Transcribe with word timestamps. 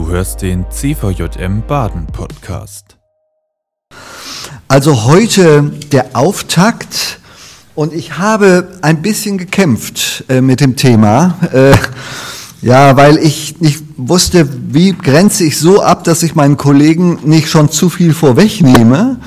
Du 0.00 0.08
hörst 0.08 0.40
den 0.40 0.64
CVJM 0.70 1.62
Baden 1.68 2.06
Podcast. 2.06 2.96
Also 4.66 5.04
heute 5.04 5.70
der 5.92 6.16
Auftakt 6.16 7.20
und 7.74 7.92
ich 7.92 8.16
habe 8.16 8.78
ein 8.80 9.02
bisschen 9.02 9.36
gekämpft 9.36 10.24
äh, 10.30 10.40
mit 10.40 10.62
dem 10.62 10.76
Thema. 10.76 11.36
Äh, 11.52 11.76
ja, 12.62 12.96
weil 12.96 13.18
ich 13.18 13.60
nicht 13.60 13.84
wusste, 13.98 14.48
wie 14.72 14.92
grenze 14.92 15.44
ich 15.44 15.58
so 15.58 15.82
ab, 15.82 16.04
dass 16.04 16.22
ich 16.22 16.34
meinen 16.34 16.56
Kollegen 16.56 17.18
nicht 17.24 17.50
schon 17.50 17.70
zu 17.70 17.90
viel 17.90 18.14
vorwegnehme. 18.14 19.20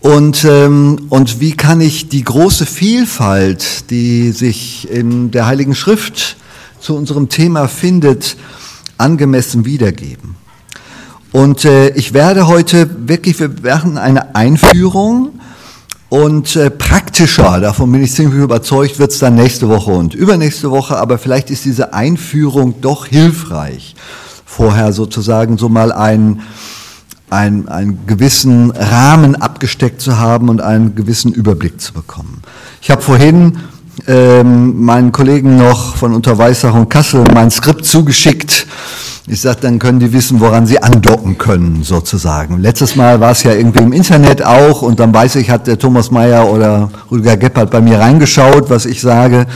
Und, 0.00 0.44
ähm, 0.44 1.06
und 1.08 1.38
wie 1.38 1.52
kann 1.52 1.80
ich 1.80 2.08
die 2.08 2.24
große 2.24 2.66
Vielfalt, 2.66 3.90
die 3.90 4.32
sich 4.32 4.90
in 4.90 5.30
der 5.30 5.46
Heiligen 5.46 5.76
Schrift 5.76 6.36
zu 6.80 6.96
unserem 6.96 7.28
Thema 7.28 7.68
findet, 7.68 8.36
angemessen 8.98 9.64
wiedergeben. 9.64 10.36
Und 11.32 11.64
äh, 11.64 11.88
ich 11.90 12.14
werde 12.14 12.46
heute 12.46 13.08
wirklich, 13.08 13.40
wir 13.40 13.64
werden 13.64 13.98
eine 13.98 14.36
Einführung 14.36 15.40
und 16.08 16.54
äh, 16.54 16.70
praktischer, 16.70 17.58
davon 17.58 17.90
bin 17.90 18.04
ich 18.04 18.12
ziemlich 18.12 18.40
überzeugt, 18.40 19.00
wird 19.00 19.10
es 19.10 19.18
dann 19.18 19.34
nächste 19.34 19.68
Woche 19.68 19.90
und 19.90 20.14
übernächste 20.14 20.70
Woche, 20.70 20.96
aber 20.96 21.18
vielleicht 21.18 21.50
ist 21.50 21.64
diese 21.64 21.92
Einführung 21.92 22.80
doch 22.80 23.06
hilfreich, 23.06 23.96
vorher 24.46 24.92
sozusagen 24.92 25.58
so 25.58 25.68
mal 25.68 25.90
einen, 25.90 26.42
einen, 27.30 27.66
einen 27.66 28.06
gewissen 28.06 28.70
Rahmen 28.70 29.34
abgesteckt 29.34 30.00
zu 30.00 30.18
haben 30.18 30.50
und 30.50 30.60
einen 30.60 30.94
gewissen 30.94 31.32
Überblick 31.32 31.80
zu 31.80 31.94
bekommen. 31.94 32.42
Ich 32.80 32.92
habe 32.92 33.02
vorhin 33.02 33.58
ähm, 34.06 34.84
meinen 34.84 35.12
Kollegen 35.12 35.56
noch 35.56 35.96
von 35.96 36.14
Unterweissach 36.14 36.74
und 36.74 36.88
Kassel 36.88 37.24
mein 37.32 37.50
Skript 37.50 37.84
zugeschickt. 37.84 38.66
Ich 39.26 39.40
sage, 39.40 39.60
dann 39.62 39.78
können 39.78 40.00
die 40.00 40.12
wissen, 40.12 40.38
woran 40.40 40.66
sie 40.66 40.82
andocken 40.82 41.38
können, 41.38 41.82
sozusagen. 41.82 42.58
Letztes 42.58 42.94
Mal 42.94 43.20
war 43.20 43.30
es 43.30 43.42
ja 43.42 43.52
irgendwie 43.52 43.82
im 43.82 43.94
Internet 43.94 44.44
auch 44.44 44.82
und 44.82 45.00
dann 45.00 45.14
weiß 45.14 45.36
ich, 45.36 45.48
hat 45.48 45.66
der 45.66 45.78
Thomas 45.78 46.10
Mayer 46.10 46.50
oder 46.50 46.90
Rüdiger 47.10 47.38
Geppert 47.38 47.70
bei 47.70 47.80
mir 47.80 48.00
reingeschaut, 48.00 48.68
was 48.68 48.84
ich 48.84 49.00
sage. 49.00 49.46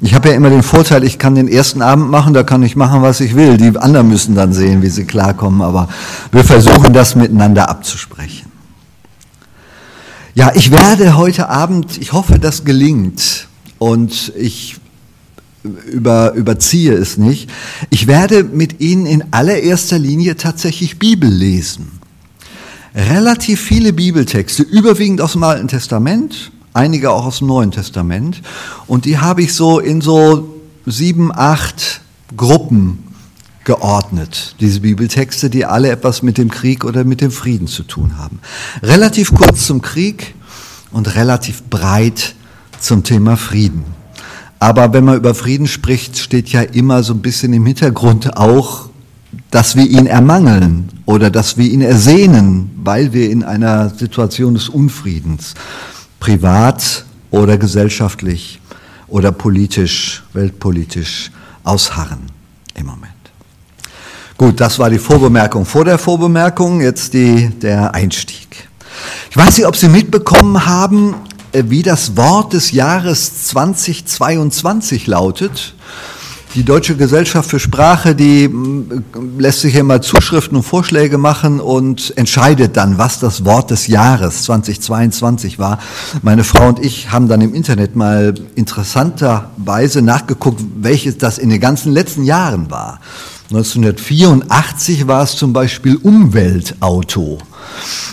Ich 0.00 0.14
habe 0.14 0.30
ja 0.30 0.34
immer 0.34 0.50
den 0.50 0.64
Vorteil, 0.64 1.04
ich 1.04 1.20
kann 1.20 1.36
den 1.36 1.46
ersten 1.46 1.82
Abend 1.82 2.10
machen, 2.10 2.34
da 2.34 2.42
kann 2.42 2.64
ich 2.64 2.74
machen, 2.74 3.02
was 3.02 3.20
ich 3.20 3.36
will. 3.36 3.56
Die 3.56 3.78
anderen 3.78 4.08
müssen 4.08 4.34
dann 4.34 4.52
sehen, 4.52 4.82
wie 4.82 4.88
sie 4.88 5.04
klarkommen, 5.04 5.62
aber 5.62 5.88
wir 6.32 6.42
versuchen 6.42 6.92
das 6.92 7.14
miteinander 7.14 7.70
abzusprechen. 7.70 8.50
Ja, 10.34 10.50
ich 10.54 10.72
werde 10.72 11.16
heute 11.16 11.48
Abend, 11.48 11.98
ich 11.98 12.12
hoffe, 12.12 12.40
das 12.40 12.64
gelingt, 12.64 13.46
und 13.82 14.32
ich 14.36 14.76
über, 15.64 16.34
überziehe 16.34 16.92
es 16.92 17.18
nicht. 17.18 17.50
Ich 17.90 18.06
werde 18.06 18.44
mit 18.44 18.80
Ihnen 18.80 19.06
in 19.06 19.24
allererster 19.32 19.98
Linie 19.98 20.36
tatsächlich 20.36 21.00
Bibel 21.00 21.28
lesen. 21.28 21.90
Relativ 22.94 23.60
viele 23.60 23.92
Bibeltexte, 23.92 24.62
überwiegend 24.62 25.20
aus 25.20 25.32
dem 25.32 25.42
Alten 25.42 25.66
Testament, 25.66 26.52
einige 26.72 27.10
auch 27.10 27.26
aus 27.26 27.38
dem 27.38 27.48
Neuen 27.48 27.72
Testament. 27.72 28.40
Und 28.86 29.04
die 29.04 29.18
habe 29.18 29.42
ich 29.42 29.52
so 29.52 29.80
in 29.80 30.00
so 30.00 30.60
sieben, 30.86 31.32
acht 31.34 32.02
Gruppen 32.36 33.02
geordnet, 33.64 34.54
diese 34.60 34.78
Bibeltexte, 34.78 35.50
die 35.50 35.64
alle 35.64 35.90
etwas 35.90 36.22
mit 36.22 36.38
dem 36.38 36.52
Krieg 36.52 36.84
oder 36.84 37.02
mit 37.02 37.20
dem 37.20 37.32
Frieden 37.32 37.66
zu 37.66 37.82
tun 37.82 38.16
haben. 38.16 38.38
Relativ 38.80 39.34
kurz 39.34 39.66
zum 39.66 39.82
Krieg 39.82 40.36
und 40.92 41.16
relativ 41.16 41.64
breit 41.64 42.36
zum 42.82 43.04
Thema 43.04 43.36
Frieden. 43.36 43.84
Aber 44.58 44.92
wenn 44.92 45.04
man 45.04 45.16
über 45.16 45.34
Frieden 45.34 45.66
spricht, 45.66 46.18
steht 46.18 46.48
ja 46.50 46.62
immer 46.62 47.02
so 47.02 47.14
ein 47.14 47.22
bisschen 47.22 47.52
im 47.52 47.66
Hintergrund 47.66 48.36
auch, 48.36 48.90
dass 49.50 49.76
wir 49.76 49.86
ihn 49.86 50.06
ermangeln 50.06 50.88
oder 51.06 51.30
dass 51.30 51.56
wir 51.56 51.68
ihn 51.68 51.80
ersehnen, 51.80 52.70
weil 52.76 53.12
wir 53.12 53.30
in 53.30 53.42
einer 53.42 53.90
Situation 53.90 54.54
des 54.54 54.68
Unfriedens, 54.68 55.54
privat 56.20 57.04
oder 57.30 57.58
gesellschaftlich 57.58 58.60
oder 59.08 59.32
politisch, 59.32 60.22
weltpolitisch 60.32 61.30
ausharren 61.64 62.20
im 62.74 62.86
Moment. 62.86 63.12
Gut, 64.38 64.60
das 64.60 64.78
war 64.78 64.90
die 64.90 64.98
Vorbemerkung 64.98 65.64
vor 65.64 65.84
der 65.84 65.98
Vorbemerkung, 65.98 66.80
jetzt 66.80 67.14
die, 67.14 67.48
der 67.48 67.94
Einstieg. 67.94 68.68
Ich 69.30 69.36
weiß 69.36 69.58
nicht, 69.58 69.66
ob 69.66 69.76
Sie 69.76 69.88
mitbekommen 69.88 70.66
haben, 70.66 71.14
wie 71.52 71.82
das 71.82 72.16
Wort 72.16 72.52
des 72.52 72.72
Jahres 72.72 73.46
2022 73.46 75.06
lautet. 75.06 75.74
Die 76.54 76.64
Deutsche 76.64 76.96
Gesellschaft 76.96 77.48
für 77.48 77.58
Sprache, 77.58 78.14
die 78.14 78.46
mm, 78.46 79.38
lässt 79.38 79.60
sich 79.60 79.74
immer 79.74 80.02
Zuschriften 80.02 80.56
und 80.56 80.62
Vorschläge 80.62 81.16
machen 81.16 81.60
und 81.60 82.12
entscheidet 82.18 82.76
dann, 82.76 82.98
was 82.98 83.18
das 83.18 83.46
Wort 83.46 83.70
des 83.70 83.86
Jahres 83.86 84.42
2022 84.42 85.58
war. 85.58 85.78
Meine 86.20 86.44
Frau 86.44 86.68
und 86.68 86.78
ich 86.78 87.10
haben 87.10 87.26
dann 87.28 87.40
im 87.40 87.54
Internet 87.54 87.96
mal 87.96 88.34
interessanterweise 88.54 90.02
nachgeguckt, 90.02 90.60
welches 90.76 91.16
das 91.16 91.38
in 91.38 91.48
den 91.48 91.60
ganzen 91.60 91.90
letzten 91.90 92.24
Jahren 92.24 92.70
war. 92.70 93.00
1984 93.48 95.06
war 95.06 95.22
es 95.22 95.36
zum 95.36 95.54
Beispiel 95.54 95.96
Umweltauto. 95.96 97.38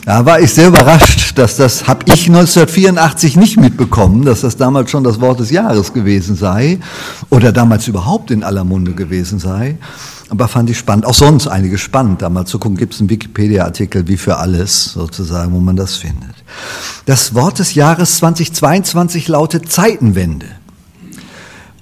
Da 0.05 0.25
war 0.25 0.39
ich 0.39 0.53
sehr 0.53 0.69
überrascht, 0.69 1.37
dass 1.37 1.57
das, 1.57 1.87
habe 1.87 2.05
ich 2.05 2.27
1984 2.27 3.35
nicht 3.35 3.57
mitbekommen, 3.57 4.25
dass 4.25 4.41
das 4.41 4.57
damals 4.57 4.89
schon 4.91 5.03
das 5.03 5.21
Wort 5.21 5.39
des 5.39 5.51
Jahres 5.51 5.93
gewesen 5.93 6.35
sei 6.35 6.79
oder 7.29 7.51
damals 7.51 7.87
überhaupt 7.87 8.31
in 8.31 8.43
aller 8.43 8.63
Munde 8.63 8.93
gewesen 8.93 9.39
sei. 9.39 9.77
Aber 10.29 10.47
fand 10.47 10.69
ich 10.69 10.77
spannend, 10.77 11.05
auch 11.05 11.15
sonst 11.15 11.47
einige 11.47 11.77
spannend, 11.77 12.21
da 12.21 12.29
mal 12.29 12.45
zu 12.45 12.59
gucken, 12.59 12.77
gibt 12.77 12.93
es 12.93 12.99
einen 12.99 13.09
Wikipedia-Artikel 13.09 14.07
wie 14.07 14.17
für 14.17 14.37
alles 14.37 14.93
sozusagen, 14.93 15.53
wo 15.53 15.59
man 15.59 15.75
das 15.75 15.95
findet. 15.95 16.35
Das 17.05 17.33
Wort 17.33 17.59
des 17.59 17.73
Jahres 17.73 18.17
2022 18.17 19.27
lautet 19.27 19.71
Zeitenwende 19.71 20.45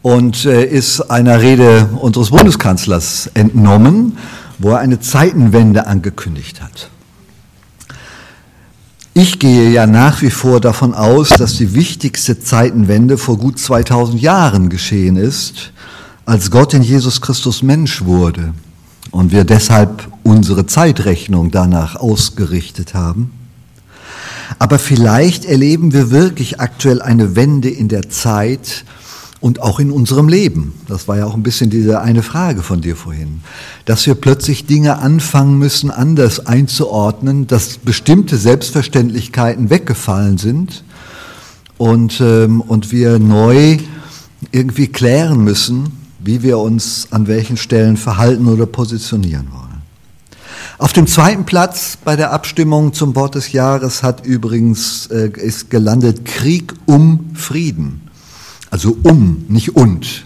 und 0.02 0.46
äh, 0.46 0.66
ist 0.66 1.02
einer 1.12 1.42
Rede 1.42 1.90
unseres 2.00 2.30
Bundeskanzlers 2.30 3.30
entnommen, 3.34 4.18
wo 4.60 4.72
er 4.72 4.80
eine 4.80 5.02
Zeitenwende 5.02 5.86
angekündigt 5.86 6.62
hat. 6.62 6.90
Ich 9.20 9.40
gehe 9.40 9.72
ja 9.72 9.88
nach 9.88 10.22
wie 10.22 10.30
vor 10.30 10.62
davon 10.62 10.94
aus, 10.94 11.30
dass 11.30 11.58
die 11.58 11.74
wichtigste 11.74 12.40
Zeitenwende 12.40 13.18
vor 13.18 13.40
gut 13.40 13.58
2000 13.58 14.22
Jahren 14.22 14.70
geschehen 14.70 15.16
ist, 15.16 15.72
als 16.28 16.52
Gott 16.52 16.76
in 16.76 16.84
Jesus 16.84 17.20
Christus 17.20 17.64
Mensch 17.64 18.06
wurde 18.06 18.54
und 19.10 19.32
wir 19.32 19.44
deshalb 19.44 20.08
unsere 20.22 20.68
Zeitrechnung 20.68 21.50
danach 21.50 21.96
ausgerichtet 21.96 22.94
haben. 22.94 23.32
Aber 24.60 24.78
vielleicht 24.78 25.46
erleben 25.46 25.94
wir 25.94 26.12
wirklich 26.12 26.60
aktuell 26.60 27.02
eine 27.02 27.36
Wende 27.36 27.72
in 27.72 27.88
der 27.88 28.12
Zeit, 28.12 28.86
und 29.40 29.62
auch 29.62 29.80
in 29.80 29.92
unserem 29.92 30.28
Leben. 30.28 30.74
Das 30.88 31.08
war 31.08 31.18
ja 31.18 31.26
auch 31.26 31.36
ein 31.36 31.44
bisschen 31.44 31.70
diese 31.70 32.02
eine 32.02 32.24
Frage 32.24 32.64
von 32.64 32.82
dir 32.82 32.96
vorhin. 32.96 33.42
Dass 33.86 34.06
wir 34.08 34.16
plötzlich 34.16 34.66
Dinge 34.66 34.98
anfangen 34.98 35.60
müssen, 35.60 35.92
anders 35.92 36.46
einzuordnen, 36.46 37.48
dass 37.48 37.78
bestimmte 37.78 38.38
Selbstverständlichkeiten 38.38 39.70
weggefallen 39.70 40.38
sind 40.38 40.84
und, 41.78 42.20
ähm, 42.22 42.62
und 42.62 42.92
wir 42.92 43.20
neu 43.20 43.78
irgendwie 44.52 44.88
klären 44.88 45.44
müssen, 45.44 45.92
wie 46.20 46.42
wir 46.42 46.58
uns 46.58 47.08
an 47.12 47.28
welchen 47.28 47.58
Stellen 47.58 47.98
verhalten 47.98 48.48
oder 48.48 48.66
positionieren 48.66 49.48
wollen. 49.52 49.68
Auf 50.80 50.94
dem 50.94 51.08
zweiten 51.08 51.46
Platz 51.46 51.98
bei 52.04 52.16
der 52.16 52.32
Abstimmung 52.32 52.94
zum 52.94 53.16
Wort 53.16 53.34
des 53.34 53.52
Jahres 53.52 54.04
hat 54.04 54.26
übrigens 54.26 55.08
äh, 55.08 55.32
ist 55.36 55.72
gelandet 55.72 56.26
Krieg 56.26 56.74
um 56.86 57.32
Frieden. 57.34 58.07
Also 58.70 58.98
um, 59.04 59.46
nicht 59.48 59.76
und. 59.76 60.26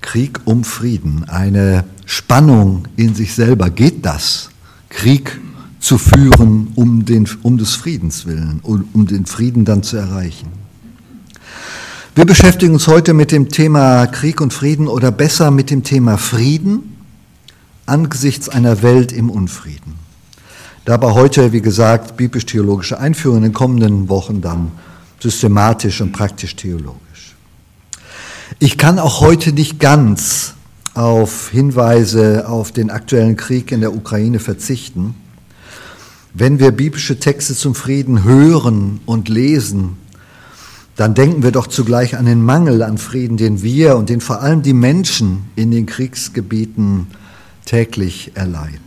Krieg 0.00 0.40
um 0.44 0.64
Frieden, 0.64 1.28
eine 1.28 1.84
Spannung 2.06 2.84
in 2.96 3.14
sich 3.14 3.34
selber. 3.34 3.70
Geht 3.70 4.06
das? 4.06 4.50
Krieg 4.88 5.38
zu 5.80 5.98
führen 5.98 6.68
um, 6.74 7.04
den, 7.04 7.28
um 7.42 7.58
des 7.58 7.74
Friedens 7.74 8.26
willen, 8.26 8.60
um, 8.62 8.88
um 8.92 9.06
den 9.06 9.26
Frieden 9.26 9.64
dann 9.64 9.82
zu 9.82 9.96
erreichen. 9.96 10.48
Wir 12.14 12.24
beschäftigen 12.24 12.74
uns 12.74 12.88
heute 12.88 13.14
mit 13.14 13.30
dem 13.30 13.48
Thema 13.48 14.06
Krieg 14.06 14.40
und 14.40 14.52
Frieden 14.52 14.88
oder 14.88 15.12
besser 15.12 15.50
mit 15.50 15.70
dem 15.70 15.84
Thema 15.84 16.16
Frieden 16.16 16.96
angesichts 17.86 18.48
einer 18.48 18.82
Welt 18.82 19.12
im 19.12 19.30
Unfrieden. 19.30 19.94
Dabei 20.84 21.12
heute, 21.12 21.52
wie 21.52 21.60
gesagt, 21.60 22.16
biblisch-theologische 22.16 22.98
Einführung, 22.98 23.38
in 23.38 23.42
den 23.44 23.52
kommenden 23.52 24.08
Wochen 24.08 24.40
dann 24.40 24.72
systematisch 25.20 26.00
und 26.00 26.12
praktisch 26.12 26.56
theologisch. 26.56 27.07
Ich 28.60 28.76
kann 28.76 28.98
auch 28.98 29.20
heute 29.20 29.52
nicht 29.52 29.78
ganz 29.78 30.54
auf 30.94 31.50
Hinweise 31.50 32.48
auf 32.48 32.72
den 32.72 32.90
aktuellen 32.90 33.36
Krieg 33.36 33.70
in 33.70 33.80
der 33.80 33.94
Ukraine 33.94 34.40
verzichten. 34.40 35.14
Wenn 36.34 36.58
wir 36.58 36.72
biblische 36.72 37.20
Texte 37.20 37.54
zum 37.54 37.76
Frieden 37.76 38.24
hören 38.24 39.00
und 39.06 39.28
lesen, 39.28 39.96
dann 40.96 41.14
denken 41.14 41.44
wir 41.44 41.52
doch 41.52 41.68
zugleich 41.68 42.16
an 42.16 42.26
den 42.26 42.42
Mangel 42.42 42.82
an 42.82 42.98
Frieden, 42.98 43.36
den 43.36 43.62
wir 43.62 43.96
und 43.96 44.08
den 44.08 44.20
vor 44.20 44.42
allem 44.42 44.62
die 44.62 44.72
Menschen 44.72 45.44
in 45.54 45.70
den 45.70 45.86
Kriegsgebieten 45.86 47.06
täglich 47.64 48.32
erleiden. 48.34 48.80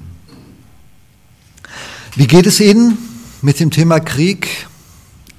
Wie 2.18 2.27
geht 2.27 2.45
es 2.45 2.59
Ihnen 2.59 2.97
mit 3.41 3.62
dem 3.62 3.71
Thema 3.71 4.01
Krieg? 4.01 4.68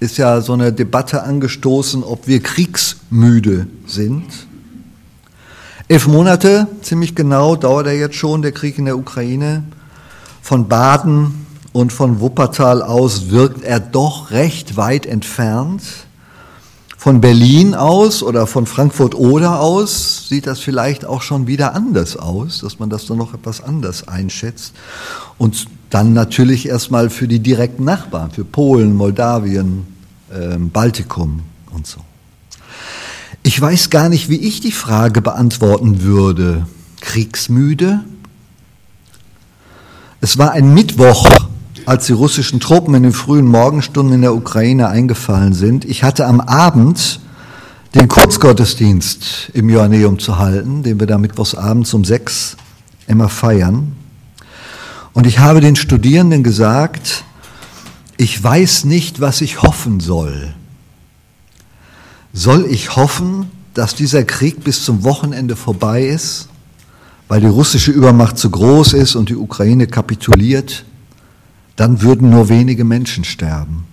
Ist 0.03 0.19
ja 0.19 0.41
so 0.41 0.55
eine 0.55 0.73
Debatte 0.73 1.23
angestoßen, 1.23 2.03
ob 2.03 2.27
wir 2.27 2.43
kriegsmüde 2.43 3.69
sind. 3.87 4.25
Elf 5.87 6.09
Monate, 6.09 6.67
ziemlich 6.83 7.15
genau, 7.15 7.55
dauert 7.55 7.87
er 7.87 7.97
jetzt 7.97 8.17
schon, 8.17 8.43
der 8.43 8.51
Krieg 8.51 8.79
in 8.79 8.87
der 8.87 8.99
Ukraine. 8.99 9.63
Von 10.41 10.67
Baden 10.67 11.47
und 11.73 11.93
von 11.93 12.19
Wuppertal 12.19 12.83
aus 12.83 13.31
wirkt 13.31 13.63
er 13.63 13.79
doch 13.79 14.33
recht 14.33 14.77
weit 14.77 15.07
entfernt. 15.07 15.85
Von 16.99 17.21
Berlin 17.21 17.77
aus 17.77 18.25
oder 18.25 18.49
von 18.49 18.67
Frankfurt 18.67 19.15
oder 19.15 19.61
aus 19.61 20.29
sieht 20.29 20.49
das 20.49 20.59
vielleicht 20.59 21.05
auch 21.05 21.23
schon 21.23 21.47
wieder 21.47 21.77
anders 21.77 22.17
aus, 22.17 22.59
dass 22.59 22.81
man 22.81 22.91
das 22.91 23.07
dann 23.07 23.19
noch 23.19 23.35
etwas 23.35 23.63
anders 23.63 24.09
einschätzt. 24.09 24.75
Und 25.39 25.69
dann 25.91 26.13
natürlich 26.13 26.67
erstmal 26.67 27.09
für 27.09 27.29
die 27.29 27.39
direkten 27.39 27.85
Nachbarn, 27.85 28.33
für 28.33 28.45
Polen, 28.45 28.97
Moldawien, 28.97 29.92
äh, 30.33 30.59
Baltikum 30.59 31.43
und 31.73 31.87
so. 31.87 32.01
Ich 33.43 33.61
weiß 33.61 33.91
gar 33.91 34.09
nicht, 34.09 34.29
wie 34.29 34.37
ich 34.37 34.61
die 34.61 34.73
Frage 34.73 35.21
beantworten 35.21 36.03
würde. 36.03 36.67
Kriegsmüde? 37.01 38.01
Es 40.21 40.39
war 40.39 40.53
ein 40.53 40.73
Mittwoch, 40.73 41.49
als 41.85 42.07
die 42.07 42.13
russischen 42.13 42.61
Truppen 42.61 42.95
in 42.95 43.03
den 43.03 43.13
frühen 43.13 43.47
Morgenstunden 43.47 44.15
in 44.15 44.23
der 44.23 44.35
Ukraine 44.35 44.89
eingefallen 44.89 45.53
sind. 45.53 45.85
Ich 45.85 46.05
hatte 46.05 46.27
am 46.27 46.41
Abend 46.41 47.19
den 47.97 48.07
Kurzgottesdienst 48.07 49.51
im 49.53 49.69
Joanneum 49.69 50.19
zu 50.21 50.39
halten, 50.39 50.85
den 50.85 51.01
wir 51.01 51.09
da 51.09 51.19
mittwochs 51.19 51.55
abends 51.55 51.93
um 51.93 52.05
sechs 52.05 52.57
immer 53.09 53.29
feiern. 53.29 53.97
Und 55.13 55.27
ich 55.27 55.41
habe 55.41 55.61
den 55.61 55.77
Studierenden 55.77 56.43
gesagt, 56.43 57.25
ich 58.23 58.43
weiß 58.43 58.85
nicht, 58.85 59.21
was 59.21 59.41
ich 59.41 59.63
hoffen 59.63 59.99
soll. 59.99 60.55
Soll 62.33 62.67
ich 62.71 62.95
hoffen, 62.95 63.51
dass 63.75 63.95
dieser 63.95 64.23
Krieg 64.25 64.63
bis 64.63 64.85
zum 64.85 65.03
Wochenende 65.03 65.57
vorbei 65.57 66.07
ist, 66.07 66.49
weil 67.27 67.41
die 67.41 67.49
russische 67.49 67.91
Übermacht 67.91 68.39
zu 68.39 68.49
groß 68.51 68.93
ist 68.93 69.17
und 69.17 69.29
die 69.29 69.37
Ukraine 69.37 69.89
kapituliert? 69.89 70.85
Dann 71.77 72.01
würden 72.03 72.31
nur 72.31 72.49
wenige 72.49 72.85
Menschen 72.85 73.25
sterben. 73.25 73.87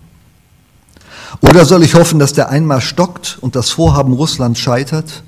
Oder 1.42 1.66
soll 1.66 1.84
ich 1.84 1.96
hoffen, 1.96 2.20
dass 2.20 2.34
der 2.34 2.50
Einmarsch 2.50 2.88
stockt 2.88 3.38
und 3.42 3.56
das 3.56 3.72
Vorhaben 3.72 4.14
Russlands 4.14 4.60
scheitert? 4.60 5.24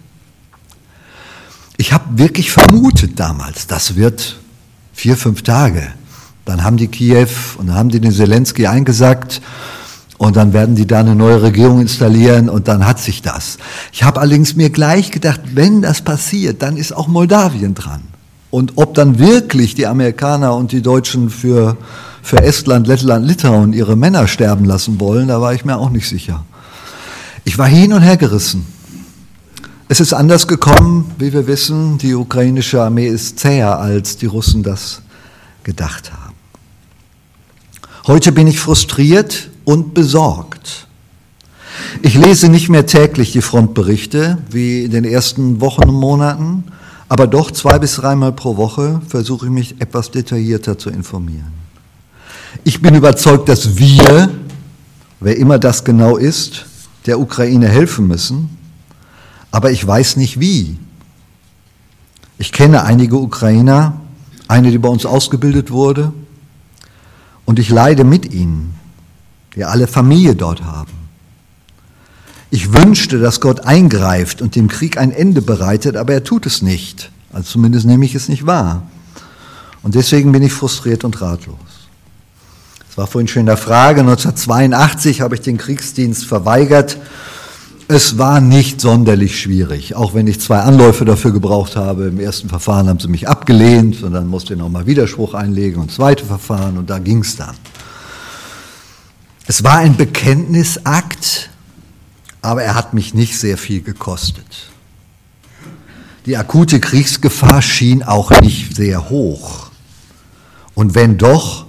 Ich 1.78 1.92
habe 1.92 2.20
wirklich 2.20 2.52
vermutet 2.52 3.20
damals, 3.20 3.66
das 3.66 3.96
wird 3.96 4.40
vier, 4.94 5.18
fünf 5.18 5.42
Tage. 5.42 5.92
Dann 6.52 6.66
haben 6.66 6.76
die 6.76 6.90
Kiew 6.90 7.30
und 7.58 7.68
dann 7.68 7.78
haben 7.78 7.90
die 7.90 8.02
den 8.02 8.12
Zelensky 8.12 8.68
eingesackt 8.68 9.42
und 10.18 10.36
dann 10.36 10.52
werden 10.52 10.76
die 10.76 10.86
da 10.86 11.00
eine 11.00 11.16
neue 11.16 11.42
Regierung 11.42 11.80
installieren 11.80 12.50
und 12.50 12.68
dann 12.68 12.86
hat 12.86 13.00
sich 13.00 13.22
das. 13.22 13.58
Ich 13.94 14.04
habe 14.04 14.20
allerdings 14.20 14.54
mir 14.58 14.70
gleich 14.70 15.12
gedacht, 15.12 15.40
wenn 15.54 15.82
das 15.82 16.02
passiert, 16.02 16.62
dann 16.62 16.76
ist 16.76 16.92
auch 16.92 17.08
Moldawien 17.08 17.74
dran. 17.74 18.02
Und 18.50 18.74
ob 18.76 18.96
dann 18.96 19.18
wirklich 19.18 19.76
die 19.76 19.88
Amerikaner 19.88 20.54
und 20.54 20.74
die 20.74 20.82
Deutschen 20.82 21.30
für, 21.30 21.78
für 22.22 22.44
Estland, 22.44 22.86
Lettland, 22.86 23.26
Litauen 23.26 23.72
ihre 23.72 23.96
Männer 23.96 24.28
sterben 24.28 24.66
lassen 24.66 25.00
wollen, 25.00 25.30
da 25.30 25.40
war 25.40 25.54
ich 25.54 25.64
mir 25.64 25.78
auch 25.78 25.90
nicht 25.90 26.10
sicher. 26.10 26.44
Ich 27.46 27.58
war 27.58 27.68
hin 27.68 27.94
und 27.94 28.02
her 28.02 28.18
gerissen. 28.18 28.66
Es 29.88 30.02
ist 30.02 30.14
anders 30.14 30.48
gekommen, 30.48 31.12
wie 31.18 31.32
wir 31.32 31.48
wissen. 31.48 31.98
Die 31.98 32.14
ukrainische 32.14 32.82
Armee 32.82 33.08
ist 33.08 33.40
zäher, 33.40 33.80
als 33.80 34.18
die 34.18 34.26
Russen 34.26 34.64
das 34.64 35.02
gedacht 35.64 36.12
haben. 36.12 36.21
Heute 38.08 38.32
bin 38.32 38.48
ich 38.48 38.60
frustriert 38.60 39.52
und 39.64 39.94
besorgt. 39.94 40.88
Ich 42.02 42.16
lese 42.16 42.50
nicht 42.50 42.68
mehr 42.68 42.88
täglich 42.88 43.32
die 43.32 43.42
Frontberichte 43.42 44.40
wie 44.50 44.86
in 44.86 44.92
den 44.92 45.06
ersten 45.06 45.62
Wochen 45.62 45.88
und 45.88 45.96
Monaten, 45.96 46.64
aber 47.10 47.28
doch 47.28 47.52
zwei 47.52 47.78
bis 47.78 47.98
dreimal 47.98 48.32
pro 48.32 48.58
Woche 48.58 49.02
versuche 49.08 49.46
ich 49.46 49.52
mich 49.52 49.82
etwas 49.82 50.10
detaillierter 50.10 50.80
zu 50.80 50.90
informieren. 50.90 51.54
Ich 52.64 52.82
bin 52.82 52.96
überzeugt, 52.96 53.48
dass 53.50 53.78
wir, 53.78 54.32
wer 55.20 55.38
immer 55.38 55.60
das 55.60 55.84
genau 55.84 56.18
ist, 56.18 56.66
der 57.06 57.20
Ukraine 57.20 57.68
helfen 57.68 58.08
müssen, 58.08 58.50
aber 59.52 59.70
ich 59.70 59.86
weiß 59.86 60.16
nicht 60.18 60.40
wie. 60.40 60.78
Ich 62.40 62.52
kenne 62.52 62.84
einige 62.84 63.18
Ukrainer, 63.18 64.02
eine, 64.48 64.72
die 64.72 64.80
bei 64.80 64.90
uns 64.90 65.06
ausgebildet 65.06 65.70
wurde, 65.70 66.14
und 67.52 67.60
ich 67.60 67.70
leide 67.70 68.04
mit 68.04 68.34
ihnen 68.34 68.82
die 69.56 69.66
alle 69.66 69.88
Familie 69.88 70.36
dort 70.36 70.64
haben. 70.64 70.92
Ich 72.50 72.74
wünschte, 72.74 73.20
dass 73.20 73.40
Gott 73.40 73.62
eingreift 73.62 74.42
und 74.42 74.56
dem 74.56 74.68
Krieg 74.68 74.98
ein 74.98 75.12
Ende 75.12 75.42
bereitet, 75.42 75.96
aber 75.96 76.14
er 76.14 76.24
tut 76.24 76.46
es 76.46 76.62
nicht. 76.62 77.12
Also 77.32 77.52
zumindest 77.52 77.86
nehme 77.86 78.06
ich 78.06 78.16
es 78.16 78.28
nicht 78.28 78.46
wahr. 78.46 78.84
Und 79.84 79.96
deswegen 79.96 80.32
bin 80.32 80.44
ich 80.44 80.52
frustriert 80.52 81.04
und 81.04 81.22
ratlos. 81.22 81.58
Es 82.90 82.98
war 82.98 83.08
vorhin 83.08 83.30
schon 83.30 83.42
in 83.42 83.46
der 83.46 83.58
Frage, 83.58 84.02
1982 84.02 85.22
habe 85.22 85.36
ich 85.36 85.42
den 85.42 85.58
Kriegsdienst 85.58 86.26
verweigert. 86.26 86.98
Es 87.94 88.18
war 88.18 88.40
nicht 88.40 88.80
sonderlich 88.80 89.38
schwierig, 89.38 89.96
auch 89.96 90.14
wenn 90.14 90.26
ich 90.26 90.40
zwei 90.40 90.60
Anläufe 90.60 91.04
dafür 91.04 91.34
gebraucht 91.34 91.76
habe. 91.76 92.06
Im 92.06 92.22
ersten 92.22 92.48
Verfahren 92.48 92.88
haben 92.88 93.02
sie 93.02 93.10
mich 93.10 93.28
abgelehnt 93.28 94.02
und 94.02 94.14
dann 94.14 94.28
musste 94.28 94.54
ich 94.54 94.60
nochmal 94.60 94.86
Widerspruch 94.86 95.34
einlegen 95.34 95.82
und 95.82 95.92
zweite 95.92 96.24
Verfahren 96.24 96.78
und 96.78 96.90
da 96.90 97.00
ging 97.00 97.20
es 97.20 97.36
dann. 97.36 97.54
Es 99.46 99.66
war 99.66 99.80
ein 99.80 99.98
Bekenntnisakt, 99.98 101.50
aber 102.42 102.64
er 102.64 102.76
hat 102.76 102.94
mich 102.94 103.14
nicht 103.14 103.38
sehr 103.38 103.58
viel 103.58 103.82
gekostet. 103.82 104.70
Die 106.26 106.38
akute 106.38 106.80
Kriegsgefahr 106.80 107.62
schien 107.62 108.04
auch 108.04 108.32
nicht 108.40 108.74
sehr 108.74 109.10
hoch. 109.10 109.70
Und 110.76 110.96
wenn 110.96 111.18
doch, 111.18 111.66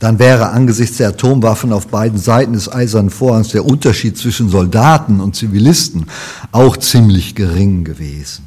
dann 0.00 0.18
wäre 0.18 0.50
angesichts 0.50 0.98
der 0.98 1.08
Atomwaffen 1.08 1.72
auf 1.72 1.88
beiden 1.88 2.18
Seiten 2.18 2.52
des 2.52 2.70
Eisernen 2.70 3.10
Vorhangs 3.10 3.48
der 3.48 3.64
Unterschied 3.64 4.16
zwischen 4.16 4.48
Soldaten 4.48 5.20
und 5.20 5.34
Zivilisten 5.34 6.06
auch 6.52 6.76
ziemlich 6.76 7.34
gering 7.34 7.84
gewesen. 7.84 8.44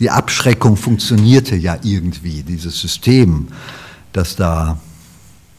Die 0.00 0.10
Abschreckung 0.10 0.76
funktionierte 0.76 1.56
ja 1.56 1.78
irgendwie, 1.82 2.42
dieses 2.42 2.80
System, 2.80 3.48
das 4.12 4.36
da 4.36 4.78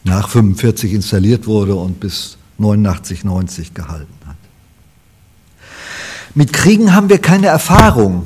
nach 0.04 0.28
45 0.28 0.92
installiert 0.92 1.46
wurde 1.46 1.74
und 1.74 1.98
bis 1.98 2.36
89, 2.58 3.24
90 3.24 3.74
gehalten 3.74 4.14
hat. 4.26 4.36
Mit 6.34 6.52
Kriegen 6.52 6.94
haben 6.94 7.08
wir 7.08 7.18
keine 7.18 7.46
Erfahrung, 7.46 8.24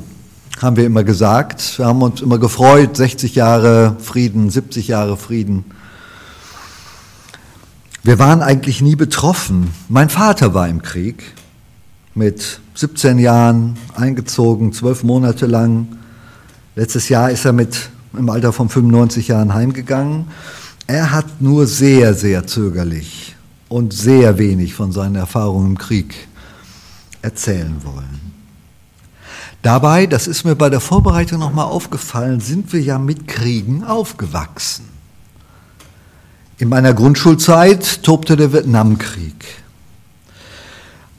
haben 0.61 0.75
wir 0.75 0.85
immer 0.85 1.03
gesagt. 1.03 1.79
Wir 1.79 1.85
haben 1.85 2.01
uns 2.01 2.21
immer 2.21 2.37
gefreut, 2.37 2.95
60 2.97 3.33
Jahre 3.33 3.95
Frieden, 3.99 4.49
70 4.49 4.89
Jahre 4.89 5.17
Frieden. 5.17 5.65
Wir 8.05 8.19
waren 8.19 8.41
eigentlich 8.41 8.81
nie 8.81 8.97
betroffen. 8.97 9.71
Mein 9.87 10.09
Vater 10.09 10.53
war 10.53 10.67
im 10.67 10.81
Krieg, 10.81 11.23
mit 12.13 12.59
17 12.75 13.17
Jahren 13.17 13.77
eingezogen, 13.95 14.73
zwölf 14.73 15.03
Monate 15.03 15.45
lang. 15.45 15.87
Letztes 16.75 17.07
Jahr 17.07 17.31
ist 17.31 17.45
er 17.45 17.53
mit 17.53 17.89
im 18.11 18.29
Alter 18.29 18.51
von 18.51 18.67
95 18.67 19.29
Jahren 19.29 19.53
heimgegangen. 19.53 20.25
Er 20.85 21.11
hat 21.11 21.41
nur 21.41 21.65
sehr, 21.65 22.13
sehr 22.13 22.45
zögerlich 22.45 23.37
und 23.69 23.93
sehr 23.93 24.37
wenig 24.37 24.73
von 24.73 24.91
seinen 24.91 25.15
Erfahrungen 25.15 25.67
im 25.67 25.77
Krieg 25.77 26.27
erzählen 27.21 27.77
wollen. 27.85 28.33
Dabei, 29.61 30.07
das 30.07 30.27
ist 30.27 30.43
mir 30.43 30.55
bei 30.55 30.69
der 30.69 30.81
Vorbereitung 30.81 31.39
nochmal 31.39 31.67
aufgefallen, 31.67 32.41
sind 32.41 32.73
wir 32.73 32.81
ja 32.81 32.99
mit 32.99 33.29
Kriegen 33.29 33.85
aufgewachsen. 33.85 34.92
In 36.63 36.69
meiner 36.69 36.93
Grundschulzeit 36.93 38.03
tobte 38.03 38.37
der 38.37 38.53
Vietnamkrieg. 38.53 39.35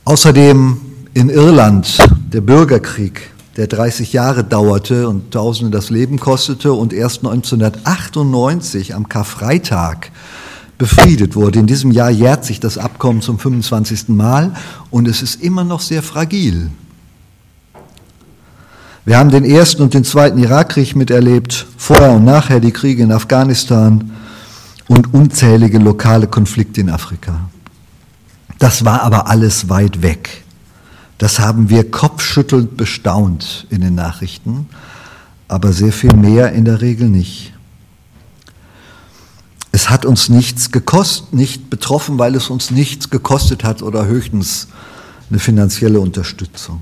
Außerdem 0.07 0.81
in 1.13 1.29
Irland 1.29 1.99
der 2.33 2.41
Bürgerkrieg 2.41 3.31
der 3.59 3.67
30 3.67 4.15
Jahre 4.15 4.43
dauerte 4.43 5.07
und 5.07 5.33
Tausende 5.33 5.71
das 5.71 5.91
Leben 5.91 6.19
kostete 6.19 6.73
und 6.73 6.95
erst 6.95 7.27
1998 7.27 8.95
am 8.95 9.11
Karfreitag 9.11 10.13
befriedet 10.79 11.37
wurde. 11.37 11.59
In 11.59 11.67
diesem 11.67 11.91
Jahr 11.91 12.11
jährt 12.11 12.47
sich 12.47 12.59
das 12.59 12.79
Abkommen 12.79 13.21
zum 13.21 13.39
25. 13.39 14.09
Mal 14.09 14.55
und 14.91 15.07
es 15.07 15.21
ist 15.21 15.43
immer 15.43 15.65
noch 15.65 15.83
sehr 15.83 16.03
fragil. 16.03 16.71
Wir 19.05 19.19
haben 19.19 19.29
den 19.29 19.45
ersten 19.45 19.83
und 19.83 19.93
den 19.93 20.05
zweiten 20.05 20.39
Irakkrieg 20.39 20.97
miterlebt, 20.97 21.67
vorher 21.77 22.13
und 22.13 22.25
nachher 22.25 22.61
die 22.61 22.73
Kriege 22.73 23.03
in 23.03 23.13
Afghanistan 23.13 24.11
und 24.89 25.15
unzählige 25.15 25.79
lokale 25.79 26.27
Konflikte 26.27 26.81
in 26.81 26.91
Afrika. 26.91 27.49
Das 28.59 28.85
war 28.85 29.03
aber 29.03 29.29
alles 29.29 29.69
weit 29.69 30.03
weg. 30.03 30.45
Das 31.19 31.39
haben 31.39 31.71
wir 31.71 31.91
kopfschüttelnd 31.91 32.77
bestaunt 32.77 33.67
in 33.71 33.81
den 33.81 33.95
Nachrichten, 33.95 34.69
aber 35.49 35.73
sehr 35.73 35.93
viel 35.93 36.15
mehr 36.15 36.53
in 36.53 36.65
der 36.65 36.81
Regel 36.81 37.09
nicht. 37.09 37.55
es 39.75 39.91
hat 39.91 40.07
uns 40.07 40.29
nichts 40.29 40.71
gekostet, 40.71 41.33
nicht 41.33 41.69
betroffen, 41.69 42.17
weil 42.17 42.37
es 42.37 42.49
uns 42.49 42.71
nichts 42.71 43.11
gekostet 43.11 43.65
hat 43.65 43.83
oder 43.83 44.07
höchstens 44.07 44.69
eine 45.29 45.41
finanzielle 45.41 45.99
Unterstützung. 45.99 46.81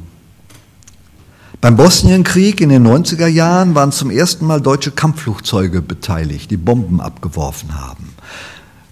Beim 1.63 1.77
Bosnienkrieg 1.77 2.61
in 2.61 2.71
den 2.71 2.85
90er 2.85 3.29
Jahren 3.29 3.77
waren 3.77 3.93
zum 3.93 4.11
ersten 4.11 4.47
Mal 4.47 4.61
deutsche 4.61 4.91
Kampfflugzeuge 4.91 5.81
beteiligt, 5.81 6.51
die 6.51 6.57
Bomben 6.57 7.01
abgeworfen 7.01 7.81
haben. 7.81 8.15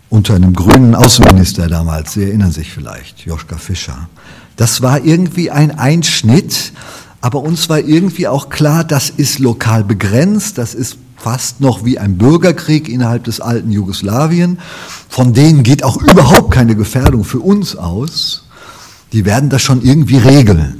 Unter 0.09 0.37
einem 0.37 0.55
grünen 0.55 0.95
Außenminister 0.95 1.67
damals, 1.67 2.13
Sie 2.13 2.23
erinnern 2.23 2.53
sich 2.53 2.71
vielleicht, 2.71 3.27
Joschka 3.27 3.57
Fischer. 3.57 4.09
Das 4.55 4.83
war 4.83 5.05
irgendwie 5.05 5.51
ein 5.51 5.81
Einschnitt, 5.81 6.73
aber 7.21 7.43
uns 7.43 7.69
war 7.69 7.81
irgendwie 7.81 8.29
auch 8.29 8.51
klar, 8.51 8.85
das 8.85 9.11
ist 9.11 9.41
lokal 9.41 9.83
begrenzt, 9.83 10.57
das 10.57 10.75
ist 10.75 10.97
fast 11.17 11.61
noch 11.61 11.85
wie 11.85 11.99
ein 11.99 12.19
Bürgerkrieg 12.19 12.89
innerhalb 12.89 13.25
des 13.25 13.41
alten 13.41 13.73
Jugoslawien. 13.73 14.61
Von 15.09 15.33
denen 15.33 15.65
geht 15.65 15.83
auch 15.83 16.01
überhaupt 16.01 16.53
keine 16.53 16.77
Gefährdung 16.77 17.25
für 17.25 17.41
uns 17.41 17.75
aus. 17.75 18.45
Die 19.13 19.25
werden 19.25 19.51
das 19.51 19.61
schon 19.61 19.83
irgendwie 19.83 20.19
regeln. 20.19 20.80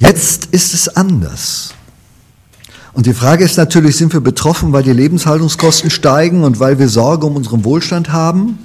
Jetzt 0.00 0.46
ist 0.46 0.74
es 0.74 0.88
anders. 0.88 1.74
Und 2.92 3.06
die 3.06 3.14
Frage 3.14 3.44
ist 3.44 3.56
natürlich, 3.56 3.96
sind 3.96 4.12
wir 4.12 4.20
betroffen, 4.20 4.72
weil 4.72 4.82
die 4.82 4.92
Lebenshaltungskosten 4.92 5.90
steigen 5.90 6.42
und 6.42 6.58
weil 6.58 6.78
wir 6.78 6.88
Sorge 6.88 7.26
um 7.26 7.36
unseren 7.36 7.64
Wohlstand 7.64 8.10
haben? 8.10 8.58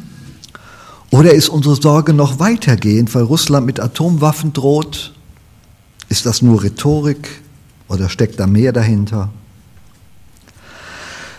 Oder 1.11 1.33
ist 1.33 1.49
unsere 1.49 1.75
Sorge 1.75 2.13
noch 2.13 2.39
weitergehend, 2.39 3.13
weil 3.13 3.23
Russland 3.23 3.65
mit 3.65 3.79
Atomwaffen 3.79 4.53
droht? 4.53 5.13
Ist 6.09 6.25
das 6.25 6.41
nur 6.41 6.63
Rhetorik? 6.63 7.29
Oder 7.87 8.09
steckt 8.09 8.39
da 8.39 8.47
mehr 8.47 8.71
dahinter? 8.71 9.29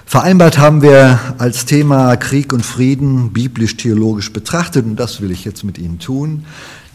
Vereinbart 0.05 0.59
haben 0.59 0.83
wir 0.83 1.19
als 1.38 1.65
Thema 1.65 2.17
Krieg 2.17 2.53
und 2.53 2.65
Frieden 2.65 3.33
biblisch-theologisch 3.33 4.33
betrachtet, 4.33 4.87
und 4.87 4.97
das 4.97 5.21
will 5.21 5.33
ich 5.33 5.45
jetzt 5.45 5.65
mit 5.65 5.79
Ihnen 5.79 5.99
tun. 5.99 6.45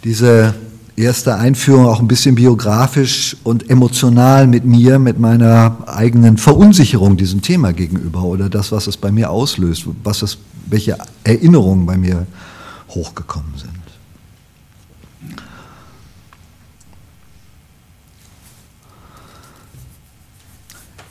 Diese 0.06 0.54
erste 0.96 1.36
Einführung 1.36 1.86
auch 1.86 2.00
ein 2.00 2.08
bisschen 2.08 2.36
biografisch 2.36 3.38
und 3.44 3.70
emotional 3.70 4.48
mit 4.48 4.66
mir, 4.66 5.00
mit 5.00 5.20
meiner 5.20 5.78
eigenen 5.88 6.38
Verunsicherung 6.38 7.18
diesem 7.18 7.42
Thema 7.42 7.74
gegenüber 7.74 8.24
oder 8.24 8.50
das, 8.50 8.72
was 8.72 8.88
es 8.88 8.98
bei 8.98 9.12
mir 9.12 9.30
auslöst, 9.30 9.86
was 10.04 10.22
es, 10.22 10.38
welche 10.68 10.98
Erinnerungen 11.24 11.86
bei 11.86 11.98
mir 11.98 12.28
hochgekommen 12.90 13.54
sind. 13.58 13.72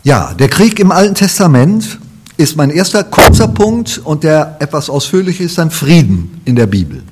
Ja, 0.03 0.33
der 0.33 0.49
Krieg 0.49 0.79
im 0.79 0.93
Alten 0.93 1.15
Testament 1.15 1.99
ist 2.39 2.57
mein 2.57 2.71
erster 2.71 3.05
kurzer 3.05 3.49
Punkt 3.49 4.01
und 4.03 4.25
der 4.25 4.57
etwas 4.61 4.89
ausführlich 4.89 5.43
ist 5.43 5.59
dann 5.59 5.71
Frieden 5.71 6.41
in 6.47 6.57
der 6.57 6.67
Bibel. 6.67 7.03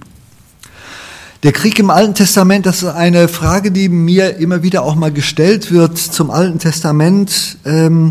Der 1.44 1.52
Krieg 1.52 1.78
im 1.78 1.90
Alten 1.90 2.14
Testament, 2.14 2.66
das 2.66 2.82
ist 2.82 2.88
eine 2.88 3.28
Frage, 3.28 3.70
die 3.70 3.88
mir 3.88 4.38
immer 4.38 4.64
wieder 4.64 4.82
auch 4.82 4.96
mal 4.96 5.12
gestellt 5.12 5.70
wird 5.70 5.96
zum 5.96 6.32
Alten 6.32 6.58
Testament. 6.58 7.58
Ähm, 7.64 8.10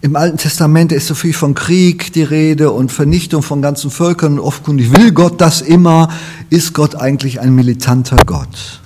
Im 0.00 0.16
Alten 0.16 0.36
Testament 0.36 0.90
ist 0.90 1.06
so 1.06 1.14
viel 1.14 1.32
von 1.32 1.54
Krieg 1.54 2.12
die 2.12 2.24
Rede 2.24 2.72
und 2.72 2.90
Vernichtung 2.90 3.42
von 3.42 3.62
ganzen 3.62 3.92
Völkern. 3.92 4.32
Und 4.32 4.40
offenkundig 4.40 4.90
will 4.90 5.12
Gott 5.12 5.40
das 5.40 5.60
immer. 5.60 6.08
Ist 6.50 6.74
Gott 6.74 6.96
eigentlich 6.96 7.38
ein 7.38 7.54
militanter 7.54 8.18
Gott? 8.26 8.80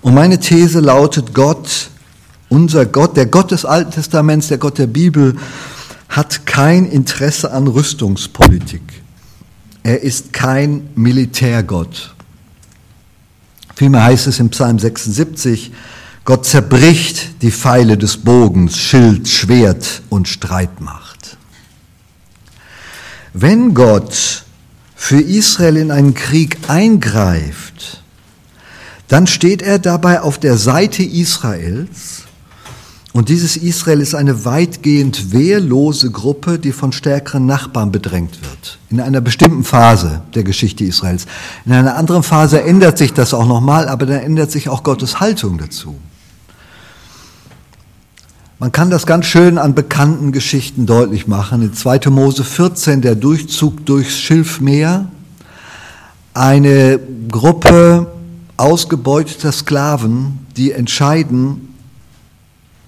Und 0.00 0.14
meine 0.14 0.38
These 0.38 0.78
lautet, 0.78 1.34
Gott 1.34 1.90
unser 2.48 2.86
Gott, 2.86 3.16
der 3.16 3.26
Gott 3.26 3.50
des 3.50 3.64
Alten 3.64 3.90
Testaments, 3.90 4.46
der 4.46 4.58
Gott 4.58 4.78
der 4.78 4.86
Bibel, 4.86 5.36
hat 6.08 6.46
kein 6.46 6.86
Interesse 6.86 7.52
an 7.52 7.66
Rüstungspolitik. 7.66 8.82
Er 9.88 10.02
ist 10.02 10.34
kein 10.34 10.90
Militärgott. 10.96 12.14
Vielmehr 13.74 14.04
heißt 14.04 14.26
es 14.26 14.38
im 14.38 14.50
Psalm 14.50 14.78
76, 14.78 15.72
Gott 16.26 16.44
zerbricht 16.44 17.40
die 17.40 17.50
Pfeile 17.50 17.96
des 17.96 18.18
Bogens, 18.18 18.76
Schild, 18.76 19.26
Schwert 19.26 20.02
und 20.10 20.28
Streitmacht. 20.28 21.38
Wenn 23.32 23.72
Gott 23.72 24.44
für 24.94 25.22
Israel 25.22 25.78
in 25.78 25.90
einen 25.90 26.12
Krieg 26.12 26.58
eingreift, 26.68 28.02
dann 29.06 29.26
steht 29.26 29.62
er 29.62 29.78
dabei 29.78 30.20
auf 30.20 30.38
der 30.38 30.58
Seite 30.58 31.02
Israels 31.02 32.24
und 33.18 33.30
dieses 33.30 33.56
Israel 33.56 34.00
ist 34.00 34.14
eine 34.14 34.44
weitgehend 34.44 35.32
wehrlose 35.32 36.08
Gruppe, 36.12 36.60
die 36.60 36.70
von 36.70 36.92
stärkeren 36.92 37.46
Nachbarn 37.46 37.90
bedrängt 37.90 38.40
wird. 38.42 38.78
In 38.90 39.00
einer 39.00 39.20
bestimmten 39.20 39.64
Phase 39.64 40.22
der 40.36 40.44
Geschichte 40.44 40.84
Israels. 40.84 41.26
In 41.66 41.72
einer 41.72 41.96
anderen 41.96 42.22
Phase 42.22 42.62
ändert 42.62 42.96
sich 42.96 43.12
das 43.12 43.34
auch 43.34 43.48
nochmal, 43.48 43.88
aber 43.88 44.06
dann 44.06 44.20
ändert 44.20 44.52
sich 44.52 44.68
auch 44.68 44.84
Gottes 44.84 45.18
Haltung 45.18 45.58
dazu. 45.58 45.96
Man 48.60 48.70
kann 48.70 48.88
das 48.88 49.04
ganz 49.04 49.26
schön 49.26 49.58
an 49.58 49.74
bekannten 49.74 50.30
Geschichten 50.30 50.86
deutlich 50.86 51.26
machen. 51.26 51.60
In 51.60 51.74
2. 51.74 52.10
Mose 52.10 52.44
14, 52.44 53.00
der 53.02 53.16
Durchzug 53.16 53.84
durchs 53.84 54.16
Schilfmeer. 54.16 55.08
Eine 56.34 57.00
Gruppe 57.28 58.12
ausgebeuteter 58.56 59.50
Sklaven, 59.50 60.46
die 60.56 60.70
entscheiden, 60.70 61.64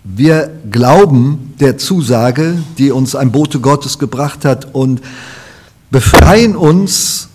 wir 0.05 0.51
glauben 0.71 1.55
der 1.61 1.77
Zusage, 1.77 2.57
die 2.79 2.91
uns 2.91 3.15
ein 3.15 3.33
Bote 3.33 3.61
Gottes 3.61 3.99
gebracht 3.99 4.45
hat 4.45 4.75
und 4.75 5.03
befreien 5.91 6.57
uns, 6.57 7.29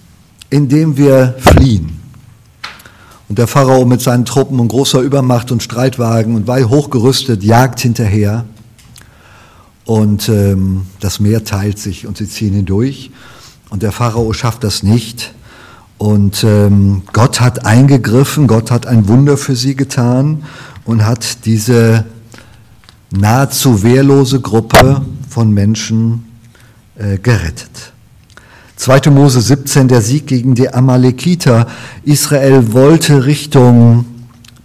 indem 0.50 0.98
wir 0.98 1.36
fliehen. 1.40 2.00
Und 3.28 3.40
der 3.40 3.48
Pharao 3.48 3.86
mit 3.86 4.02
seinen 4.02 4.26
Truppen 4.26 4.60
und 4.60 4.68
großer 4.68 5.02
Übermacht 5.02 5.52
und 5.52 5.62
Streitwagen 5.62 6.36
und 6.36 6.48
weit 6.48 6.70
hochgerüstet 6.70 7.44
jagt 7.44 7.80
hinterher. 7.80 8.46
Und 9.86 10.30
ähm, 10.30 10.88
das 11.00 11.20
Meer 11.20 11.44
teilt 11.44 11.78
sich 11.78 12.08
und 12.08 12.18
sie 12.18 12.28
ziehen 12.28 12.54
hindurch. 12.54 13.12
Und 13.70 13.84
der 13.84 13.92
Pharao 13.92 14.34
schafft 14.34 14.64
das 14.64 14.84
nicht. 14.84 15.34
Und 15.98 16.44
ähm, 16.44 17.04
Gott 17.14 17.42
hat 17.42 17.66
eingegriffen, 17.66 18.48
Gott 18.48 18.70
hat 18.70 18.86
ein 18.86 19.08
Wunder 19.08 19.38
für 19.38 19.56
sie 19.56 19.76
getan 19.76 20.44
und 20.84 21.06
hat 21.06 21.46
diese 21.46 22.06
nahezu 23.12 23.84
wehrlose 23.84 24.42
Gruppe 24.42 25.02
von 25.30 25.52
Menschen 25.52 26.26
äh, 26.96 27.18
gerettet. 27.18 27.94
2. 28.78 29.10
Mose 29.10 29.42
17, 29.42 29.88
der 29.88 30.02
Sieg 30.02 30.28
gegen 30.28 30.54
die 30.54 30.74
Amalekiter. 30.74 31.68
Israel 32.04 32.74
wollte 32.74 33.26
Richtung 33.26 34.06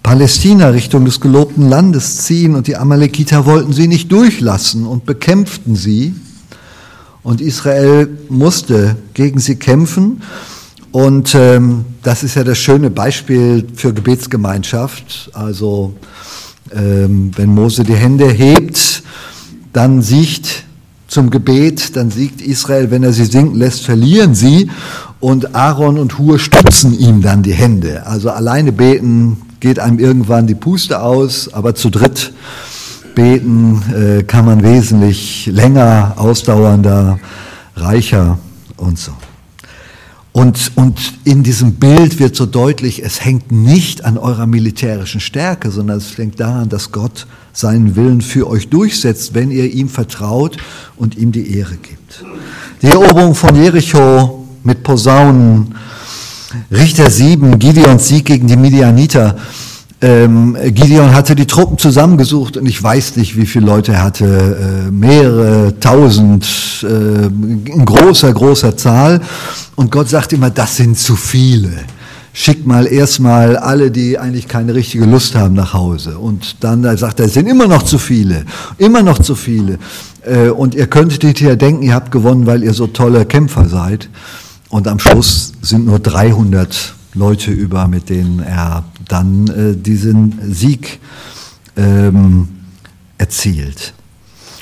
Palästina, 0.03 0.69
Richtung 0.69 1.05
des 1.05 1.21
gelobten 1.21 1.69
Landes 1.69 2.19
ziehen 2.25 2.55
und 2.57 2.67
die 2.67 2.77
Amalekiter 2.77 3.47
wollten 3.47 3.73
sie 3.73 3.87
nicht 3.87 4.11
durchlassen 4.11 4.87
und 4.87 5.07
bekämpften 5.07 5.77
sie. 5.77 6.15
Und 7.23 7.41
Israel 7.41 8.09
musste 8.29 8.97
gegen 9.15 9.41
sie 9.41 9.57
kämpfen. 9.57 10.23
Und 10.91 11.35
ähm, 11.35 11.85
das 12.03 12.23
ist 12.23 12.35
ja 12.35 12.45
das 12.45 12.59
schöne 12.59 12.91
Beispiel 12.91 13.67
für 13.75 13.93
Gebetsgemeinschaft. 13.93 15.31
Also 15.35 15.95
wenn 16.73 17.55
Mose 17.55 17.83
die 17.83 17.95
Hände 17.95 18.31
hebt, 18.31 19.03
dann 19.73 20.03
siegt 20.03 20.65
zum 21.09 21.31
Gebet, 21.31 21.97
dann 21.97 22.11
siegt 22.11 22.41
Israel, 22.41 22.91
wenn 22.91 23.03
er 23.03 23.13
sie 23.13 23.25
sinken 23.25 23.57
lässt, 23.57 23.85
verlieren 23.85 24.35
sie 24.35 24.71
und 25.19 25.55
Aaron 25.55 25.99
und 25.99 26.19
Hur 26.19 26.39
stützen 26.39 26.97
ihm 26.99 27.21
dann 27.21 27.43
die 27.43 27.53
Hände. 27.53 28.07
Also 28.07 28.31
alleine 28.31 28.73
beten 28.73 29.39
geht 29.59 29.79
einem 29.79 29.99
irgendwann 29.99 30.47
die 30.47 30.55
Puste 30.55 31.03
aus, 31.03 31.53
aber 31.53 31.75
zu 31.75 31.91
dritt 31.91 32.33
beten 33.15 33.83
äh, 33.93 34.23
kann 34.23 34.47
man 34.47 34.63
wesentlich 34.63 35.47
länger, 35.47 36.15
ausdauernder, 36.17 37.19
reicher 37.77 38.39
und 38.77 38.99
so. 38.99 39.13
Und, 40.33 40.73
und 40.77 40.99
in 41.25 41.43
diesem 41.43 41.75
Bild 41.75 42.21
wird 42.21 42.37
so 42.37 42.47
deutlich, 42.47 43.03
es 43.03 43.25
hängt 43.25 43.51
nicht 43.51 44.05
an 44.05 44.17
eurer 44.17 44.47
militärischen 44.47 45.21
Stärke, 45.21 45.71
sondern 45.71 45.99
es 45.99 46.17
hängt 46.17 46.39
daran, 46.39 46.69
dass 46.69 46.93
Gott 46.93 47.27
seinen 47.53 47.97
Willen 47.97 48.21
für 48.21 48.49
euch 48.49 48.69
durchsetzt, 48.69 49.35
wenn 49.35 49.51
ihr 49.51 49.73
ihm 49.73 49.89
vertraut 49.89 50.57
und 50.97 51.17
ihm 51.17 51.33
die 51.33 51.57
Ehre 51.57 51.77
gibt. 51.77 52.25
Die 52.81 52.87
Eroberung 52.87 53.35
von 53.35 53.57
Jericho 53.57 54.47
mit 54.63 54.85
Posaunen, 54.85 55.75
Richter 56.71 57.11
7, 57.11 57.59
Gideons 57.59 58.07
Sieg 58.07 58.27
gegen 58.27 58.47
die 58.47 58.57
Midianiter, 58.57 59.37
ähm, 60.03 60.57
Gideon 60.69 61.15
hatte 61.15 61.35
die 61.35 61.47
Truppen 61.47 61.77
zusammengesucht 61.77 62.57
und 62.57 62.67
ich 62.67 62.83
weiß 62.83 63.17
nicht, 63.17 63.37
wie 63.37 63.45
viele 63.45 63.67
Leute 63.67 63.93
er 63.93 64.03
hatte, 64.03 64.87
äh, 64.89 64.91
mehrere 64.91 65.79
tausend, 65.79 66.47
äh, 66.83 67.27
in 67.27 67.85
großer, 67.85 68.33
großer 68.33 68.77
Zahl. 68.79 69.21
Und 69.77 69.91
Gott 69.91 70.09
sagt 70.09 70.33
immer, 70.33 70.51
das 70.51 70.77
sind 70.77 70.99
zu 70.99 71.17
viele. 71.17 71.71
schick 72.33 72.65
mal 72.65 72.87
erstmal 72.87 73.57
alle, 73.57 73.91
die 73.91 74.17
eigentlich 74.17 74.47
keine 74.47 74.73
richtige 74.75 75.05
Lust 75.05 75.35
haben, 75.35 75.55
nach 75.55 75.75
Hause. 75.75 76.17
Und 76.17 76.63
dann 76.63 76.83
da 76.83 76.97
sagt 76.97 77.19
er, 77.19 77.27
es 77.27 77.35
sind 77.35 77.49
immer 77.49 77.67
noch 77.67 77.83
zu 77.83 77.99
viele, 77.99 78.45
immer 78.79 79.03
noch 79.03 79.19
zu 79.19 79.35
viele. 79.35 79.79
Äh, 80.25 80.49
und 80.49 80.75
ihr 80.75 80.87
könntet 80.87 81.23
hinterher 81.23 81.57
denken, 81.57 81.83
ihr 81.83 81.95
habt 81.95 82.11
gewonnen, 82.11 82.47
weil 82.47 82.63
ihr 82.63 82.73
so 82.73 82.87
tolle 82.87 83.27
Kämpfer 83.27 83.69
seid. 83.69 84.09
Und 84.71 84.87
am 84.87 84.99
Schluss 84.99 85.53
sind 85.61 85.85
nur 85.85 85.99
300 85.99 86.95
Leute 87.15 87.51
über, 87.51 87.89
mit 87.89 88.09
denen 88.09 88.41
er 88.41 88.85
dann 89.09 89.49
äh, 89.49 89.77
diesen 89.77 90.53
Sieg 90.53 91.01
ähm, 91.77 92.49
erzielt. 93.19 93.95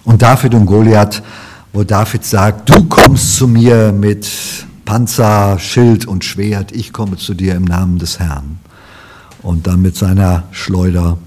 Und 0.04 0.22
David 0.22 0.54
und 0.54 0.66
Goliath, 0.66 1.22
wo 1.72 1.84
David 1.84 2.24
sagt, 2.24 2.70
du 2.70 2.84
kommst 2.84 3.36
zu 3.36 3.46
mir 3.46 3.92
mit 3.92 4.28
Panzer, 4.84 5.58
Schild 5.58 6.06
und 6.06 6.24
Schwert, 6.24 6.72
ich 6.72 6.92
komme 6.92 7.16
zu 7.16 7.34
dir 7.34 7.54
im 7.54 7.64
Namen 7.64 7.98
des 7.98 8.18
Herrn. 8.18 8.58
Und 9.42 9.66
dann 9.66 9.82
mit 9.82 9.96
seiner 9.96 10.44
Schleuder 10.50 11.18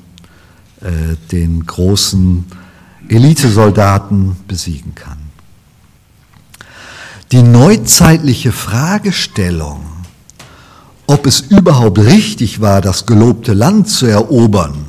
äh, 0.82 1.16
den 1.32 1.66
großen 1.66 2.46
Elitesoldaten 3.08 4.36
besiegen 4.48 4.96
kann. 4.96 5.18
Die 7.32 7.44
neuzeitliche 7.44 8.52
Fragestellung, 8.52 9.82
ob 11.12 11.26
es 11.26 11.42
überhaupt 11.42 12.00
richtig 12.00 12.62
war, 12.62 12.80
das 12.80 13.06
gelobte 13.06 13.54
Land 13.54 13.90
zu 13.90 14.06
erobern, 14.06 14.86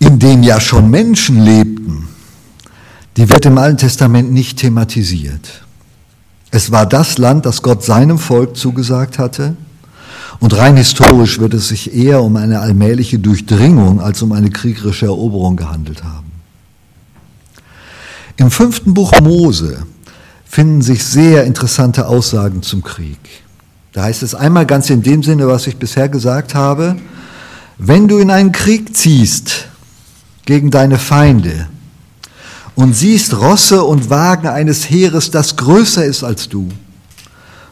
in 0.00 0.18
dem 0.18 0.42
ja 0.42 0.60
schon 0.60 0.90
Menschen 0.90 1.40
lebten, 1.44 2.08
die 3.16 3.28
wird 3.28 3.46
im 3.46 3.58
Alten 3.58 3.78
Testament 3.78 4.32
nicht 4.32 4.58
thematisiert. 4.58 5.62
Es 6.50 6.72
war 6.72 6.84
das 6.84 7.16
Land, 7.18 7.46
das 7.46 7.62
Gott 7.62 7.84
seinem 7.84 8.18
Volk 8.18 8.56
zugesagt 8.56 9.18
hatte. 9.18 9.56
Und 10.40 10.56
rein 10.56 10.76
historisch 10.76 11.38
wird 11.38 11.54
es 11.54 11.68
sich 11.68 11.94
eher 11.94 12.22
um 12.22 12.34
eine 12.36 12.60
allmähliche 12.60 13.20
Durchdringung 13.20 14.00
als 14.00 14.20
um 14.22 14.32
eine 14.32 14.50
kriegerische 14.50 15.06
Eroberung 15.06 15.56
gehandelt 15.56 16.02
haben. 16.02 16.32
Im 18.36 18.50
fünften 18.50 18.94
Buch 18.94 19.12
Mose 19.20 19.84
finden 20.44 20.82
sich 20.82 21.04
sehr 21.04 21.44
interessante 21.44 22.06
Aussagen 22.06 22.62
zum 22.62 22.82
Krieg. 22.82 23.39
Da 23.92 24.04
heißt 24.04 24.22
es 24.22 24.34
einmal 24.34 24.66
ganz 24.66 24.90
in 24.90 25.02
dem 25.02 25.22
Sinne, 25.22 25.48
was 25.48 25.66
ich 25.66 25.76
bisher 25.76 26.08
gesagt 26.08 26.54
habe, 26.54 26.96
wenn 27.78 28.08
du 28.08 28.18
in 28.18 28.30
einen 28.30 28.52
Krieg 28.52 28.96
ziehst 28.96 29.68
gegen 30.44 30.70
deine 30.70 30.98
Feinde, 30.98 31.66
und 32.80 32.94
siehst 32.94 33.38
Rosse 33.38 33.84
und 33.84 34.08
Wagen 34.08 34.48
eines 34.48 34.88
Heeres, 34.88 35.30
das 35.30 35.56
größer 35.56 36.04
ist 36.04 36.24
als 36.24 36.48
du, 36.48 36.68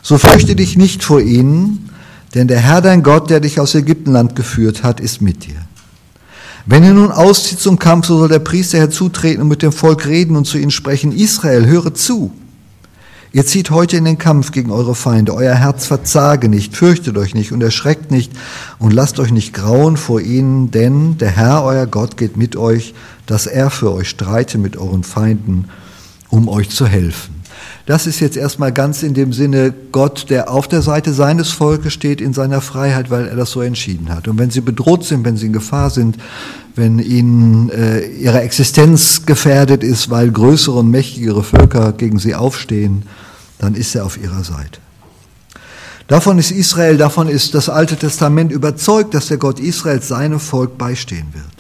so 0.03 0.19
fürchte 0.19 0.55
dich 0.55 0.77
nicht 0.77 1.03
vor 1.03 1.21
ihnen, 1.21 1.91
denn 2.35 2.47
der 2.47 2.61
Herr 2.61 2.83
dein 2.83 3.03
Gott, 3.03 3.31
der 3.31 3.41
dich 3.41 3.59
aus 3.59 3.75
Ägyptenland 3.75 4.37
geführt 4.37 4.83
hat, 4.83 5.01
ist 5.01 5.23
mit 5.23 5.47
dir. 5.47 5.57
Wenn 6.67 6.85
ihr 6.85 6.93
nun 6.93 7.11
auszieht 7.11 7.59
zum 7.59 7.79
Kampf, 7.79 8.07
so 8.07 8.19
soll 8.19 8.29
der 8.29 8.41
Priester 8.41 8.79
herzutreten 8.79 9.41
und 9.43 9.49
mit 9.49 9.63
dem 9.63 9.73
Volk 9.73 10.05
reden 10.07 10.37
und 10.37 10.47
zu 10.47 10.59
ihnen 10.59 10.71
sprechen, 10.71 11.13
Israel, 11.13 11.65
höre 11.67 11.95
zu. 11.95 12.31
Ihr 13.33 13.45
zieht 13.45 13.71
heute 13.71 13.97
in 13.97 14.05
den 14.05 14.19
Kampf 14.19 14.53
gegen 14.53 14.71
eure 14.71 14.95
Feinde. 14.95 15.35
Euer 15.35 15.55
Herz 15.55 15.87
verzage 15.87 16.49
nicht, 16.49 16.77
fürchtet 16.77 17.17
euch 17.19 17.35
nicht 17.35 17.53
und 17.53 17.63
erschreckt 17.63 18.11
nicht 18.11 18.33
und 18.79 18.93
lasst 18.93 19.21
euch 19.21 19.33
nicht 19.33 19.53
grauen 19.53 19.97
vor 19.97 20.21
ihnen, 20.21 20.71
denn 20.71 21.19
der 21.19 21.31
Herr, 21.31 21.63
euer 21.63 21.87
Gott, 21.87 22.17
geht 22.17 22.37
mit 22.37 22.57
euch 22.57 22.95
dass 23.29 23.47
er 23.47 23.71
für 23.71 23.93
euch 23.93 24.09
streite 24.09 24.57
mit 24.57 24.79
euren 24.79 25.05
Feinden, 25.05 25.69
um 26.31 26.49
euch 26.49 26.71
zu 26.71 26.87
helfen. 26.87 27.38
Das 27.89 28.07
ist 28.07 28.21
jetzt 28.21 28.37
erstmal 28.37 28.71
ganz 28.71 29.03
in 29.03 29.15
dem 29.15 29.33
Sinne 29.33 29.73
Gott, 29.93 30.27
der 30.29 30.51
auf 30.51 30.69
der 30.69 30.83
Seite 30.83 31.15
seines 31.15 31.53
Volkes 31.53 31.95
steht 31.95 32.21
in 32.21 32.35
seiner 32.35 32.61
Freiheit, 32.61 33.09
weil 33.09 33.27
er 33.27 33.35
das 33.35 33.51
so 33.51 33.63
entschieden 33.63 34.11
hat. 34.11 34.29
Und 34.29 34.37
wenn 34.37 34.51
sie 34.51 34.61
bedroht 34.61 35.05
sind, 35.05 35.25
wenn 35.25 35.39
sie 35.39 35.47
in 35.47 35.55
Gefahr 35.55 35.89
sind, 35.89 36.19
wenn 36.77 36.99
ihnen 36.99 37.71
äh, 37.71 38.07
ihre 38.07 38.43
Existenz 38.43 39.25
gefährdet 39.25 39.83
ist, 39.83 40.11
weil 40.11 40.31
größere 40.31 40.81
und 40.81 40.91
mächtigere 40.91 41.43
Völker 41.43 41.93
gegen 41.93 42.19
sie 42.19 42.35
aufstehen, 42.35 43.05
dann 43.57 43.75
ist 43.75 43.95
er 43.95 44.05
auf 44.05 44.23
ihrer 44.23 44.45
Seite. 44.45 44.81
Davon 46.09 46.39
ist 46.39 46.51
Israel, 46.51 46.99
davon 46.99 47.27
ist 47.27 47.55
das 47.55 47.71
Alte 47.71 47.97
Testament 47.97 48.53
überzeugt, 48.53 49.15
dass 49.15 49.29
der 49.29 49.39
Gott 49.39 49.61
Israels 49.61 50.09
seinem 50.09 50.41
Volk 50.41 50.77
beistehen 50.77 51.29
wird 51.33 51.58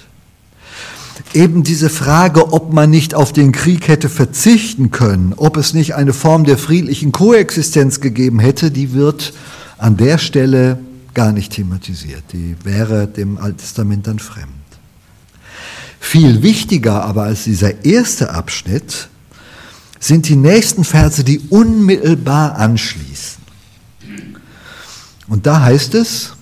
eben 1.35 1.63
diese 1.63 1.91
Frage, 1.91 2.53
ob 2.53 2.73
man 2.73 2.91
nicht 2.91 3.15
auf 3.15 3.33
den 3.33 3.53
Krieg 3.53 3.89
hätte 3.89 4.09
verzichten 4.09 4.91
können, 4.91 5.35
ob 5.37 5.57
es 5.57 5.75
nicht 5.75 5.95
eine 5.95 6.13
Form 6.13 6.45
der 6.45 6.59
friedlichen 6.59 7.13
Koexistenz 7.13 8.01
gegeben 8.01 8.39
hätte, 8.39 8.71
die 8.71 8.93
wird 8.95 9.33
an 9.77 9.97
der 9.97 10.19
Stelle 10.19 10.79
gar 11.15 11.33
nicht 11.33 11.53
thematisiert. 11.53 12.23
Die 12.33 12.57
wäre 12.65 13.07
dem 13.07 13.39
Alten 13.39 13.59
Testament 13.59 14.07
dann 14.07 14.19
fremd. 14.19 14.49
Viel 16.01 16.43
wichtiger 16.43 17.05
aber 17.05 17.25
als 17.25 17.45
dieser 17.45 17.85
erste 17.85 18.31
Abschnitt 18.31 19.09
sind 20.01 20.29
die 20.29 20.37
nächsten 20.37 20.85
Verse, 20.85 21.25
die 21.25 21.41
unmittelbar 21.51 22.57
anschließen. 22.57 23.43
Und 25.27 25.47
da 25.47 25.61
heißt 25.61 25.95
es, 25.95 26.35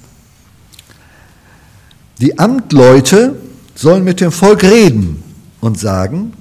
die 2.20 2.38
Amtleute 2.38 3.36
sollen 3.76 4.04
mit 4.04 4.20
dem 4.20 4.32
Volk 4.32 4.64
reden 4.64 5.22
und 5.60 5.78
sagen, 5.78 6.32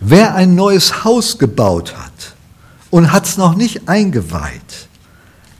wer 0.00 0.34
ein 0.34 0.54
neues 0.54 1.04
Haus 1.04 1.36
gebaut 1.38 1.94
hat 1.96 2.34
und 2.90 3.12
hat 3.12 3.26
es 3.26 3.36
noch 3.36 3.54
nicht 3.54 3.88
eingeweiht, 3.88 4.88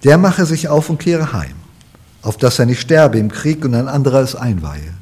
der 0.04 0.16
mache 0.16 0.46
sich 0.46 0.68
auf 0.68 0.88
und 0.88 0.98
kehre 0.98 1.32
heim, 1.32 1.56
auf 2.22 2.36
dass 2.36 2.58
er 2.58 2.66
nicht 2.66 2.80
sterbe 2.80 3.18
im 3.18 3.30
Krieg 3.30 3.64
und 3.64 3.74
ein 3.74 3.88
anderer 3.88 4.20
es 4.20 4.34
einweihe. 4.34 4.94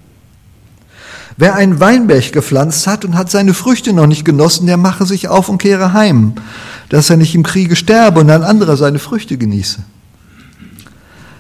Wer 1.37 1.55
einen 1.55 1.79
Weinberg 1.79 2.33
gepflanzt 2.33 2.88
hat 2.88 3.05
und 3.05 3.16
hat 3.16 3.31
seine 3.31 3.55
Früchte 3.55 3.92
noch 3.92 4.09
nicht 4.09 4.25
genossen, 4.25 4.66
der 4.66 4.77
mache 4.77 5.07
sich 5.07 5.29
auf 5.29 5.49
und 5.49 5.59
kehre 5.59 5.92
heim, 5.92 6.33
dass 6.88 7.11
er 7.11 7.16
nicht 7.16 7.35
im 7.35 7.44
Kriege 7.44 7.77
sterbe 7.77 8.21
und 8.21 8.31
ein 8.31 8.42
anderer 8.42 8.77
seine 8.77 8.99
Früchte 8.99 9.38
genieße. 9.38 9.85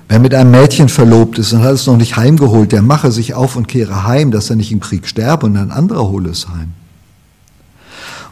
Wer 0.08 0.18
mit 0.18 0.34
einem 0.34 0.50
Mädchen 0.50 0.88
verlobt 0.88 1.38
ist 1.38 1.52
und 1.52 1.62
hat 1.62 1.74
es 1.74 1.86
noch 1.86 1.98
nicht 1.98 2.16
heimgeholt, 2.16 2.72
der 2.72 2.80
mache 2.80 3.12
sich 3.12 3.34
auf 3.34 3.56
und 3.56 3.68
kehre 3.68 4.04
heim, 4.04 4.30
dass 4.30 4.48
er 4.48 4.56
nicht 4.56 4.72
im 4.72 4.80
Krieg 4.80 5.06
sterbe 5.06 5.46
und 5.46 5.56
ein 5.56 5.70
anderer 5.70 6.08
hole 6.08 6.30
es 6.30 6.48
heim. 6.48 6.72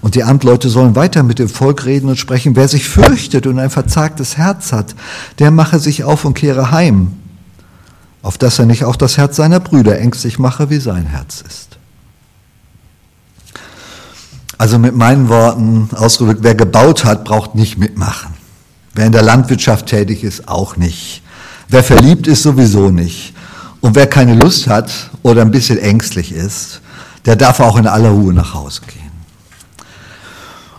Und 0.00 0.14
die 0.14 0.24
Amtleute 0.24 0.70
sollen 0.70 0.94
weiter 0.96 1.22
mit 1.22 1.38
dem 1.38 1.48
Volk 1.48 1.84
reden 1.84 2.08
und 2.08 2.16
sprechen, 2.16 2.56
wer 2.56 2.68
sich 2.68 2.88
fürchtet 2.88 3.46
und 3.46 3.58
ein 3.58 3.70
verzagtes 3.70 4.38
Herz 4.38 4.72
hat, 4.72 4.94
der 5.38 5.50
mache 5.50 5.78
sich 5.78 6.04
auf 6.04 6.24
und 6.24 6.34
kehre 6.34 6.70
heim, 6.70 7.12
auf 8.22 8.38
dass 8.38 8.58
er 8.58 8.66
nicht 8.66 8.84
auch 8.84 8.96
das 8.96 9.18
Herz 9.18 9.36
seiner 9.36 9.60
Brüder 9.60 9.98
ängstlich 9.98 10.38
mache, 10.38 10.70
wie 10.70 10.78
sein 10.78 11.06
Herz 11.06 11.42
ist. 11.46 11.76
Also 14.58 14.78
mit 14.78 14.96
meinen 14.96 15.28
Worten 15.28 15.90
ausgedrückt, 15.94 16.40
wer 16.42 16.54
gebaut 16.54 17.04
hat, 17.04 17.24
braucht 17.24 17.54
nicht 17.54 17.76
mitmachen. 17.76 18.32
Wer 18.94 19.06
in 19.06 19.12
der 19.12 19.22
Landwirtschaft 19.22 19.86
tätig 19.86 20.24
ist, 20.24 20.48
auch 20.48 20.76
nicht. 20.76 21.22
Wer 21.68 21.82
verliebt 21.82 22.26
ist, 22.26 22.42
sowieso 22.42 22.90
nicht. 22.90 23.34
Und 23.80 23.94
wer 23.94 24.06
keine 24.06 24.34
Lust 24.34 24.68
hat 24.68 25.10
oder 25.22 25.42
ein 25.42 25.50
bisschen 25.50 25.78
ängstlich 25.78 26.32
ist, 26.32 26.80
der 27.24 27.36
darf 27.36 27.60
auch 27.60 27.76
in 27.76 27.86
aller 27.86 28.10
Ruhe 28.10 28.32
nach 28.32 28.54
Hause 28.54 28.82
gehen. 28.86 29.06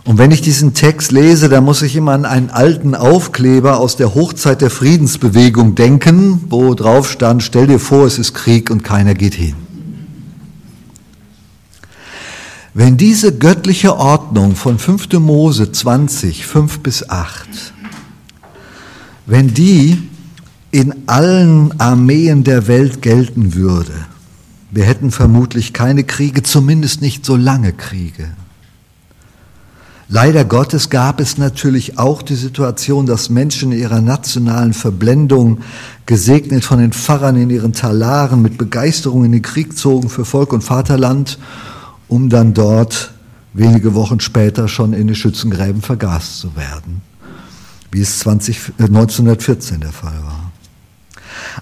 Und 0.08 0.18
wenn 0.18 0.32
ich 0.32 0.42
diesen 0.42 0.74
Text 0.74 1.12
lese, 1.12 1.50
dann 1.50 1.66
muss 1.66 1.82
ich 1.82 1.94
immer 1.98 2.14
an 2.14 2.24
einen 2.24 2.50
alten 2.50 2.96
Aufkleber 2.96 3.78
aus 3.78 3.98
der 3.98 4.16
Hochzeit 4.16 4.62
der 4.62 4.70
Friedensbewegung 4.70 5.76
denken, 5.76 6.46
wo 6.50 6.74
drauf 6.76 7.12
stand, 7.12 7.44
stell 7.44 7.68
dir 7.68 7.80
vor, 7.80 8.06
es 8.06 8.18
ist 8.18 8.34
Krieg 8.34 8.70
und 8.70 8.86
keiner 8.86 9.16
geht 9.16 9.34
hin. 9.34 9.56
Wenn 12.74 12.96
diese 12.96 13.38
göttliche 13.38 13.98
Ordnung 13.98 14.56
von 14.56 14.80
5. 14.80 15.12
Mose 15.20 15.74
20, 15.74 16.46
5 16.46 16.80
bis 16.80 17.10
8, 17.10 17.74
wenn 19.26 19.54
die 19.54 20.08
in 20.72 20.94
allen 21.08 21.80
Armeen 21.80 22.44
der 22.44 22.68
Welt 22.68 23.02
gelten 23.02 23.56
würde. 23.56 23.94
Wir 24.72 24.84
hätten 24.84 25.12
vermutlich 25.12 25.74
keine 25.74 26.04
Kriege, 26.04 26.44
zumindest 26.44 27.02
nicht 27.02 27.26
so 27.26 27.36
lange 27.36 27.72
Kriege. 27.74 28.30
Leider 30.10 30.46
Gottes 30.46 30.90
gab 30.90 31.20
es 31.20 31.38
natürlich 31.38 31.98
auch 31.98 32.22
die 32.22 32.36
Situation, 32.36 33.06
dass 33.06 33.30
Menschen 33.30 33.74
in 33.74 33.80
ihrer 33.80 34.00
nationalen 34.00 34.74
Verblendung, 34.74 35.60
gesegnet 36.06 36.64
von 36.64 36.80
den 36.80 36.94
Pfarrern 36.94 37.36
in 37.36 37.50
ihren 37.50 37.74
Talaren, 37.74 38.42
mit 38.42 38.58
Begeisterung 38.58 39.26
in 39.26 39.34
den 39.34 39.42
Krieg 39.42 39.78
zogen 39.78 40.08
für 40.08 40.24
Volk 40.24 40.54
und 40.54 40.64
Vaterland, 40.64 41.38
um 42.08 42.30
dann 42.30 42.54
dort 42.54 43.12
wenige 43.54 43.96
Wochen 43.96 44.22
später 44.22 44.70
schon 44.70 44.94
in 44.94 45.08
den 45.08 45.16
Schützengräben 45.16 45.82
vergast 45.82 46.40
zu 46.40 46.56
werden, 46.56 47.02
wie 47.92 48.00
es 48.00 48.20
20, 48.20 48.74
1914 48.80 49.82
der 49.82 49.92
Fall 49.92 50.18
war. 50.24 50.52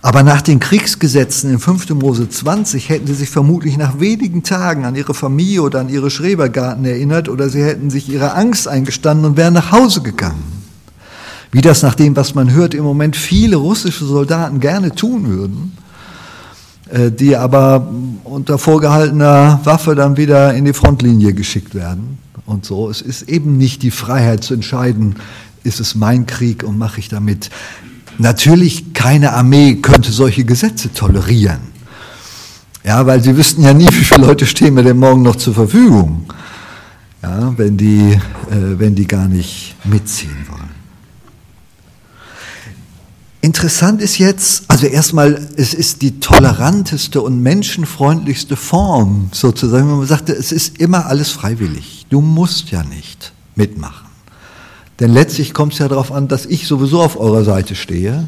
Aber 0.02 0.24
nach 0.24 0.42
den 0.42 0.60
Kriegsgesetzen 0.60 1.52
in 1.52 1.60
5. 1.60 1.90
Mose 1.92 2.30
20 2.30 2.90
hätten 2.90 3.08
sie 3.08 3.14
sich 3.14 3.30
vermutlich 3.30 3.78
nach 3.78 4.00
wenigen 4.00 4.44
Tagen 4.44 4.86
an 4.86 4.96
ihre 4.96 5.14
Familie 5.14 5.62
oder 5.62 5.80
an 5.80 5.90
ihre 5.90 6.10
Schrebergarten 6.10 6.86
erinnert 6.86 7.30
oder 7.30 7.50
sie 7.50 7.64
hätten 7.64 7.90
sich 7.90 8.10
ihrer 8.10 8.36
Angst 8.36 8.68
eingestanden 8.68 9.26
und 9.26 9.38
wären 9.38 9.54
nach 9.54 9.72
Hause 9.72 10.02
gegangen. 10.02 10.44
wie 11.52 11.62
das 11.62 11.84
nach 11.84 11.96
dem, 11.96 12.18
was 12.18 12.36
man 12.36 12.52
hört, 12.52 12.74
im 12.74 12.84
Moment 12.84 13.16
viele 13.16 13.56
russische 13.56 14.04
Soldaten 14.04 14.60
gerne 14.60 14.94
tun 14.94 15.30
würden, 15.30 15.78
äh, 16.90 17.12
die 17.12 17.38
aber 17.38 17.88
unter 18.26 18.58
vorgehaltener 18.58 19.62
Waffe 19.64 19.96
dann 19.96 20.18
wieder 20.18 20.54
in 20.54 20.66
die 20.66 20.74
Frontlinie 20.74 21.34
geschickt 21.34 21.74
werden 21.74 22.18
und 22.46 22.66
so. 22.66 22.90
Es 22.90 23.02
ist 23.02 23.30
eben 23.30 23.58
nicht 23.58 23.84
die 23.84 23.92
Freiheit 23.92 24.44
zu 24.44 24.54
entscheiden, 24.54 25.16
ist 25.64 25.80
es 25.80 25.96
mein 25.96 26.26
Krieg 26.26 26.64
und 26.64 26.78
mache 26.78 27.00
ich 27.00 27.08
damit. 27.08 27.50
Natürlich, 28.18 28.94
keine 28.94 29.34
Armee 29.34 29.76
könnte 29.76 30.12
solche 30.12 30.46
Gesetze 30.46 30.92
tolerieren. 30.94 31.60
Ja, 32.84 33.06
weil 33.06 33.22
sie 33.22 33.36
wüssten 33.36 33.64
ja 33.64 33.74
nie, 33.74 33.88
wie 33.90 34.04
viele 34.04 34.22
Leute 34.22 34.46
stehen 34.46 34.74
mir 34.74 34.84
denn 34.84 34.98
morgen 34.98 35.22
noch 35.22 35.36
zur 35.36 35.54
Verfügung, 35.54 36.26
ja, 37.22 37.58
wenn, 37.58 37.78
die, 37.78 38.12
äh, 38.12 38.20
wenn 38.80 38.96
die 38.96 39.08
gar 39.08 39.28
nicht 39.28 39.76
mitziehen 39.84 40.46
wollen. 40.50 40.76
Interessant 43.42 44.02
ist 44.02 44.18
jetzt, 44.18 44.64
also 44.70 44.88
erstmal, 44.88 45.50
es 45.56 45.76
ist 45.76 46.02
die 46.02 46.20
toleranteste 46.20 47.22
und 47.22 47.44
menschenfreundlichste 47.44 48.56
Form 48.56 49.30
sozusagen, 49.32 49.88
wenn 49.88 49.98
man 49.98 50.08
sagt, 50.08 50.30
es 50.30 50.52
ist 50.52 50.80
immer 50.80 51.06
alles 51.06 51.30
freiwillig. 51.30 52.08
Du 52.10 52.22
musst 52.22 52.72
ja 52.72 52.84
nicht 52.84 53.34
mitmachen. 53.56 54.08
Denn 55.00 55.14
letztlich 55.14 55.54
kommt 55.54 55.74
es 55.74 55.80
ja 55.80 55.88
darauf 55.88 56.12
an, 56.12 56.28
dass 56.28 56.46
ich 56.46 56.68
sowieso 56.68 57.02
auf 57.02 57.20
eurer 57.20 57.44
Seite 57.44 57.76
stehe. 57.76 58.28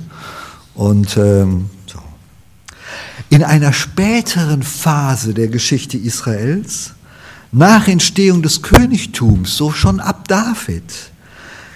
Und 0.76 1.16
ähm, 1.18 1.70
so. 1.86 2.00
In 3.30 3.44
einer 3.44 3.74
späteren 3.74 4.64
Phase 4.64 5.34
der 5.34 5.48
Geschichte 5.48 5.98
Israels, 5.98 6.94
nach 7.52 7.88
Entstehung 7.88 8.42
des 8.42 8.62
Königtums, 8.62 9.56
so 9.56 9.72
schon 9.72 10.00
ab 10.00 10.28
David, 10.28 10.84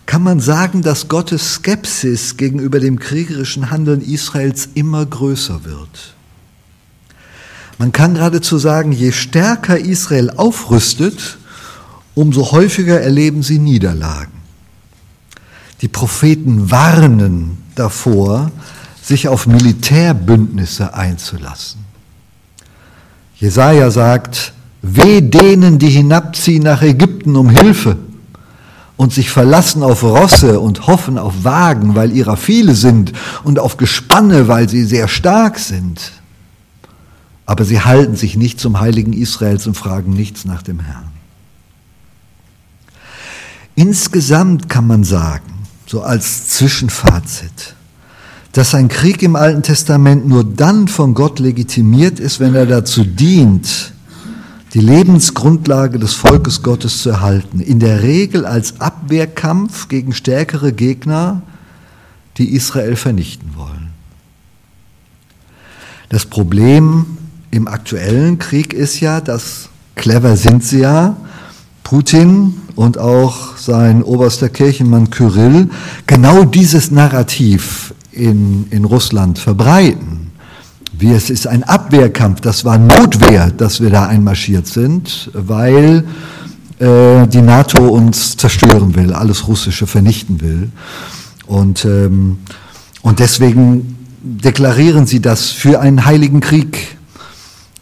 kann 0.05 0.23
man 0.23 0.41
sagen, 0.41 0.81
dass 0.81 1.07
Gottes 1.07 1.53
Skepsis 1.53 2.35
gegenüber 2.35 2.81
dem 2.81 2.99
kriegerischen 2.99 3.71
Handeln 3.71 4.01
Israels 4.01 4.67
immer 4.73 5.05
größer 5.05 5.63
wird. 5.63 6.15
Man 7.77 7.93
kann 7.93 8.15
geradezu 8.15 8.57
sagen, 8.57 8.91
je 8.91 9.13
stärker 9.13 9.79
Israel 9.79 10.29
aufrüstet, 10.31 11.37
umso 12.13 12.51
häufiger 12.51 12.99
erleben 12.99 13.41
sie 13.41 13.57
Niederlagen. 13.57 14.40
Die 15.81 15.87
Propheten 15.87 16.69
warnen 16.69 17.57
davor, 17.75 18.51
sich 19.01 19.27
auf 19.27 19.47
Militärbündnisse 19.47 20.93
einzulassen. 20.93 21.81
Jesaja 23.35 23.89
sagt, 23.89 24.53
weh 24.83 25.21
denen, 25.21 25.79
die 25.79 25.89
hinabziehen 25.89 26.63
nach 26.63 26.83
Ägypten 26.83 27.35
um 27.35 27.49
Hilfe 27.49 27.97
und 28.97 29.11
sich 29.11 29.31
verlassen 29.31 29.81
auf 29.81 30.03
Rosse 30.03 30.59
und 30.59 30.85
hoffen 30.85 31.17
auf 31.17 31.43
Wagen, 31.43 31.95
weil 31.95 32.11
ihrer 32.11 32.37
viele 32.37 32.75
sind 32.75 33.13
und 33.43 33.57
auf 33.57 33.77
Gespanne, 33.77 34.47
weil 34.47 34.69
sie 34.69 34.85
sehr 34.85 35.07
stark 35.07 35.57
sind. 35.57 36.11
Aber 37.47 37.65
sie 37.65 37.81
halten 37.81 38.15
sich 38.15 38.37
nicht 38.37 38.59
zum 38.59 38.79
Heiligen 38.79 39.13
Israels 39.13 39.65
und 39.65 39.75
fragen 39.75 40.13
nichts 40.13 40.45
nach 40.45 40.61
dem 40.61 40.79
Herrn. 40.79 41.09
Insgesamt 43.73 44.69
kann 44.69 44.85
man 44.85 45.03
sagen, 45.03 45.60
so 45.91 46.03
als 46.03 46.47
Zwischenfazit, 46.47 47.75
dass 48.53 48.73
ein 48.73 48.87
Krieg 48.87 49.21
im 49.23 49.35
Alten 49.35 49.61
Testament 49.61 50.25
nur 50.25 50.45
dann 50.45 50.87
von 50.87 51.13
Gott 51.13 51.39
legitimiert 51.39 52.17
ist, 52.17 52.39
wenn 52.39 52.55
er 52.55 52.65
dazu 52.65 53.03
dient, 53.03 53.91
die 54.73 54.79
Lebensgrundlage 54.79 55.99
des 55.99 56.13
Volkes 56.13 56.63
Gottes 56.63 57.01
zu 57.01 57.09
erhalten. 57.09 57.59
In 57.59 57.79
der 57.79 58.03
Regel 58.03 58.45
als 58.45 58.79
Abwehrkampf 58.79 59.89
gegen 59.89 60.13
stärkere 60.13 60.71
Gegner, 60.71 61.41
die 62.37 62.55
Israel 62.55 62.95
vernichten 62.95 63.51
wollen. 63.57 63.89
Das 66.07 66.25
Problem 66.25 67.17
im 67.51 67.67
aktuellen 67.67 68.39
Krieg 68.39 68.73
ist 68.73 69.01
ja, 69.01 69.19
dass 69.19 69.67
clever 69.95 70.37
sind 70.37 70.63
sie 70.63 70.79
ja, 70.79 71.17
Putin 71.83 72.55
und 72.75 72.97
auch 72.97 73.57
sein 73.57 74.03
oberster 74.03 74.49
Kirchenmann 74.49 75.09
Kyrill 75.09 75.69
genau 76.07 76.43
dieses 76.43 76.91
Narrativ 76.91 77.93
in, 78.11 78.67
in 78.71 78.85
Russland 78.85 79.39
verbreiten. 79.39 80.31
Wie 80.93 81.11
es 81.11 81.29
ist 81.29 81.47
ein 81.47 81.63
Abwehrkampf, 81.63 82.41
das 82.41 82.63
war 82.65 82.77
Notwehr, 82.77 83.49
dass 83.51 83.81
wir 83.81 83.89
da 83.89 84.05
einmarschiert 84.05 84.67
sind, 84.67 85.31
weil 85.33 86.03
äh, 86.79 87.27
die 87.27 87.41
NATO 87.41 87.87
uns 87.87 88.37
zerstören 88.37 88.95
will, 88.95 89.13
alles 89.13 89.47
Russische 89.47 89.87
vernichten 89.87 90.41
will. 90.41 90.69
Und, 91.47 91.85
ähm, 91.85 92.37
und 93.01 93.19
deswegen 93.19 93.97
deklarieren 94.21 95.07
sie 95.07 95.21
das 95.21 95.49
für 95.49 95.79
einen 95.79 96.05
heiligen 96.05 96.39
Krieg 96.39 96.97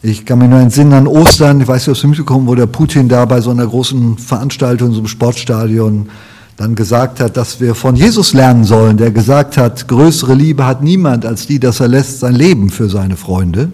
ich 0.02 0.26
kann 0.26 0.40
mich 0.40 0.50
nur 0.50 0.60
entsinnen 0.60 0.94
an 0.94 1.08
Ostern, 1.08 1.60
ich 1.62 1.68
weiß 1.68 1.82
nicht, 1.82 1.90
ob 1.90 1.96
es 1.96 2.04
mitbekommen, 2.04 2.48
wo 2.48 2.56
der 2.56 2.68
Putin 2.68 3.10
da 3.10 3.26
bei 3.26 3.42
so 3.42 3.52
einer 3.52 3.68
großen 3.68 4.18
Veranstaltung, 4.18 4.94
so 4.94 5.00
einem 5.00 5.08
Sportstadion, 5.08 6.10
dann 6.56 6.76
gesagt 6.76 7.20
hat, 7.20 7.38
dass 7.38 7.60
wir 7.60 7.76
von 7.76 7.96
Jesus 7.96 8.34
lernen 8.34 8.64
sollen, 8.64 8.98
der 8.98 9.12
gesagt 9.12 9.58
hat, 9.58 9.88
größere 9.88 10.34
Liebe 10.34 10.66
hat 10.66 10.84
niemand 10.84 11.26
als 11.26 11.48
die, 11.48 11.60
dass 11.60 11.80
er 11.80 11.88
lässt 11.88 12.20
sein 12.20 12.36
Leben 12.36 12.70
für 12.70 12.90
seine 12.90 13.16
Freunde. 13.16 13.72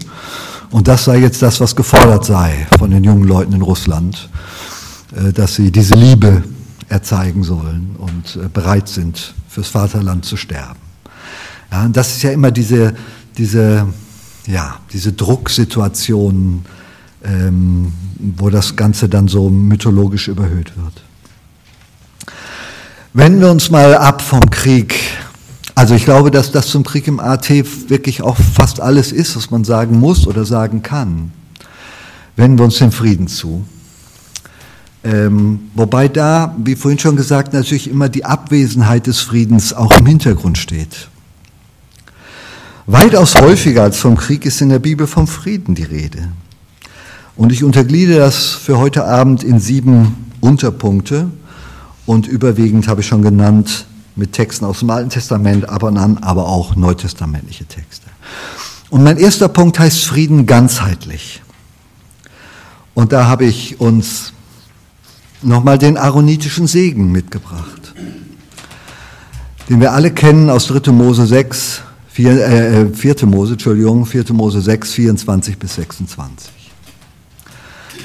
Und 0.71 0.87
das 0.87 1.05
sei 1.05 1.17
jetzt 1.17 1.41
das, 1.41 1.59
was 1.61 1.75
gefordert 1.75 2.25
sei 2.25 2.67
von 2.77 2.91
den 2.91 3.03
jungen 3.03 3.23
Leuten 3.23 3.53
in 3.53 3.61
Russland, 3.61 4.29
äh, 5.15 5.31
dass 5.31 5.55
sie 5.55 5.71
diese 5.71 5.95
Liebe 5.95 6.43
erzeigen 6.89 7.43
sollen 7.43 7.95
und 7.97 8.43
äh, 8.43 8.47
bereit 8.49 8.87
sind, 8.87 9.33
fürs 9.47 9.69
Vaterland 9.69 10.25
zu 10.25 10.37
sterben. 10.37 10.79
Ja, 11.71 11.85
und 11.85 11.95
das 11.95 12.15
ist 12.15 12.23
ja 12.23 12.31
immer 12.31 12.51
diese, 12.51 12.93
diese 13.37 13.87
ja, 14.47 14.79
diese 14.93 15.13
Drucksituation, 15.13 16.65
ähm, 17.23 17.91
wo 18.37 18.49
das 18.49 18.75
Ganze 18.75 19.09
dann 19.09 19.27
so 19.27 19.49
mythologisch 19.49 20.27
überhöht 20.27 20.73
wird. 20.75 21.03
Wenden 23.13 23.39
wir 23.39 23.49
uns 23.49 23.69
mal 23.69 23.95
ab 23.95 24.21
vom 24.21 24.49
Krieg. 24.49 24.95
Also 25.73 25.95
ich 25.95 26.05
glaube, 26.05 26.31
dass 26.31 26.51
das 26.51 26.67
zum 26.67 26.83
Krieg 26.83 27.07
im 27.07 27.19
AT 27.19 27.49
wirklich 27.89 28.21
auch 28.21 28.37
fast 28.37 28.79
alles 28.79 29.11
ist, 29.11 29.35
was 29.35 29.51
man 29.51 29.63
sagen 29.63 29.99
muss 29.99 30.27
oder 30.27 30.45
sagen 30.45 30.83
kann. 30.83 31.31
Wenden 32.35 32.57
wir 32.57 32.65
uns 32.65 32.77
dem 32.77 32.91
Frieden 32.91 33.27
zu. 33.27 33.65
Ähm, 35.03 35.69
wobei 35.75 36.07
da, 36.07 36.55
wie 36.57 36.75
vorhin 36.75 36.99
schon 36.99 37.15
gesagt, 37.15 37.53
natürlich 37.53 37.89
immer 37.89 38.09
die 38.09 38.25
Abwesenheit 38.25 39.07
des 39.07 39.21
Friedens 39.21 39.73
auch 39.73 39.97
im 39.99 40.05
Hintergrund 40.05 40.57
steht. 40.57 41.09
Weitaus 42.87 43.33
häufiger 43.33 43.81
als 43.81 43.97
vom 43.97 44.15
Krieg 44.15 44.45
ist 44.45 44.61
in 44.61 44.69
der 44.69 44.77
Bibel 44.77 45.07
vom 45.07 45.25
Frieden 45.25 45.73
die 45.73 45.83
Rede. 45.83 46.31
Und 47.35 47.51
ich 47.51 47.63
untergliede 47.63 48.17
das 48.17 48.49
für 48.49 48.77
heute 48.77 49.05
Abend 49.05 49.43
in 49.43 49.59
sieben 49.59 50.31
Unterpunkte 50.39 51.31
und 52.05 52.27
überwiegend 52.27 52.87
habe 52.87 53.01
ich 53.01 53.07
schon 53.07 53.23
genannt 53.23 53.87
mit 54.15 54.33
Texten 54.33 54.65
aus 54.65 54.79
dem 54.79 54.91
Alten 54.91 55.09
Testament, 55.09 55.67
aber 55.67 55.91
dann 55.91 56.19
aber 56.19 56.47
auch 56.47 56.75
neutestamentliche 56.75 57.65
Texte. 57.65 58.05
Und 58.91 59.03
mein 59.03 59.17
erster 59.17 59.49
Punkt 59.49 59.79
heißt 59.79 60.05
Frieden 60.05 60.45
ganzheitlich. 60.45 61.41
Und 62.93 63.11
da 63.13 63.25
habe 63.25 63.45
ich 63.45 63.79
uns 63.81 64.31
nochmal 65.41 65.79
den 65.79 65.97
aaronitischen 65.97 66.67
Segen 66.67 67.11
mitgebracht, 67.11 67.95
den 69.69 69.81
wir 69.81 69.91
alle 69.91 70.11
kennen 70.11 70.51
aus 70.51 70.67
3. 70.67 70.91
Mose 70.91 71.25
6, 71.25 71.81
4. 72.15 72.47
Äh, 72.47 72.93
4. 72.93 73.23
Äh, 73.23 73.25
Mose, 73.25 73.53
Entschuldigung, 73.53 74.05
4. 74.05 74.31
Mose 74.31 74.61
6, 74.61 74.93
24 74.93 75.57
bis 75.57 75.75
26. 75.75 76.49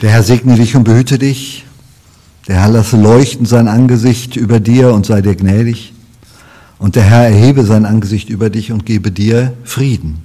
Der 0.02 0.10
Herr 0.10 0.24
segne 0.24 0.56
dich 0.56 0.74
und 0.74 0.82
behüte 0.82 1.16
dich. 1.16 1.64
Der 2.48 2.56
Herr 2.56 2.70
lasse 2.70 2.96
leuchten 2.96 3.46
sein 3.46 3.68
Angesicht 3.68 4.34
über 4.34 4.58
dir 4.58 4.92
und 4.94 5.06
sei 5.06 5.22
dir 5.22 5.36
gnädig. 5.36 5.92
Und 6.80 6.96
der 6.96 7.04
Herr 7.04 7.28
erhebe 7.28 7.64
sein 7.64 7.86
Angesicht 7.86 8.30
über 8.30 8.50
dich 8.50 8.72
und 8.72 8.84
gebe 8.84 9.12
dir 9.12 9.52
Frieden. 9.62 10.18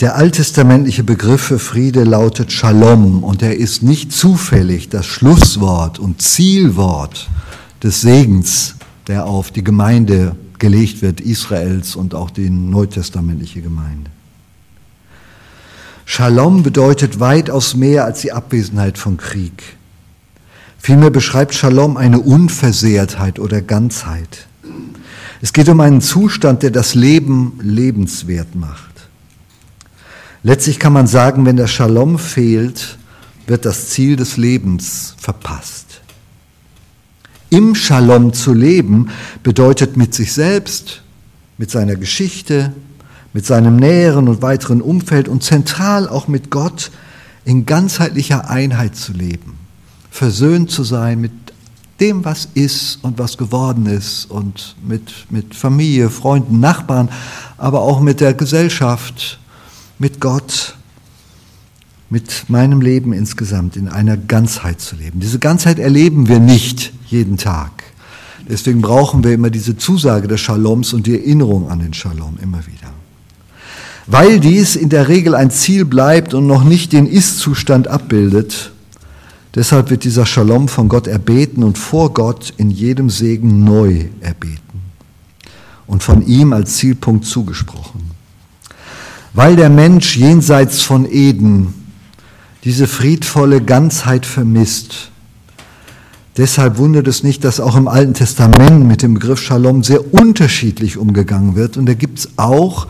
Der 0.00 0.14
alttestamentliche 0.14 1.02
Begriff 1.02 1.40
für 1.40 1.58
Friede 1.58 2.04
lautet 2.04 2.52
Shalom 2.52 3.24
und 3.24 3.42
er 3.42 3.56
ist 3.56 3.82
nicht 3.82 4.12
zufällig 4.12 4.88
das 4.88 5.06
Schlusswort 5.06 5.98
und 5.98 6.22
Zielwort 6.22 7.28
des 7.82 8.02
Segens, 8.02 8.76
der 9.08 9.26
auf 9.26 9.50
die 9.50 9.64
Gemeinde 9.64 10.36
gelegt 10.62 11.02
wird, 11.02 11.20
Israels 11.20 11.96
und 11.96 12.14
auch 12.14 12.30
die 12.30 12.48
neutestamentliche 12.48 13.60
Gemeinde. 13.62 14.08
Shalom 16.04 16.62
bedeutet 16.62 17.18
weitaus 17.18 17.74
mehr 17.74 18.04
als 18.04 18.20
die 18.20 18.30
Abwesenheit 18.30 18.96
von 18.96 19.16
Krieg. 19.16 19.76
Vielmehr 20.78 21.10
beschreibt 21.10 21.54
Shalom 21.54 21.96
eine 21.96 22.20
Unversehrtheit 22.20 23.40
oder 23.40 23.60
Ganzheit. 23.60 24.46
Es 25.40 25.52
geht 25.52 25.68
um 25.68 25.80
einen 25.80 26.00
Zustand, 26.00 26.62
der 26.62 26.70
das 26.70 26.94
Leben 26.94 27.58
lebenswert 27.60 28.54
macht. 28.54 29.08
Letztlich 30.44 30.78
kann 30.78 30.92
man 30.92 31.08
sagen, 31.08 31.44
wenn 31.44 31.56
der 31.56 31.66
Shalom 31.66 32.20
fehlt, 32.20 32.98
wird 33.48 33.64
das 33.64 33.88
Ziel 33.88 34.14
des 34.14 34.36
Lebens 34.36 35.16
verpasst. 35.18 35.81
Im 37.52 37.74
Shalom 37.74 38.32
zu 38.32 38.54
leben 38.54 39.10
bedeutet 39.42 39.98
mit 39.98 40.14
sich 40.14 40.32
selbst, 40.32 41.02
mit 41.58 41.70
seiner 41.70 41.96
Geschichte, 41.96 42.72
mit 43.34 43.44
seinem 43.44 43.76
näheren 43.76 44.26
und 44.26 44.40
weiteren 44.40 44.80
Umfeld 44.80 45.28
und 45.28 45.42
zentral 45.42 46.08
auch 46.08 46.28
mit 46.28 46.50
Gott 46.50 46.90
in 47.44 47.66
ganzheitlicher 47.66 48.48
Einheit 48.48 48.96
zu 48.96 49.12
leben, 49.12 49.58
versöhnt 50.10 50.70
zu 50.70 50.82
sein 50.82 51.20
mit 51.20 51.32
dem, 52.00 52.24
was 52.24 52.48
ist 52.54 53.00
und 53.02 53.18
was 53.18 53.36
geworden 53.36 53.84
ist 53.84 54.30
und 54.30 54.74
mit, 54.82 55.12
mit 55.28 55.54
Familie, 55.54 56.08
Freunden, 56.08 56.58
Nachbarn, 56.58 57.10
aber 57.58 57.82
auch 57.82 58.00
mit 58.00 58.22
der 58.22 58.32
Gesellschaft, 58.32 59.38
mit 59.98 60.22
Gott, 60.22 60.74
mit 62.08 62.48
meinem 62.48 62.80
Leben 62.80 63.12
insgesamt 63.12 63.76
in 63.76 63.88
einer 63.88 64.16
Ganzheit 64.16 64.80
zu 64.80 64.96
leben. 64.96 65.20
Diese 65.20 65.38
Ganzheit 65.38 65.78
erleben 65.78 66.28
wir 66.28 66.40
nicht 66.40 66.94
jeden 67.12 67.36
Tag. 67.36 67.70
Deswegen 68.48 68.80
brauchen 68.80 69.22
wir 69.22 69.32
immer 69.32 69.50
diese 69.50 69.76
Zusage 69.76 70.26
des 70.26 70.40
Shaloms 70.40 70.92
und 70.92 71.06
die 71.06 71.14
Erinnerung 71.14 71.70
an 71.70 71.78
den 71.78 71.94
Shalom 71.94 72.38
immer 72.42 72.66
wieder. 72.66 72.92
Weil 74.06 74.40
dies 74.40 74.74
in 74.74 74.88
der 74.88 75.08
Regel 75.08 75.34
ein 75.34 75.50
Ziel 75.50 75.84
bleibt 75.84 76.34
und 76.34 76.46
noch 76.46 76.64
nicht 76.64 76.92
den 76.92 77.06
Ist-Zustand 77.06 77.86
abbildet, 77.86 78.72
deshalb 79.54 79.90
wird 79.90 80.02
dieser 80.02 80.26
Shalom 80.26 80.66
von 80.66 80.88
Gott 80.88 81.06
erbeten 81.06 81.62
und 81.62 81.78
vor 81.78 82.12
Gott 82.12 82.52
in 82.56 82.70
jedem 82.70 83.10
Segen 83.10 83.62
neu 83.62 84.06
erbeten 84.20 84.80
und 85.86 86.02
von 86.02 86.26
ihm 86.26 86.52
als 86.52 86.78
Zielpunkt 86.78 87.26
zugesprochen. 87.26 88.10
Weil 89.34 89.54
der 89.54 89.70
Mensch 89.70 90.16
jenseits 90.16 90.82
von 90.82 91.10
Eden 91.10 91.74
diese 92.64 92.86
friedvolle 92.86 93.62
Ganzheit 93.62 94.26
vermisst, 94.26 95.11
Deshalb 96.38 96.78
wundert 96.78 97.06
es 97.08 97.22
nicht, 97.22 97.44
dass 97.44 97.60
auch 97.60 97.76
im 97.76 97.88
Alten 97.88 98.14
Testament 98.14 98.86
mit 98.86 99.02
dem 99.02 99.14
Begriff 99.14 99.40
Shalom 99.40 99.84
sehr 99.84 100.14
unterschiedlich 100.14 100.96
umgegangen 100.96 101.56
wird. 101.56 101.76
Und 101.76 101.86
da 101.86 101.94
gibt 101.94 102.20
es 102.20 102.30
auch 102.36 102.86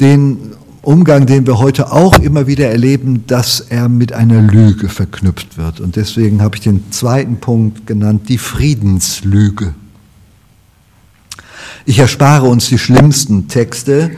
den 0.00 0.38
Umgang, 0.82 1.26
den 1.26 1.46
wir 1.46 1.58
heute 1.58 1.92
auch 1.92 2.18
immer 2.18 2.48
wieder 2.48 2.68
erleben, 2.68 3.24
dass 3.26 3.60
er 3.60 3.88
mit 3.88 4.12
einer 4.12 4.40
Lüge 4.40 4.88
verknüpft 4.88 5.58
wird. 5.58 5.78
Und 5.78 5.94
deswegen 5.94 6.42
habe 6.42 6.56
ich 6.56 6.62
den 6.62 6.90
zweiten 6.90 7.36
Punkt 7.36 7.86
genannt, 7.86 8.28
die 8.28 8.38
Friedenslüge. 8.38 9.74
Ich 11.84 11.98
erspare 11.98 12.46
uns 12.46 12.68
die 12.68 12.78
schlimmsten 12.78 13.46
Texte, 13.46 14.10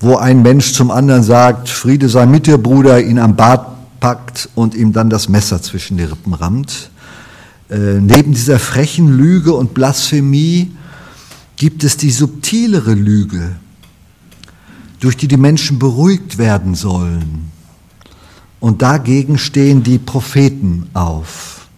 wo 0.00 0.16
ein 0.16 0.42
Mensch 0.42 0.72
zum 0.72 0.90
anderen 0.90 1.22
sagt, 1.22 1.68
Friede 1.68 2.08
sei 2.08 2.26
mit 2.26 2.46
dir, 2.46 2.58
Bruder, 2.58 3.00
ihn 3.00 3.18
am 3.18 3.36
Bart 3.36 3.66
packt 4.00 4.48
und 4.54 4.74
ihm 4.74 4.92
dann 4.92 5.10
das 5.10 5.28
Messer 5.28 5.60
zwischen 5.62 5.96
die 5.96 6.04
Rippen 6.04 6.34
rammt. 6.34 6.90
Äh, 7.70 8.00
neben 8.00 8.32
dieser 8.32 8.58
frechen 8.58 9.16
Lüge 9.16 9.52
und 9.52 9.74
Blasphemie 9.74 10.72
gibt 11.56 11.84
es 11.84 11.96
die 11.96 12.10
subtilere 12.10 12.94
Lüge, 12.94 13.56
durch 15.00 15.16
die 15.16 15.28
die 15.28 15.36
Menschen 15.36 15.78
beruhigt 15.78 16.38
werden 16.38 16.74
sollen. 16.74 17.50
Und 18.60 18.82
dagegen 18.82 19.38
stehen 19.38 19.82
die 19.82 19.98
Propheten 19.98 20.88
auf. 20.94 21.68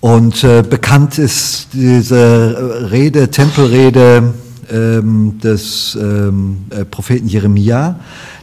Und 0.00 0.44
äh, 0.44 0.62
bekannt 0.62 1.18
ist 1.18 1.68
diese 1.72 2.88
Rede, 2.90 3.30
Tempelrede 3.30 4.34
ähm, 4.70 5.40
des 5.42 5.98
ähm, 6.00 6.66
äh, 6.70 6.84
Propheten 6.84 7.26
Jeremia, 7.26 7.98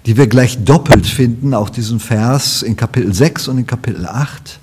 die 0.06 0.17
wir 0.17 0.28
gleich 0.28 0.63
doppelt 0.65 1.06
finden, 1.06 1.54
auch 1.54 1.69
diesen 1.69 2.00
Vers 2.00 2.62
in 2.62 2.76
Kapitel 2.76 3.13
6 3.13 3.48
und 3.48 3.60
in 3.60 3.67
Kapitel 3.67 4.06
8. 4.06 4.60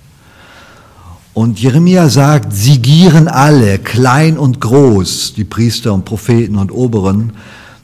Und 1.35 1.61
Jeremia 1.61 2.09
sagt, 2.11 2.53
sie 2.53 2.79
gieren 2.81 3.27
alle, 3.27 3.79
klein 3.79 4.37
und 4.37 4.61
groß, 4.61 5.33
die 5.35 5.45
Priester 5.45 5.95
und 5.95 6.05
Propheten 6.05 6.57
und 6.57 6.71
Oberen, 6.71 7.33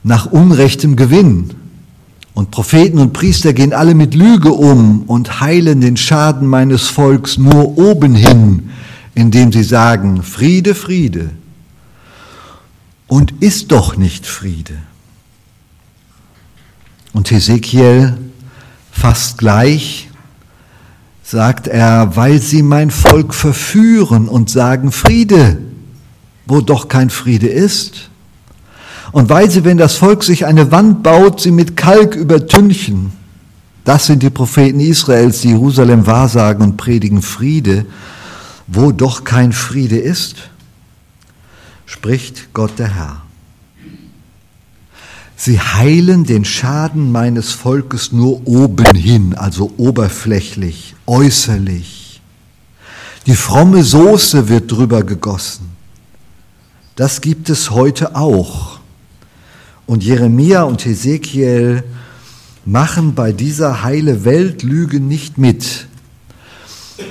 nach 0.02 0.26
unrechtem 0.26 0.96
Gewinn. 0.96 1.50
Und 2.34 2.50
Propheten 2.50 2.98
und 2.98 3.14
Priester 3.14 3.52
gehen 3.52 3.72
alle 3.72 3.94
mit 3.94 4.14
Lüge 4.14 4.52
um 4.52 5.02
und 5.02 5.40
heilen 5.40 5.80
den 5.80 5.96
Schaden 5.96 6.46
meines 6.46 6.88
Volks 6.88 7.38
nur 7.38 7.78
oben 7.78 8.14
hin, 8.14 8.70
indem 9.14 9.50
sie 9.50 9.64
sagen, 9.64 10.22
Friede, 10.22 10.74
Friede. 10.74 11.30
Und 13.06 13.32
ist 13.40 13.72
doch 13.72 13.96
nicht 13.96 14.26
Friede. 14.26 14.76
Und 17.14 17.30
Hesekiel 17.30 18.18
fast 18.92 19.38
gleich 19.38 20.08
sagt 21.30 21.66
er, 21.68 22.16
weil 22.16 22.38
sie 22.38 22.62
mein 22.62 22.90
Volk 22.90 23.34
verführen 23.34 24.28
und 24.28 24.48
sagen 24.48 24.92
Friede, 24.92 25.58
wo 26.46 26.62
doch 26.62 26.88
kein 26.88 27.10
Friede 27.10 27.48
ist. 27.48 28.08
Und 29.12 29.28
weil 29.28 29.50
sie, 29.50 29.62
wenn 29.62 29.76
das 29.76 29.96
Volk 29.96 30.24
sich 30.24 30.46
eine 30.46 30.72
Wand 30.72 31.02
baut, 31.02 31.42
sie 31.42 31.50
mit 31.50 31.76
Kalk 31.76 32.14
übertünchen. 32.14 33.12
Das 33.84 34.06
sind 34.06 34.22
die 34.22 34.30
Propheten 34.30 34.80
Israels, 34.80 35.42
die 35.42 35.50
Jerusalem 35.50 36.06
wahrsagen 36.06 36.62
und 36.62 36.78
predigen 36.78 37.20
Friede, 37.20 37.84
wo 38.66 38.90
doch 38.90 39.24
kein 39.24 39.52
Friede 39.52 39.98
ist, 39.98 40.36
spricht 41.84 42.54
Gott 42.54 42.78
der 42.78 42.94
Herr. 42.94 43.27
Sie 45.40 45.60
heilen 45.60 46.24
den 46.24 46.44
Schaden 46.44 47.12
meines 47.12 47.52
Volkes 47.52 48.10
nur 48.10 48.44
oben 48.44 48.96
hin, 48.96 49.36
also 49.36 49.72
oberflächlich, 49.76 50.96
äußerlich. 51.06 52.20
Die 53.24 53.36
fromme 53.36 53.84
Soße 53.84 54.48
wird 54.48 54.72
drüber 54.72 55.04
gegossen. 55.04 55.68
Das 56.96 57.20
gibt 57.20 57.50
es 57.50 57.70
heute 57.70 58.16
auch. 58.16 58.80
Und 59.86 60.02
Jeremia 60.02 60.64
und 60.64 60.84
Hesekiel 60.84 61.84
machen 62.64 63.14
bei 63.14 63.30
dieser 63.30 63.84
heile 63.84 64.24
Weltlüge 64.24 64.98
nicht 64.98 65.38
mit. 65.38 65.86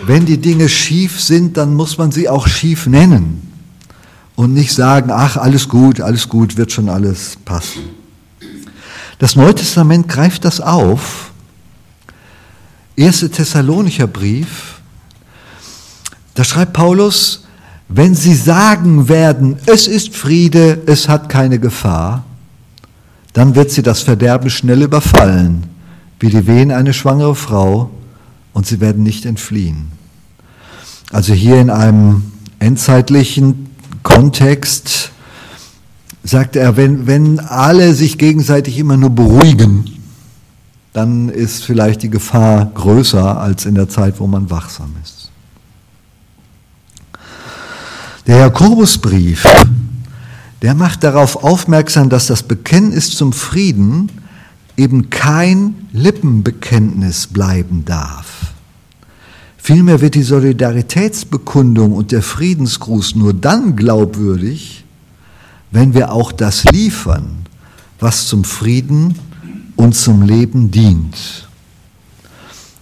Wenn 0.06 0.26
die 0.26 0.40
Dinge 0.40 0.68
schief 0.68 1.22
sind, 1.22 1.56
dann 1.56 1.74
muss 1.76 1.98
man 1.98 2.12
sie 2.12 2.28
auch 2.28 2.50
schief 2.50 2.88
nennen 2.88 3.54
und 4.36 4.54
nicht 4.54 4.74
sagen, 4.74 5.12
ach, 5.12 5.38
alles 5.38 5.70
gut, 5.70 6.02
alles 6.02 6.28
gut, 6.28 6.58
wird 6.58 6.74
schon 6.74 6.90
alles 6.90 7.38
passen. 7.46 7.97
Das 9.20 9.36
Neue 9.36 9.56
Testament 9.56 10.08
greift 10.08 10.46
das 10.46 10.62
auf. 10.62 11.32
1. 13.00 13.20
Thessalonicher 13.32 14.08
Brief, 14.08 14.82
da 16.34 16.44
schreibt 16.44 16.74
Paulus, 16.74 17.46
wenn 17.90 18.16
sie 18.16 18.36
sagen 18.36 19.08
werden, 19.08 19.58
es 19.66 19.88
ist 19.88 20.16
Friede, 20.16 20.82
es 20.88 21.08
hat 21.08 21.30
keine 21.30 21.60
Gefahr, 21.60 22.26
dann 23.34 23.56
wird 23.56 23.72
sie 23.72 23.84
das 23.84 24.02
Verderben 24.02 24.50
schnell 24.50 24.82
überfallen, 24.82 25.64
wie 26.20 26.30
die 26.30 26.48
Wehen 26.48 26.72
eine 26.72 26.94
schwangere 26.94 27.36
Frau, 27.36 27.92
und 28.54 28.66
sie 28.66 28.82
werden 28.82 29.04
nicht 29.04 29.26
entfliehen. 29.26 29.92
Also 31.12 31.34
hier 31.34 31.62
in 31.62 31.70
einem 31.70 32.32
endzeitlichen 32.58 33.70
Kontext 34.02 35.12
sagt 36.28 36.56
er, 36.56 36.78
wenn, 36.78 37.08
wenn 37.08 37.40
alle 37.40 37.94
sich 37.94 38.18
gegenseitig 38.18 38.78
immer 38.78 38.98
nur 38.98 39.12
beruhigen, 39.12 39.86
dann 40.94 41.30
ist 41.30 41.64
vielleicht 41.64 42.04
die 42.04 42.10
Gefahr 42.10 42.72
größer 42.74 43.40
als 43.40 43.66
in 43.66 43.76
der 43.76 43.90
Zeit, 43.90 44.20
wo 44.20 44.28
man 44.28 44.50
wachsam 44.50 44.96
ist. 45.04 45.30
Der 48.26 48.38
Jakobusbrief 48.38 49.46
der 50.62 50.74
macht 50.74 51.04
darauf 51.04 51.44
aufmerksam, 51.44 52.10
dass 52.10 52.28
das 52.28 52.44
Bekenntnis 52.44 53.12
zum 53.12 53.32
Frieden 53.32 54.10
eben 54.76 55.10
kein 55.10 55.76
Lippenbekenntnis 55.92 57.28
bleiben 57.28 57.86
darf. 57.86 58.54
Vielmehr 59.58 60.02
wird 60.02 60.16
die 60.16 60.24
Solidaritätsbekundung 60.24 61.92
und 61.94 62.12
der 62.12 62.22
Friedensgruß 62.22 63.16
nur 63.16 63.34
dann 63.34 63.76
glaubwürdig, 63.76 64.86
wenn 65.72 65.94
wir 65.94 66.12
auch 66.12 66.32
das 66.32 66.64
liefern, 66.66 67.46
was 68.00 68.28
zum 68.28 68.44
Frieden 68.44 69.16
und 69.76 69.96
zum 69.96 70.22
Leben 70.22 70.72
dient. 70.72 71.48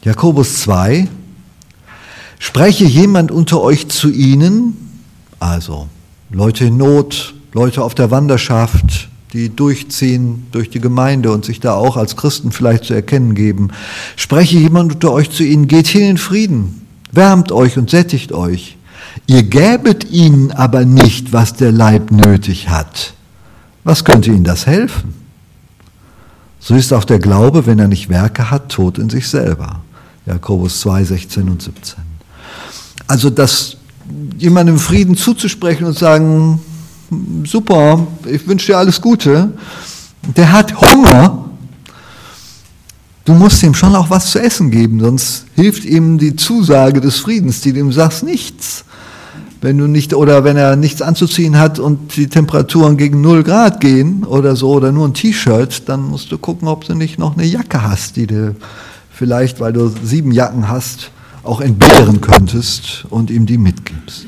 Jakobus 0.03 0.61
2, 0.61 1.07
spreche 2.39 2.85
jemand 2.85 3.31
unter 3.31 3.61
euch 3.61 3.87
zu 3.87 4.11
ihnen, 4.11 4.77
also 5.39 5.87
Leute 6.29 6.65
in 6.65 6.77
Not, 6.77 7.33
Leute 7.53 7.83
auf 7.83 7.95
der 7.95 8.11
Wanderschaft, 8.11 9.09
die 9.33 9.49
durchziehen 9.49 10.47
durch 10.51 10.69
die 10.69 10.79
Gemeinde 10.79 11.31
und 11.31 11.43
sich 11.43 11.59
da 11.59 11.73
auch 11.73 11.97
als 11.97 12.15
Christen 12.15 12.51
vielleicht 12.51 12.85
zu 12.85 12.93
erkennen 12.93 13.35
geben. 13.35 13.69
Spreche 14.15 14.57
jemand 14.57 14.93
unter 14.93 15.11
euch 15.11 15.29
zu 15.29 15.43
ihnen, 15.43 15.67
geht 15.67 15.87
hin 15.87 16.03
in 16.03 16.17
Frieden, 16.17 16.85
wärmt 17.11 17.51
euch 17.51 17.77
und 17.77 17.89
sättigt 17.89 18.31
euch. 18.31 18.77
Ihr 19.27 19.43
gäbet 19.43 20.11
ihnen 20.11 20.51
aber 20.51 20.85
nicht, 20.85 21.33
was 21.33 21.53
der 21.53 21.71
Leib 21.71 22.11
nötig 22.11 22.69
hat. 22.69 23.13
Was 23.83 24.03
könnte 24.03 24.31
ihnen 24.31 24.43
das 24.43 24.65
helfen? 24.65 25.13
So 26.59 26.75
ist 26.75 26.91
auch 26.93 27.03
der 27.03 27.19
Glaube, 27.19 27.65
wenn 27.65 27.79
er 27.79 27.87
nicht 27.87 28.09
Werke 28.09 28.49
hat, 28.49 28.69
tot 28.69 28.97
in 28.97 29.09
sich 29.09 29.27
selber. 29.27 29.81
Jakobus 30.25 30.79
2, 30.81 31.03
16 31.03 31.49
und 31.49 31.61
17. 31.61 31.95
Also 33.07 33.29
das 33.29 33.77
jemandem 34.37 34.79
Frieden 34.79 35.15
zuzusprechen 35.15 35.85
und 35.85 35.97
sagen, 35.97 36.59
super, 37.45 38.07
ich 38.25 38.47
wünsche 38.47 38.67
dir 38.67 38.77
alles 38.77 38.99
Gute, 38.99 39.51
der 40.35 40.51
hat 40.51 40.73
Hunger, 40.81 41.45
du 43.25 43.33
musst 43.33 43.61
ihm 43.63 43.73
schon 43.73 43.95
auch 43.95 44.09
was 44.09 44.31
zu 44.31 44.39
essen 44.39 44.71
geben, 44.71 44.99
sonst 44.99 45.45
hilft 45.55 45.85
ihm 45.85 46.17
die 46.17 46.35
Zusage 46.35 47.01
des 47.01 47.17
Friedens, 47.17 47.61
die 47.61 47.73
dem 47.73 47.91
sagst 47.91 48.23
nichts. 48.23 48.85
Wenn 49.65 49.79
du 49.79 49.87
nicht, 49.87 50.13
oder 50.13 50.43
wenn 50.43 50.57
er 50.57 50.75
nichts 50.75 51.01
anzuziehen 51.01 51.57
hat 51.57 51.79
und 51.79 52.15
die 52.17 52.27
Temperaturen 52.27 52.97
gegen 52.97 53.21
0 53.21 53.41
Grad 53.41 53.81
gehen 53.81 54.23
oder 54.23 54.55
so, 54.55 54.69
oder 54.69 54.91
nur 54.91 55.07
ein 55.07 55.15
T-Shirt, 55.15 55.89
dann 55.89 56.03
musst 56.03 56.31
du 56.31 56.37
gucken, 56.37 56.67
ob 56.67 56.85
du 56.85 56.93
nicht 56.93 57.17
noch 57.17 57.35
eine 57.35 57.47
Jacke 57.47 57.81
hast, 57.81 58.15
die 58.15 58.27
du 58.27 58.55
vielleicht, 59.09 59.59
weil 59.59 59.73
du 59.73 59.91
sieben 60.03 60.31
Jacken 60.31 60.69
hast, 60.69 61.09
auch 61.41 61.61
entbehren 61.61 62.21
könntest 62.21 63.05
und 63.09 63.31
ihm 63.31 63.47
die 63.47 63.57
mitgibst. 63.57 64.27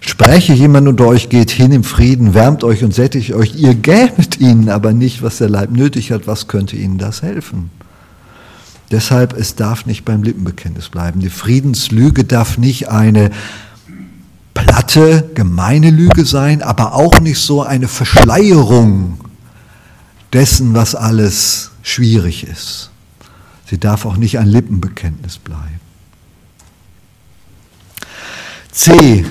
Spreche 0.00 0.52
jemand 0.52 0.86
unter 0.86 1.06
euch, 1.06 1.30
geht 1.30 1.50
hin 1.50 1.72
im 1.72 1.82
Frieden, 1.82 2.34
wärmt 2.34 2.62
euch 2.62 2.84
und 2.84 2.92
sättigt 2.92 3.32
euch, 3.32 3.54
ihr 3.54 3.74
gäbet 3.74 4.38
ihnen 4.38 4.68
aber 4.68 4.92
nicht, 4.92 5.22
was 5.22 5.38
der 5.38 5.48
Leib 5.48 5.70
nötig 5.70 6.12
hat, 6.12 6.26
was 6.26 6.46
könnte 6.46 6.76
ihnen 6.76 6.98
das 6.98 7.22
helfen? 7.22 7.70
Deshalb, 8.90 9.32
es 9.32 9.56
darf 9.56 9.86
nicht 9.86 10.04
beim 10.04 10.22
Lippenbekenntnis 10.22 10.90
bleiben. 10.90 11.20
Die 11.20 11.30
Friedenslüge 11.30 12.24
darf 12.24 12.58
nicht 12.58 12.90
eine 12.90 13.30
platte, 14.56 15.30
gemeine 15.34 15.90
Lüge 15.90 16.24
sein, 16.24 16.62
aber 16.62 16.94
auch 16.94 17.20
nicht 17.20 17.38
so 17.38 17.62
eine 17.62 17.88
Verschleierung 17.88 19.18
dessen, 20.32 20.74
was 20.74 20.94
alles 20.94 21.70
schwierig 21.82 22.44
ist. 22.44 22.90
Sie 23.68 23.78
darf 23.78 24.06
auch 24.06 24.16
nicht 24.16 24.38
ein 24.38 24.48
Lippenbekenntnis 24.48 25.38
bleiben. 25.38 25.80
C. 28.72 29.24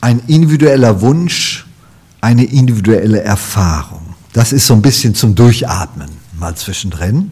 Ein 0.00 0.20
individueller 0.26 1.00
Wunsch, 1.00 1.66
eine 2.20 2.44
individuelle 2.44 3.22
Erfahrung. 3.22 4.14
Das 4.32 4.52
ist 4.52 4.66
so 4.66 4.74
ein 4.74 4.82
bisschen 4.82 5.14
zum 5.14 5.34
Durchatmen 5.34 6.10
mal 6.38 6.54
zwischendrin. 6.54 7.30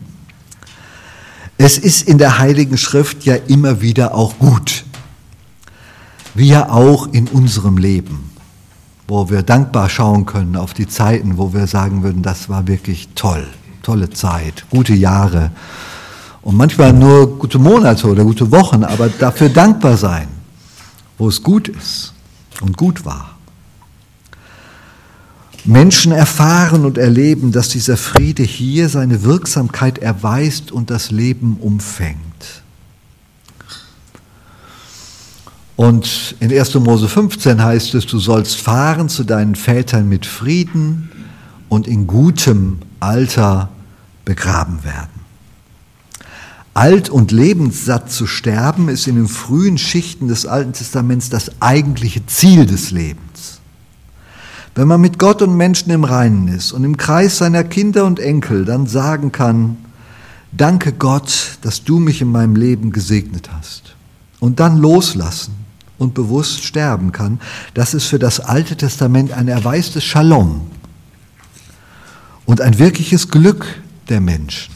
Es 1.58 1.78
ist 1.78 2.08
in 2.08 2.18
der 2.18 2.38
Heiligen 2.38 2.78
Schrift 2.78 3.24
ja 3.24 3.34
immer 3.34 3.82
wieder 3.82 4.14
auch 4.14 4.38
gut, 4.38 4.84
ja 6.34 6.70
auch 6.70 7.08
in 7.12 7.28
unserem 7.28 7.76
Leben, 7.76 8.30
wo 9.06 9.28
wir 9.30 9.42
dankbar 9.42 9.88
schauen 9.88 10.26
können 10.26 10.56
auf 10.56 10.74
die 10.74 10.88
Zeiten, 10.88 11.36
wo 11.36 11.52
wir 11.52 11.66
sagen 11.66 12.02
würden, 12.02 12.22
das 12.22 12.48
war 12.48 12.66
wirklich 12.66 13.10
toll, 13.14 13.46
tolle 13.82 14.10
Zeit, 14.10 14.64
gute 14.70 14.94
Jahre 14.94 15.50
und 16.42 16.56
manchmal 16.56 16.92
nur 16.92 17.38
gute 17.38 17.58
Monate 17.58 18.08
oder 18.08 18.24
gute 18.24 18.50
Wochen, 18.50 18.84
aber 18.84 19.08
dafür 19.08 19.48
dankbar 19.48 19.96
sein, 19.96 20.28
wo 21.18 21.28
es 21.28 21.42
gut 21.42 21.68
ist 21.68 22.12
und 22.60 22.76
gut 22.76 23.04
war. 23.04 23.36
Menschen 25.64 26.10
erfahren 26.10 26.84
und 26.84 26.98
erleben, 26.98 27.52
dass 27.52 27.68
dieser 27.68 27.96
Friede 27.96 28.42
hier 28.42 28.88
seine 28.88 29.22
Wirksamkeit 29.22 29.98
erweist 29.98 30.72
und 30.72 30.90
das 30.90 31.12
Leben 31.12 31.56
umfängt. 31.60 32.31
Und 35.76 36.36
in 36.40 36.52
1. 36.52 36.74
Mose 36.74 37.08
15 37.08 37.62
heißt 37.62 37.94
es, 37.94 38.06
du 38.06 38.18
sollst 38.18 38.60
fahren 38.60 39.08
zu 39.08 39.24
deinen 39.24 39.54
Vätern 39.54 40.08
mit 40.08 40.26
Frieden 40.26 41.10
und 41.68 41.88
in 41.88 42.06
gutem 42.06 42.78
Alter 43.00 43.70
begraben 44.24 44.84
werden. 44.84 45.08
Alt 46.74 47.10
und 47.10 47.32
lebenssatt 47.32 48.10
zu 48.10 48.26
sterben 48.26 48.88
ist 48.88 49.06
in 49.06 49.16
den 49.16 49.28
frühen 49.28 49.76
Schichten 49.76 50.28
des 50.28 50.46
Alten 50.46 50.72
Testaments 50.72 51.28
das 51.28 51.50
eigentliche 51.60 52.24
Ziel 52.26 52.64
des 52.64 52.90
Lebens. 52.90 53.60
Wenn 54.74 54.88
man 54.88 55.00
mit 55.00 55.18
Gott 55.18 55.42
und 55.42 55.54
Menschen 55.56 55.90
im 55.90 56.04
Reinen 56.04 56.48
ist 56.48 56.72
und 56.72 56.84
im 56.84 56.96
Kreis 56.96 57.38
seiner 57.38 57.62
Kinder 57.62 58.06
und 58.06 58.20
Enkel 58.20 58.64
dann 58.64 58.86
sagen 58.86 59.30
kann, 59.30 59.76
danke 60.50 60.92
Gott, 60.92 61.58
dass 61.60 61.84
du 61.84 61.98
mich 61.98 62.22
in 62.22 62.32
meinem 62.32 62.56
Leben 62.56 62.90
gesegnet 62.90 63.50
hast. 63.52 63.94
Und 64.40 64.60
dann 64.60 64.78
loslassen 64.78 65.61
und 66.02 66.14
bewusst 66.14 66.64
sterben 66.64 67.12
kann, 67.12 67.40
das 67.74 67.94
ist 67.94 68.06
für 68.06 68.18
das 68.18 68.40
Alte 68.40 68.76
Testament 68.76 69.32
ein 69.32 69.48
erweistes 69.48 70.04
Shalom 70.04 70.62
und 72.44 72.60
ein 72.60 72.78
wirkliches 72.78 73.28
Glück 73.28 73.64
der 74.08 74.20
Menschen. 74.20 74.74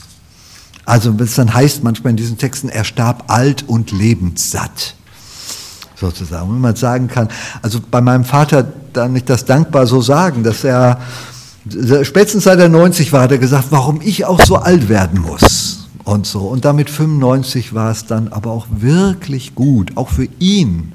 Also 0.84 1.18
was 1.18 1.34
dann 1.34 1.52
heißt 1.52 1.82
manchmal 1.82 2.12
in 2.12 2.16
diesen 2.16 2.38
Texten, 2.38 2.68
er 2.68 2.84
starb 2.84 3.24
alt 3.26 3.64
und 3.66 3.90
lebenssatt, 3.90 4.94
sozusagen. 5.96 6.48
Wenn 6.48 6.60
man 6.60 6.76
sagen 6.76 7.08
kann, 7.08 7.28
also 7.60 7.80
bei 7.90 8.00
meinem 8.00 8.24
Vater 8.24 8.72
dann 8.92 9.16
ich 9.16 9.24
das 9.24 9.44
dankbar 9.44 9.86
so 9.86 10.00
sagen, 10.00 10.44
dass 10.44 10.62
er, 10.62 11.00
spätestens 12.02 12.44
seit 12.44 12.60
er 12.60 12.68
90 12.68 13.12
war, 13.12 13.22
hat 13.22 13.32
er 13.32 13.38
gesagt, 13.38 13.66
warum 13.70 14.00
ich 14.00 14.24
auch 14.24 14.40
so 14.40 14.56
alt 14.56 14.88
werden 14.88 15.20
muss 15.20 15.85
und 16.06 16.24
so. 16.24 16.42
Und 16.42 16.64
damit 16.64 16.88
95 16.88 17.74
war 17.74 17.90
es 17.90 18.06
dann 18.06 18.28
aber 18.28 18.52
auch 18.52 18.66
wirklich 18.70 19.54
gut, 19.54 19.96
auch 19.96 20.08
für 20.08 20.28
ihn, 20.38 20.92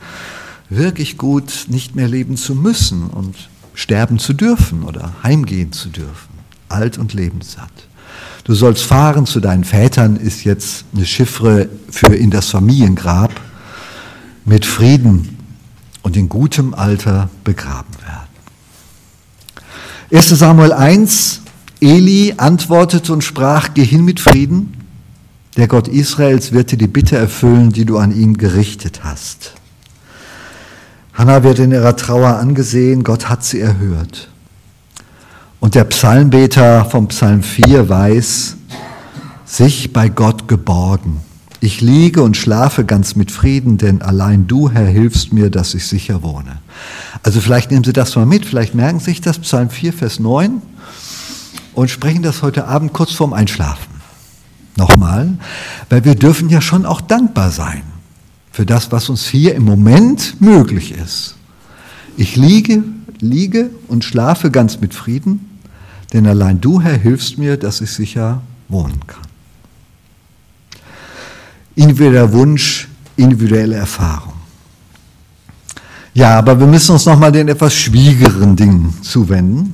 wirklich 0.70 1.18
gut, 1.18 1.66
nicht 1.68 1.96
mehr 1.96 2.08
leben 2.08 2.38
zu 2.38 2.56
müssen 2.56 3.08
und 3.10 3.50
sterben 3.74 4.20
zu 4.20 4.34
dürfen 4.34 4.84
oder 4.84 5.14
heimgehen 5.22 5.74
zu 5.74 5.90
dürfen. 5.90 6.32
Alt 6.70 6.98
und 6.98 7.14
lebenssatt. 7.14 7.70
Du 8.46 8.56
sollst 8.56 8.84
fahren 8.84 9.26
zu 9.26 9.42
deinen 9.42 9.66
Vätern 9.66 10.16
ist 10.16 10.46
jetzt 10.46 10.86
eine 10.96 11.06
Chiffre 11.06 11.68
für 11.90 12.16
in 12.16 12.32
das 12.32 12.50
Familiengrab 12.50 13.32
mit 14.46 14.66
Frieden 14.66 15.38
und 16.04 16.16
in 16.16 16.30
gutem 16.30 16.74
Alter 16.74 17.30
begraben 17.44 17.94
werden. 18.02 18.32
1 20.12 20.30
Samuel 20.30 20.72
1, 20.72 21.42
Eli 21.82 22.34
antwortete 22.38 23.12
und 23.12 23.24
sprach, 23.24 23.74
geh 23.74 23.84
hin 23.84 24.06
mit 24.06 24.20
Frieden, 24.20 24.81
der 25.58 25.68
Gott 25.68 25.88
Israels 25.88 26.52
wird 26.54 26.72
dir 26.72 26.78
die 26.78 26.88
Bitte 26.88 27.18
erfüllen, 27.18 27.72
die 27.72 27.86
du 27.86 27.98
an 27.98 28.16
ihn 28.16 28.38
gerichtet 28.38 29.02
hast. 29.04 29.54
Hannah 31.14 31.44
wird 31.44 31.60
in 31.60 31.72
ihrer 31.72 31.96
Trauer 31.96 32.38
angesehen, 32.38 33.04
Gott 33.04 33.28
hat 33.28 33.44
sie 33.44 33.60
erhört. 33.60 34.30
Und 35.60 35.76
der 35.76 35.84
Psalmbeter 35.84 36.86
vom 36.86 37.10
Psalm 37.10 37.44
4 37.44 37.90
weiß, 37.90 38.56
sich 39.46 39.92
bei 39.92 40.10
Gott 40.10 40.48
geborgen. 40.48 41.20
Ich 41.60 41.82
liege 41.82 42.24
und 42.24 42.38
schlafe 42.38 42.86
ganz 42.86 43.16
mit 43.16 43.30
Frieden, 43.30 43.78
denn 43.78 44.02
allein 44.02 44.48
du, 44.48 44.72
Herr, 44.72 44.88
hilfst 44.88 45.34
mir, 45.34 45.52
dass 45.52 45.76
ich 45.76 45.86
sicher 45.86 46.24
wohne. 46.24 46.58
Also 47.22 47.40
vielleicht 47.40 47.70
nehmen 47.70 47.84
Sie 47.84 47.94
das 47.94 48.16
mal 48.16 48.26
mit, 48.26 48.46
vielleicht 48.46 48.74
merken 48.74 49.00
Sie 49.00 49.06
sich 49.12 49.22
das, 49.22 49.38
Psalm 49.38 49.70
4, 49.70 49.94
Vers 49.94 50.20
9, 50.20 50.62
und 51.76 51.92
sprechen 51.92 52.24
das 52.24 52.42
heute 52.42 52.66
Abend 52.66 52.94
kurz 52.94 53.12
vorm 53.12 53.34
Einschlafen. 53.34 53.91
Nochmal, 54.76 55.38
weil 55.90 56.06
wir 56.06 56.16
dürfen 56.16 56.50
ja 56.50 56.62
schon 56.62 56.86
auch 56.86 57.02
dankbar 57.02 57.52
sein 57.52 57.84
für 58.52 58.66
das, 58.66 58.92
was 58.92 59.10
uns 59.10 59.26
hier 59.28 59.56
im 59.56 59.64
Moment 59.64 60.40
möglich 60.42 60.92
ist. 60.92 61.36
Ich 62.18 62.36
liege, 62.36 62.84
liege 63.20 63.70
und 63.88 64.04
schlafe 64.04 64.52
ganz 64.52 64.80
mit 64.80 64.94
Frieden, 64.94 65.60
denn 66.14 66.28
allein 66.28 66.60
du, 66.60 66.82
Herr, 66.82 66.98
hilfst 66.98 67.38
mir, 67.38 67.58
dass 67.58 67.82
ich 67.82 67.92
sicher 67.92 68.42
wohnen 68.68 69.00
kann. 69.08 69.22
Individueller 71.76 72.32
Wunsch, 72.34 72.88
individuelle 73.16 73.76
Erfahrung. 73.76 74.34
Ja, 76.14 76.38
aber 76.38 76.60
wir 76.60 76.68
müssen 76.68 76.92
uns 76.92 77.06
nochmal 77.06 77.32
den 77.32 77.48
etwas 77.48 77.74
schwierigeren 77.74 78.56
Dingen 78.56 78.94
zuwenden, 79.02 79.74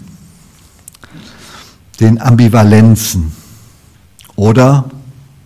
den 2.00 2.22
Ambivalenzen. 2.22 3.32
Oder 4.38 4.86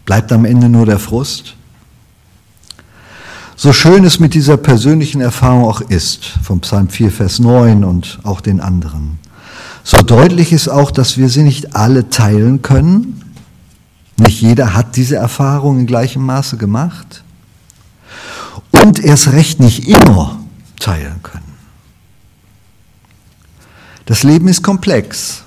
bleibt 0.06 0.32
am 0.32 0.46
Ende 0.46 0.70
nur 0.70 0.86
der 0.86 1.00
Frust? 1.00 1.56
So 3.56 3.74
schön 3.74 4.04
es 4.04 4.20
mit 4.20 4.34
dieser 4.34 4.58
persönlichen 4.58 5.22
Erfahrung 5.22 5.64
auch 5.64 5.82
ist, 5.82 6.26
vom 6.44 6.60
Psalm 6.60 6.90
4, 6.90 7.12
Vers 7.12 7.40
9 7.40 7.84
und 7.84 8.20
auch 8.24 8.42
den 8.42 8.60
anderen. 8.60 9.18
So 9.84 10.02
deutlich 10.02 10.52
ist 10.52 10.68
auch, 10.68 10.92
dass 10.92 11.18
wir 11.18 11.30
sie 11.30 11.44
nicht 11.44 11.76
alle 11.76 12.10
teilen 12.10 12.62
können. 12.62 13.34
Nicht 14.18 14.42
jeder 14.42 14.74
hat 14.74 14.96
diese 14.96 15.16
Erfahrung 15.16 15.80
in 15.80 15.88
gleichem 15.88 16.26
Maße 16.26 16.58
gemacht. 16.58 17.24
Und 18.72 19.00
erst 19.00 19.32
recht 19.32 19.60
nicht 19.60 19.88
immer 19.88 20.40
teilen 20.80 21.22
können. 21.24 21.54
Das 24.06 24.24
Leben 24.24 24.48
ist 24.48 24.64
komplex. 24.64 25.44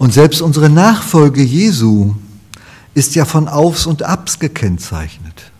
Und 0.00 0.14
selbst 0.14 0.40
unsere 0.40 0.70
Nachfolge 0.70 1.42
Jesu 1.42 2.14
ist 2.94 3.14
ja 3.16 3.26
von 3.26 3.48
Aufs 3.48 3.84
und 3.84 4.02
Abs 4.02 4.38
gekennzeichnet. 4.38 5.52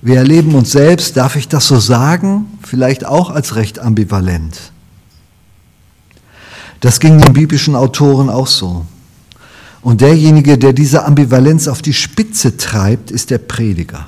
Wir 0.00 0.16
erleben 0.16 0.54
uns 0.54 0.70
selbst, 0.70 1.18
darf 1.18 1.36
ich 1.36 1.46
das 1.46 1.66
so 1.66 1.78
sagen, 1.78 2.46
vielleicht 2.62 3.04
auch 3.04 3.28
als 3.28 3.54
recht 3.54 3.78
ambivalent. 3.78 4.72
Das 6.80 6.98
ging 6.98 7.20
den 7.20 7.34
biblischen 7.34 7.76
Autoren 7.76 8.30
auch 8.30 8.46
so. 8.46 8.86
Und 9.82 10.00
derjenige, 10.00 10.56
der 10.56 10.72
diese 10.72 11.04
Ambivalenz 11.04 11.68
auf 11.68 11.82
die 11.82 11.92
Spitze 11.92 12.56
treibt, 12.56 13.10
ist 13.10 13.28
der 13.28 13.36
Prediger. 13.36 14.06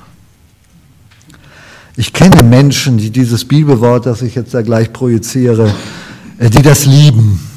Ich 1.95 2.13
kenne 2.13 2.41
Menschen, 2.41 2.97
die 2.97 3.11
dieses 3.11 3.45
Bibelwort, 3.45 4.07
das 4.07 4.23
ich 4.23 4.33
jetzt 4.33 4.55
da 4.55 4.63
gleich 4.63 4.91
projiziere, 4.91 5.71
äh, 6.39 6.49
die 6.49 6.63
das 6.63 6.87
lieben. 6.87 7.48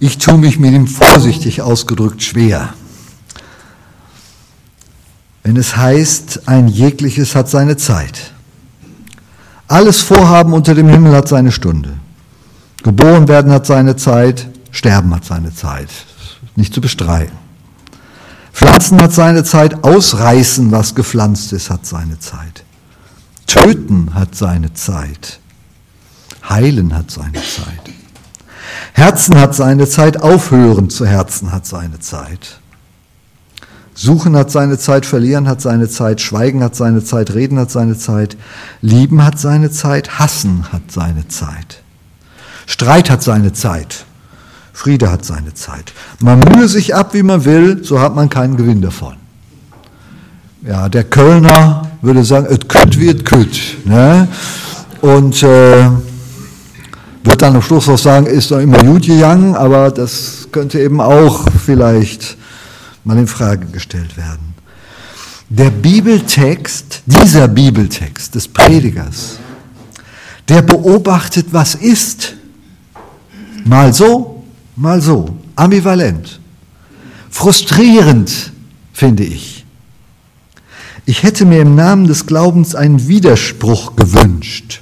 Ich 0.00 0.18
tue 0.18 0.38
mich 0.38 0.58
mit 0.58 0.72
ihm 0.72 0.86
vorsichtig 0.86 1.60
ausgedrückt 1.62 2.22
schwer. 2.22 2.72
Wenn 5.42 5.56
es 5.56 5.76
heißt, 5.76 6.46
ein 6.46 6.68
jegliches 6.68 7.34
hat 7.34 7.48
seine 7.48 7.76
Zeit. 7.76 8.32
Alles 9.66 10.00
Vorhaben 10.00 10.52
unter 10.52 10.74
dem 10.74 10.88
Himmel 10.88 11.14
hat 11.14 11.28
seine 11.28 11.52
Stunde. 11.52 11.94
Geboren 12.82 13.28
werden 13.28 13.50
hat 13.50 13.66
seine 13.66 13.96
Zeit, 13.96 14.48
sterben 14.70 15.14
hat 15.14 15.24
seine 15.24 15.54
Zeit. 15.54 15.88
Nicht 16.54 16.74
zu 16.74 16.80
bestreiten. 16.80 17.36
Pflanzen 18.52 19.00
hat 19.00 19.12
seine 19.12 19.44
Zeit, 19.44 19.84
ausreißen, 19.84 20.70
was 20.72 20.94
gepflanzt 20.94 21.52
ist, 21.52 21.70
hat 21.70 21.86
seine 21.86 22.18
Zeit. 22.18 22.64
Töten 23.46 24.14
hat 24.14 24.34
seine 24.34 24.74
Zeit. 24.74 25.40
Heilen 26.48 26.94
hat 26.94 27.10
seine 27.10 27.34
Zeit. 27.34 27.97
Herzen 28.92 29.36
hat 29.40 29.54
seine 29.54 29.88
Zeit, 29.88 30.20
aufhören 30.20 30.90
zu 30.90 31.06
Herzen 31.06 31.52
hat 31.52 31.66
seine 31.66 32.00
Zeit. 32.00 32.58
Suchen 33.94 34.36
hat 34.36 34.50
seine 34.50 34.78
Zeit, 34.78 35.06
verlieren 35.06 35.48
hat 35.48 35.60
seine 35.60 35.88
Zeit, 35.88 36.20
schweigen 36.20 36.62
hat 36.62 36.76
seine 36.76 37.02
Zeit, 37.02 37.34
reden 37.34 37.58
hat 37.58 37.70
seine 37.72 37.98
Zeit, 37.98 38.36
lieben 38.80 39.24
hat 39.24 39.40
seine 39.40 39.72
Zeit, 39.72 40.20
hassen 40.20 40.72
hat 40.72 40.92
seine 40.92 41.26
Zeit. 41.26 41.82
Streit 42.66 43.10
hat 43.10 43.24
seine 43.24 43.52
Zeit, 43.52 44.04
Friede 44.72 45.10
hat 45.10 45.24
seine 45.24 45.54
Zeit. 45.54 45.92
Man 46.20 46.38
mühe 46.38 46.68
sich 46.68 46.94
ab, 46.94 47.12
wie 47.14 47.24
man 47.24 47.44
will, 47.44 47.82
so 47.82 48.00
hat 48.00 48.14
man 48.14 48.28
keinen 48.28 48.56
Gewinn 48.56 48.82
davon. 48.82 49.14
Ja, 50.62 50.88
der 50.88 51.04
Kölner 51.04 51.88
würde 52.00 52.22
sagen, 52.24 52.46
es 52.46 52.68
kütt 52.68 52.96
es 52.96 53.24
kütt. 53.24 53.86
Ne? 53.86 54.28
Und 55.00 55.42
äh, 55.42 55.88
wird 57.28 57.42
dann 57.42 57.56
am 57.56 57.62
Schluss 57.62 57.88
auch 57.90 57.98
sagen, 57.98 58.26
ist 58.26 58.50
doch 58.50 58.58
immer 58.58 58.78
gut 58.78 59.06
gegangen, 59.06 59.54
aber 59.54 59.90
das 59.90 60.48
könnte 60.50 60.80
eben 60.80 60.98
auch 61.00 61.46
vielleicht 61.64 62.38
mal 63.04 63.18
in 63.18 63.26
Frage 63.26 63.66
gestellt 63.66 64.16
werden. 64.16 64.54
Der 65.50 65.70
Bibeltext, 65.70 67.02
dieser 67.04 67.46
Bibeltext 67.48 68.34
des 68.34 68.48
Predigers, 68.48 69.38
der 70.48 70.62
beobachtet, 70.62 71.48
was 71.50 71.74
ist. 71.74 72.34
Mal 73.66 73.92
so, 73.92 74.44
mal 74.74 75.02
so, 75.02 75.36
ambivalent. 75.54 76.40
Frustrierend, 77.28 78.52
finde 78.94 79.24
ich. 79.24 79.66
Ich 81.04 81.22
hätte 81.22 81.44
mir 81.44 81.60
im 81.60 81.74
Namen 81.74 82.06
des 82.06 82.24
Glaubens 82.24 82.74
einen 82.74 83.06
Widerspruch 83.06 83.96
gewünscht. 83.96 84.80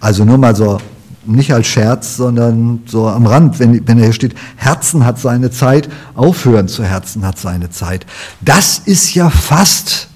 Also 0.00 0.24
nur 0.24 0.38
mal 0.38 0.56
so 0.56 0.80
nicht 1.26 1.52
als 1.52 1.66
Scherz, 1.66 2.16
sondern 2.16 2.80
so 2.86 3.06
am 3.06 3.26
Rand, 3.26 3.58
wenn, 3.58 3.86
wenn 3.86 3.98
er 3.98 4.04
hier 4.04 4.12
steht, 4.12 4.34
Herzen 4.56 5.04
hat 5.04 5.18
seine 5.18 5.50
Zeit, 5.50 5.88
aufhören 6.14 6.68
zu 6.68 6.84
Herzen 6.84 7.26
hat 7.26 7.38
seine 7.38 7.70
Zeit. 7.70 8.06
Das 8.40 8.78
ist 8.78 9.14
ja 9.14 9.28
fast 9.30 10.08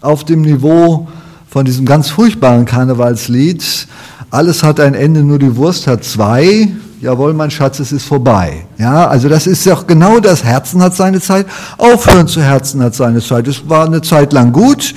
auf 0.00 0.24
dem 0.24 0.42
Niveau 0.42 1.08
von 1.48 1.64
diesem 1.64 1.86
ganz 1.86 2.10
furchtbaren 2.10 2.64
Karnevalslied. 2.64 3.88
Alles 4.30 4.62
hat 4.62 4.80
ein 4.80 4.94
Ende, 4.94 5.22
nur 5.22 5.38
die 5.38 5.56
Wurst 5.56 5.86
hat 5.86 6.04
zwei. 6.04 6.68
Jawohl, 7.00 7.32
mein 7.32 7.50
Schatz, 7.50 7.80
es 7.80 7.92
ist 7.92 8.04
vorbei. 8.04 8.66
Ja, 8.76 9.08
also 9.08 9.28
das 9.28 9.46
ist 9.46 9.64
ja 9.64 9.74
genau 9.86 10.20
das. 10.20 10.44
Herzen 10.44 10.82
hat 10.82 10.94
seine 10.94 11.20
Zeit, 11.20 11.46
aufhören 11.78 12.28
zu 12.28 12.42
Herzen 12.42 12.82
hat 12.82 12.94
seine 12.94 13.20
Zeit. 13.20 13.48
Es 13.48 13.68
war 13.68 13.86
eine 13.86 14.02
Zeit 14.02 14.32
lang 14.32 14.52
gut 14.52 14.94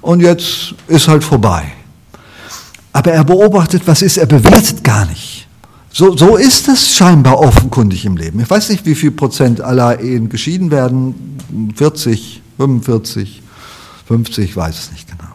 und 0.00 0.20
jetzt 0.20 0.74
ist 0.88 1.08
halt 1.08 1.22
vorbei. 1.22 1.62
Aber 2.94 3.10
er 3.10 3.24
beobachtet, 3.24 3.82
was 3.86 4.02
ist, 4.02 4.18
er 4.18 4.26
bewertet 4.26 4.84
gar 4.84 5.04
nicht. 5.06 5.48
So, 5.90 6.16
so 6.16 6.36
ist 6.36 6.68
es 6.68 6.94
scheinbar 6.94 7.40
offenkundig 7.40 8.04
im 8.04 8.16
Leben. 8.16 8.38
Ich 8.38 8.48
weiß 8.48 8.68
nicht, 8.68 8.86
wie 8.86 8.94
viel 8.94 9.10
Prozent 9.10 9.60
aller 9.60 10.00
Ehen 10.00 10.28
geschieden 10.28 10.70
werden. 10.70 11.36
40, 11.74 12.40
45, 12.56 13.42
50, 14.06 14.44
ich 14.44 14.56
weiß 14.56 14.78
es 14.78 14.92
nicht 14.92 15.08
genau. 15.08 15.32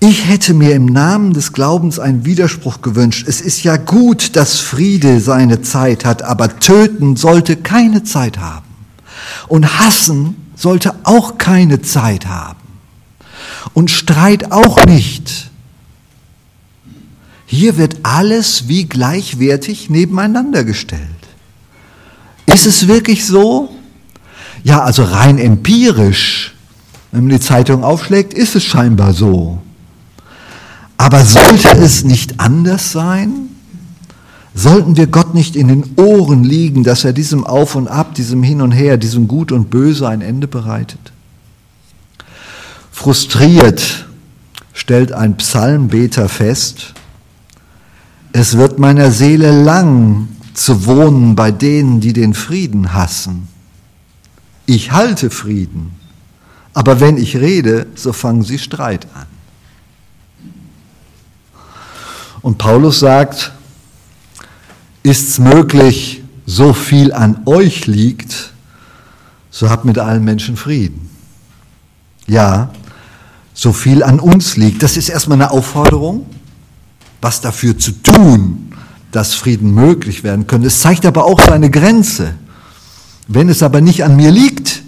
Ich 0.00 0.28
hätte 0.28 0.54
mir 0.54 0.74
im 0.74 0.86
Namen 0.86 1.34
des 1.34 1.52
Glaubens 1.52 2.00
einen 2.00 2.24
Widerspruch 2.24 2.82
gewünscht. 2.82 3.28
Es 3.28 3.40
ist 3.40 3.62
ja 3.62 3.76
gut, 3.76 4.34
dass 4.34 4.58
Friede 4.58 5.20
seine 5.20 5.62
Zeit 5.62 6.04
hat, 6.04 6.22
aber 6.22 6.58
töten 6.58 7.14
sollte 7.14 7.54
keine 7.56 8.02
Zeit 8.02 8.38
haben. 8.38 8.66
Und 9.46 9.78
hassen 9.78 10.34
sollte 10.56 10.94
auch 11.04 11.38
keine 11.38 11.80
Zeit 11.80 12.26
haben. 12.26 12.58
Und 13.72 13.92
Streit 13.92 14.50
auch 14.50 14.84
nicht. 14.84 15.49
Hier 17.52 17.76
wird 17.76 17.96
alles 18.04 18.68
wie 18.68 18.84
gleichwertig 18.84 19.90
nebeneinander 19.90 20.62
gestellt. 20.62 21.00
Ist 22.46 22.64
es 22.64 22.86
wirklich 22.86 23.26
so? 23.26 23.74
Ja, 24.62 24.82
also 24.82 25.02
rein 25.02 25.36
empirisch, 25.36 26.54
wenn 27.10 27.22
man 27.22 27.30
die 27.30 27.44
Zeitung 27.44 27.82
aufschlägt, 27.82 28.34
ist 28.34 28.54
es 28.54 28.62
scheinbar 28.62 29.14
so. 29.14 29.60
Aber 30.96 31.24
sollte 31.24 31.70
es 31.70 32.04
nicht 32.04 32.38
anders 32.38 32.92
sein? 32.92 33.48
Sollten 34.54 34.96
wir 34.96 35.08
Gott 35.08 35.34
nicht 35.34 35.56
in 35.56 35.66
den 35.66 35.94
Ohren 35.96 36.44
liegen, 36.44 36.84
dass 36.84 37.02
er 37.02 37.12
diesem 37.12 37.44
Auf 37.44 37.74
und 37.74 37.88
Ab, 37.88 38.14
diesem 38.14 38.44
Hin 38.44 38.60
und 38.60 38.70
Her, 38.70 38.96
diesem 38.96 39.26
Gut 39.26 39.50
und 39.50 39.70
Böse 39.70 40.08
ein 40.08 40.20
Ende 40.20 40.46
bereitet? 40.46 41.00
Frustriert 42.92 44.06
stellt 44.72 45.10
ein 45.10 45.36
Psalmbeter 45.36 46.28
fest, 46.28 46.94
es 48.32 48.56
wird 48.56 48.78
meiner 48.78 49.10
Seele 49.10 49.62
lang 49.62 50.28
zu 50.54 50.86
wohnen 50.86 51.34
bei 51.34 51.50
denen, 51.50 52.00
die 52.00 52.12
den 52.12 52.34
Frieden 52.34 52.92
hassen. 52.92 53.48
Ich 54.66 54.92
halte 54.92 55.30
Frieden, 55.30 55.92
aber 56.74 57.00
wenn 57.00 57.16
ich 57.16 57.36
rede, 57.36 57.86
so 57.94 58.12
fangen 58.12 58.42
sie 58.42 58.58
Streit 58.58 59.06
an. 59.14 59.26
Und 62.42 62.58
Paulus 62.58 63.00
sagt, 63.00 63.52
ist 65.02 65.28
es 65.28 65.38
möglich, 65.38 66.22
so 66.46 66.72
viel 66.72 67.12
an 67.12 67.42
euch 67.46 67.86
liegt, 67.86 68.52
so 69.50 69.70
habt 69.70 69.84
mit 69.84 69.98
allen 69.98 70.24
Menschen 70.24 70.56
Frieden. 70.56 71.10
Ja, 72.26 72.70
so 73.54 73.72
viel 73.72 74.02
an 74.02 74.20
uns 74.20 74.56
liegt. 74.56 74.82
Das 74.82 74.96
ist 74.96 75.08
erstmal 75.08 75.36
eine 75.36 75.50
Aufforderung 75.50 76.26
was 77.20 77.40
dafür 77.40 77.78
zu 77.78 77.92
tun, 77.92 78.72
dass 79.10 79.34
Frieden 79.34 79.74
möglich 79.74 80.24
werden 80.24 80.46
könnte. 80.46 80.68
Es 80.68 80.80
zeigt 80.80 81.04
aber 81.04 81.24
auch 81.24 81.40
seine 81.40 81.70
Grenze. 81.70 82.34
Wenn 83.28 83.48
es 83.48 83.62
aber 83.62 83.80
nicht 83.80 84.04
an 84.04 84.16
mir 84.16 84.30
liegt, 84.30 84.82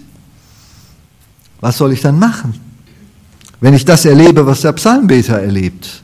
was 1.61 1.77
soll 1.77 1.93
ich 1.93 2.01
dann 2.01 2.19
machen? 2.19 2.53
Wenn 3.61 3.73
ich 3.73 3.85
das 3.85 4.05
erlebe, 4.05 4.45
was 4.45 4.61
der 4.61 4.73
Psalmbeter 4.73 5.39
erlebt, 5.39 6.03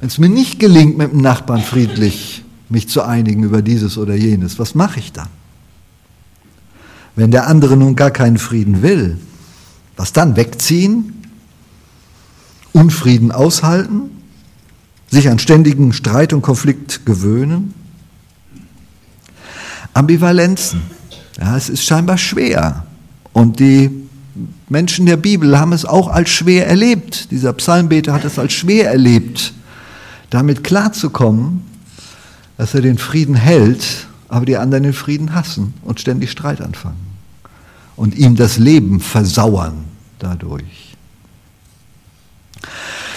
wenn 0.00 0.08
es 0.08 0.18
mir 0.18 0.28
nicht 0.28 0.58
gelingt, 0.58 0.98
mit 0.98 1.12
dem 1.12 1.20
Nachbarn 1.20 1.62
friedlich 1.62 2.42
mich 2.68 2.88
zu 2.88 3.02
einigen 3.02 3.44
über 3.44 3.62
dieses 3.62 3.98
oder 3.98 4.14
jenes, 4.14 4.58
was 4.58 4.74
mache 4.74 4.98
ich 4.98 5.12
dann? 5.12 5.28
Wenn 7.14 7.30
der 7.30 7.46
andere 7.46 7.76
nun 7.76 7.94
gar 7.94 8.10
keinen 8.10 8.38
Frieden 8.38 8.82
will, 8.82 9.18
was 9.96 10.12
dann? 10.12 10.36
Wegziehen? 10.36 11.22
Unfrieden 12.72 13.30
aushalten? 13.30 14.21
Sich 15.12 15.28
an 15.28 15.38
ständigen 15.38 15.92
Streit 15.92 16.32
und 16.32 16.40
Konflikt 16.40 17.04
gewöhnen. 17.04 17.74
Ambivalenzen. 19.92 20.80
Ja, 21.38 21.54
es 21.54 21.68
ist 21.68 21.84
scheinbar 21.84 22.16
schwer. 22.16 22.86
Und 23.34 23.60
die 23.60 23.90
Menschen 24.70 25.04
der 25.04 25.18
Bibel 25.18 25.58
haben 25.60 25.74
es 25.74 25.84
auch 25.84 26.08
als 26.08 26.30
schwer 26.30 26.66
erlebt. 26.66 27.30
Dieser 27.30 27.52
Psalmbeter 27.52 28.14
hat 28.14 28.24
es 28.24 28.38
als 28.38 28.54
schwer 28.54 28.90
erlebt, 28.90 29.52
damit 30.30 30.64
klarzukommen, 30.64 31.62
dass 32.56 32.72
er 32.74 32.80
den 32.80 32.96
Frieden 32.96 33.34
hält, 33.34 34.06
aber 34.28 34.46
die 34.46 34.56
anderen 34.56 34.84
den 34.84 34.92
Frieden 34.94 35.34
hassen 35.34 35.74
und 35.82 36.00
ständig 36.00 36.30
Streit 36.30 36.62
anfangen 36.62 37.12
und 37.96 38.14
ihm 38.16 38.34
das 38.34 38.56
Leben 38.56 38.98
versauern 38.98 39.84
dadurch. 40.18 40.91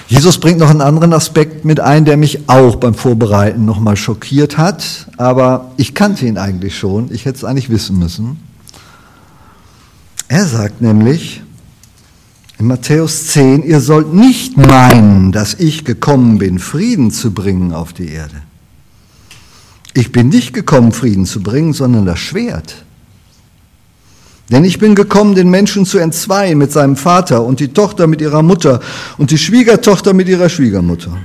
Jesus 0.07 0.37
bringt 0.37 0.59
noch 0.59 0.69
einen 0.69 0.81
anderen 0.81 1.13
Aspekt 1.13 1.65
mit 1.65 1.79
ein, 1.79 2.05
der 2.05 2.15
mich 2.15 2.47
auch 2.47 2.75
beim 2.75 2.93
Vorbereiten 2.93 3.65
nochmal 3.65 3.97
schockiert 3.97 4.57
hat, 4.57 5.07
aber 5.17 5.71
ich 5.77 5.95
kannte 5.95 6.27
ihn 6.27 6.37
eigentlich 6.37 6.77
schon, 6.77 7.11
ich 7.11 7.25
hätte 7.25 7.37
es 7.37 7.43
eigentlich 7.43 7.69
wissen 7.69 7.97
müssen. 7.97 8.37
Er 10.27 10.45
sagt 10.45 10.81
nämlich 10.81 11.41
in 12.59 12.67
Matthäus 12.67 13.27
10, 13.27 13.63
ihr 13.63 13.81
sollt 13.81 14.13
nicht 14.13 14.57
meinen, 14.57 15.31
dass 15.31 15.55
ich 15.55 15.85
gekommen 15.85 16.37
bin, 16.37 16.59
Frieden 16.59 17.09
zu 17.09 17.31
bringen 17.31 17.73
auf 17.73 17.91
die 17.91 18.09
Erde. 18.09 18.43
Ich 19.93 20.11
bin 20.11 20.29
nicht 20.29 20.53
gekommen, 20.53 20.91
Frieden 20.91 21.25
zu 21.25 21.41
bringen, 21.41 21.73
sondern 21.73 22.05
das 22.05 22.19
Schwert. 22.19 22.84
Denn 24.49 24.63
ich 24.63 24.77
bin 24.77 24.93
gekommen, 24.93 25.33
den 25.33 25.49
Menschen 25.49 25.85
zu 25.85 25.97
entzweien 25.97 26.57
mit 26.57 26.71
seinem 26.71 26.95
Vater 26.95 27.43
und 27.43 27.59
die 27.59 27.69
Tochter 27.69 28.05
mit 28.05 28.21
ihrer 28.21 28.43
Mutter 28.43 28.79
und 29.17 29.31
die 29.31 29.37
Schwiegertochter 29.37 30.13
mit 30.13 30.27
ihrer 30.27 30.49
Schwiegermutter. 30.49 31.17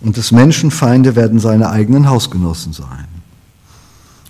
Und 0.00 0.16
des 0.16 0.32
Menschen 0.32 0.70
Feinde 0.70 1.14
werden 1.16 1.40
seine 1.40 1.70
eigenen 1.70 2.08
Hausgenossen 2.08 2.72
sein. 2.72 3.06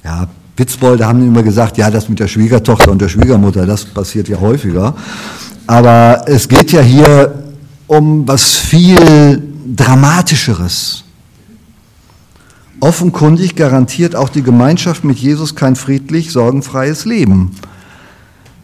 Ja, 0.03 0.27
Witzbolde 0.57 1.07
haben 1.07 1.23
immer 1.23 1.43
gesagt, 1.43 1.79
ja, 1.79 1.91
das 1.91 2.09
mit 2.09 2.19
der 2.19 2.27
Schwiegertochter 2.27 2.91
und 2.91 3.01
der 3.01 3.09
Schwiegermutter, 3.09 3.67
das 3.67 3.85
passiert 3.85 4.29
ja 4.29 4.41
häufiger. 4.41 4.95
Aber 5.67 6.25
es 6.27 6.49
geht 6.49 6.73
ja 6.73 6.81
hier 6.81 7.45
um 7.87 8.27
was 8.27 8.57
viel 8.57 9.43
Dramatischeres. 9.77 11.05
Offenkundig 12.81 13.57
garantiert 13.57 14.15
auch 14.15 14.29
die 14.29 14.43
Gemeinschaft 14.43 15.03
mit 15.03 15.19
Jesus 15.19 15.55
kein 15.55 15.75
friedlich, 15.75 16.31
sorgenfreies 16.31 17.05
Leben. 17.05 17.51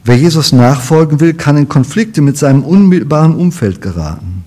Wer 0.04 0.16
Jesus 0.16 0.52
nachfolgen 0.52 1.20
will, 1.20 1.34
kann 1.34 1.56
in 1.56 1.68
Konflikte 1.68 2.20
mit 2.20 2.38
seinem 2.38 2.62
unmittelbaren 2.62 3.34
Umfeld 3.34 3.80
geraten. 3.80 4.44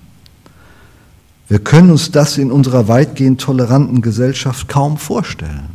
Wir 1.48 1.58
können 1.58 1.90
uns 1.90 2.10
das 2.10 2.38
in 2.38 2.52
unserer 2.52 2.88
weitgehend 2.88 3.40
toleranten 3.40 4.00
Gesellschaft 4.00 4.68
kaum 4.68 4.98
vorstellen. 4.98 5.70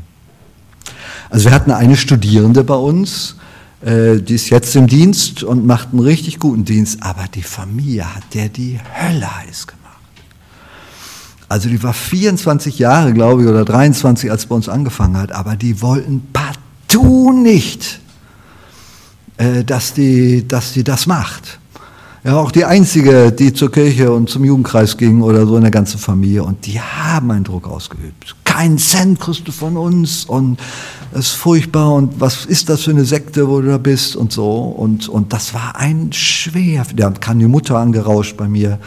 Also 1.29 1.45
wir 1.45 1.51
hatten 1.51 1.71
eine 1.71 1.97
Studierende 1.97 2.63
bei 2.63 2.75
uns, 2.75 3.35
äh, 3.83 4.17
die 4.21 4.35
ist 4.35 4.49
jetzt 4.49 4.75
im 4.75 4.87
Dienst 4.87 5.43
und 5.43 5.65
macht 5.65 5.89
einen 5.91 5.99
richtig 5.99 6.39
guten 6.39 6.63
Dienst, 6.63 7.01
aber 7.01 7.25
die 7.33 7.43
Familie 7.43 8.15
hat 8.15 8.23
der 8.33 8.49
die 8.49 8.79
Hölle 8.93 9.37
heiß 9.39 9.67
gemacht. 9.67 9.82
Also 11.53 11.69
die 11.69 11.83
war 11.83 11.93
24 11.93 12.79
Jahre, 12.79 13.13
glaube 13.13 13.43
ich, 13.43 13.47
oder 13.47 13.63
23, 13.63 14.31
als 14.31 14.47
bei 14.47 14.55
uns 14.55 14.67
angefangen 14.67 15.17
hat, 15.17 15.31
aber 15.31 15.55
die 15.55 15.83
wollten 15.83 16.23
partout 16.33 17.31
nicht, 17.31 17.99
äh, 19.37 19.63
dass, 19.63 19.93
die, 19.93 20.47
dass 20.47 20.73
die 20.73 20.83
das 20.83 21.05
macht. 21.05 21.59
Ja, 22.23 22.37
auch 22.37 22.49
die 22.49 22.65
einzige, 22.65 23.31
die 23.31 23.53
zur 23.53 23.71
Kirche 23.71 24.11
und 24.11 24.31
zum 24.31 24.43
Jugendkreis 24.43 24.97
ging 24.97 25.21
oder 25.21 25.45
so 25.45 25.55
in 25.55 25.61
der 25.61 25.69
ganzen 25.69 25.99
Familie. 25.99 26.43
Und 26.43 26.65
die 26.65 26.81
haben 26.81 27.29
einen 27.29 27.43
Druck 27.43 27.67
ausgeübt. 27.67 28.35
Kein 28.43 28.79
Cent 28.79 29.19
kriegst 29.19 29.47
du 29.47 29.51
von 29.51 29.77
uns 29.77 30.25
und 30.25 30.59
das 31.11 31.27
ist 31.27 31.33
furchtbar 31.33 31.93
und 31.93 32.19
was 32.19 32.47
ist 32.47 32.67
das 32.69 32.81
für 32.81 32.91
eine 32.91 33.05
Sekte, 33.05 33.47
wo 33.47 33.61
du 33.61 33.67
da 33.67 33.77
bist 33.77 34.15
und 34.15 34.31
so. 34.31 34.53
Und, 34.53 35.07
und 35.07 35.31
das 35.31 35.53
war 35.53 35.75
ein 35.75 36.11
schwer, 36.13 36.83
da 36.95 37.11
kam 37.11 37.37
die 37.37 37.45
Mutter 37.45 37.77
angerauscht 37.77 38.37
bei 38.37 38.47
mir 38.49 38.79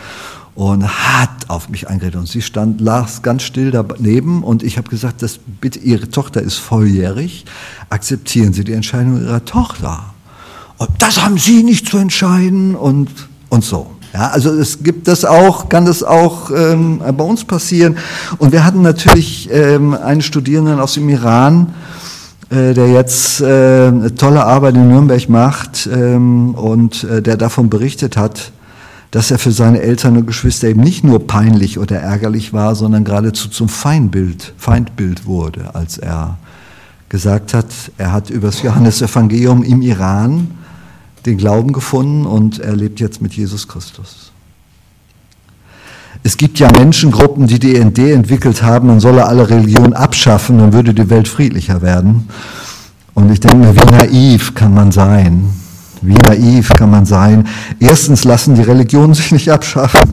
und 0.57 0.88
hat 0.88 1.48
auf 1.48 1.68
mich 1.68 1.88
eingeredet. 1.88 2.18
Und 2.18 2.28
sie 2.28 2.42
stand, 2.42 2.80
las 2.80 3.22
ganz 3.22 3.42
still 3.42 3.70
daneben 3.70 4.42
und 4.42 4.62
ich 4.62 4.78
habe 4.78 4.88
gesagt, 4.88 5.22
das, 5.22 5.38
bitte, 5.61 5.78
Ihre 5.78 6.09
Tochter 6.09 6.42
ist 6.42 6.57
volljährig, 6.57 7.44
akzeptieren 7.90 8.52
Sie 8.54 8.64
die 8.64 8.72
Entscheidung 8.72 9.22
Ihrer 9.22 9.44
Tochter. 9.44 10.14
Und 10.78 10.90
das 10.98 11.22
haben 11.22 11.38
Sie 11.38 11.62
nicht 11.62 11.88
zu 11.88 11.98
entscheiden 11.98 12.74
und, 12.74 13.11
und 13.50 13.64
so. 13.64 13.92
Ja, 14.14 14.28
also 14.28 14.50
es 14.50 14.82
gibt 14.82 15.09
das 15.09 15.26
auch, 15.26 15.68
kann 15.68 15.84
das 15.84 16.02
auch 16.02 16.50
ähm, 16.50 17.00
bei 17.16 17.24
uns 17.24 17.44
passieren. 17.44 17.98
Und 18.38 18.52
wir 18.52 18.64
hatten 18.64 18.80
natürlich 18.80 19.50
ähm, 19.52 19.92
einen 19.92 20.22
Studierenden 20.22 20.80
aus 20.80 20.94
dem 20.94 21.09
Iran, 21.11 21.74
äh, 22.48 22.72
der 22.72 22.90
jetzt 22.90 23.42
äh, 23.42 23.88
eine 23.88 24.14
tolle 24.14 24.44
Arbeit 24.44 24.74
in 24.76 24.88
Nürnberg 24.88 25.28
macht 25.28 25.86
ähm, 25.92 26.54
und 26.54 27.04
äh, 27.04 27.20
der 27.20 27.36
davon 27.36 27.68
berichtet 27.68 28.16
hat, 28.16 28.52
dass 29.11 29.30
er 29.30 29.38
für 29.38 29.52
seine 29.52 29.80
Eltern 29.80 30.16
und 30.16 30.26
Geschwister 30.26 30.68
eben 30.68 30.80
nicht 30.80 31.04
nur 31.04 31.26
peinlich 31.26 31.78
oder 31.78 31.98
ärgerlich 31.98 32.52
war, 32.52 32.74
sondern 32.74 33.04
geradezu 33.04 33.48
zum 33.48 33.68
Feindbild, 33.68 34.52
Feindbild 34.57 35.26
wurde, 35.26 35.74
als 35.74 35.98
er 35.98 36.38
gesagt 37.09 37.54
hat, 37.54 37.66
er 37.98 38.12
hat 38.12 38.30
über 38.30 38.48
das 38.48 38.62
Johannesevangelium 38.62 39.62
im 39.62 39.80
Iran 39.82 40.50
den 41.24 41.38
Glauben 41.38 41.72
gefunden 41.72 42.26
und 42.26 42.59
er 42.59 42.74
lebt 42.74 43.00
jetzt 43.00 43.22
mit 43.22 43.34
Jesus 43.34 43.68
Christus. 43.68 44.32
Es 46.22 46.36
gibt 46.36 46.59
ja 46.59 46.70
Menschengruppen, 46.72 47.46
die 47.46 47.59
die 47.59 47.76
Idee 47.76 48.12
entwickelt 48.12 48.62
haben, 48.62 48.88
man 48.88 49.00
solle 49.00 49.26
alle 49.26 49.48
Religionen 49.48 49.92
abschaffen, 49.92 50.59
dann 50.59 50.72
würde 50.72 50.92
die 50.92 51.09
Welt 51.09 51.28
friedlicher 51.28 51.82
werden. 51.82 52.28
Und 53.14 53.30
ich 53.30 53.40
denke 53.40 53.59
mir, 53.59 53.76
wie 53.76 53.90
naiv 53.90 54.54
kann 54.54 54.74
man 54.74 54.90
sein? 54.92 55.50
Wie 56.07 56.14
naiv 56.14 56.68
kann 56.70 56.90
man 56.90 57.04
sein? 57.04 57.48
Erstens 57.80 58.24
lassen 58.24 58.54
die 58.54 58.62
Religionen 58.62 59.14
sich 59.14 59.32
nicht 59.32 59.50
abschaffen. 59.50 60.12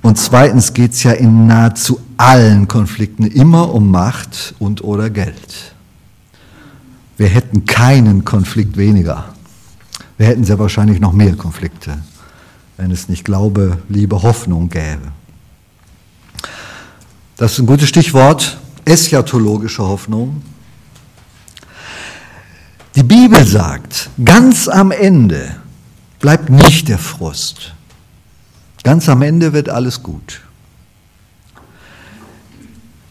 Und 0.00 0.16
zweitens 0.16 0.72
geht 0.72 0.92
es 0.92 1.02
ja 1.02 1.12
in 1.12 1.46
nahezu 1.46 2.00
allen 2.16 2.66
Konflikten 2.66 3.24
immer 3.24 3.74
um 3.74 3.90
Macht 3.90 4.54
und 4.58 4.82
oder 4.82 5.10
Geld. 5.10 5.74
Wir 7.18 7.28
hätten 7.28 7.66
keinen 7.66 8.24
Konflikt 8.24 8.76
weniger. 8.76 9.34
Wir 10.16 10.28
hätten 10.28 10.44
sehr 10.44 10.58
wahrscheinlich 10.58 11.00
noch 11.00 11.12
mehr 11.12 11.36
Konflikte, 11.36 11.98
wenn 12.76 12.90
es 12.90 13.08
nicht 13.08 13.24
Glaube, 13.24 13.78
Liebe, 13.88 14.22
Hoffnung 14.22 14.68
gäbe. 14.68 15.12
Das 17.36 17.52
ist 17.52 17.58
ein 17.58 17.66
gutes 17.66 17.88
Stichwort, 17.88 18.58
eschatologische 18.84 19.82
Hoffnung. 19.82 20.42
Die 22.98 23.04
Bibel 23.04 23.46
sagt, 23.46 24.10
ganz 24.24 24.66
am 24.66 24.90
Ende 24.90 25.54
bleibt 26.18 26.50
nicht 26.50 26.88
der 26.88 26.98
Frust. 26.98 27.72
Ganz 28.82 29.08
am 29.08 29.22
Ende 29.22 29.52
wird 29.52 29.68
alles 29.68 30.02
gut. 30.02 30.40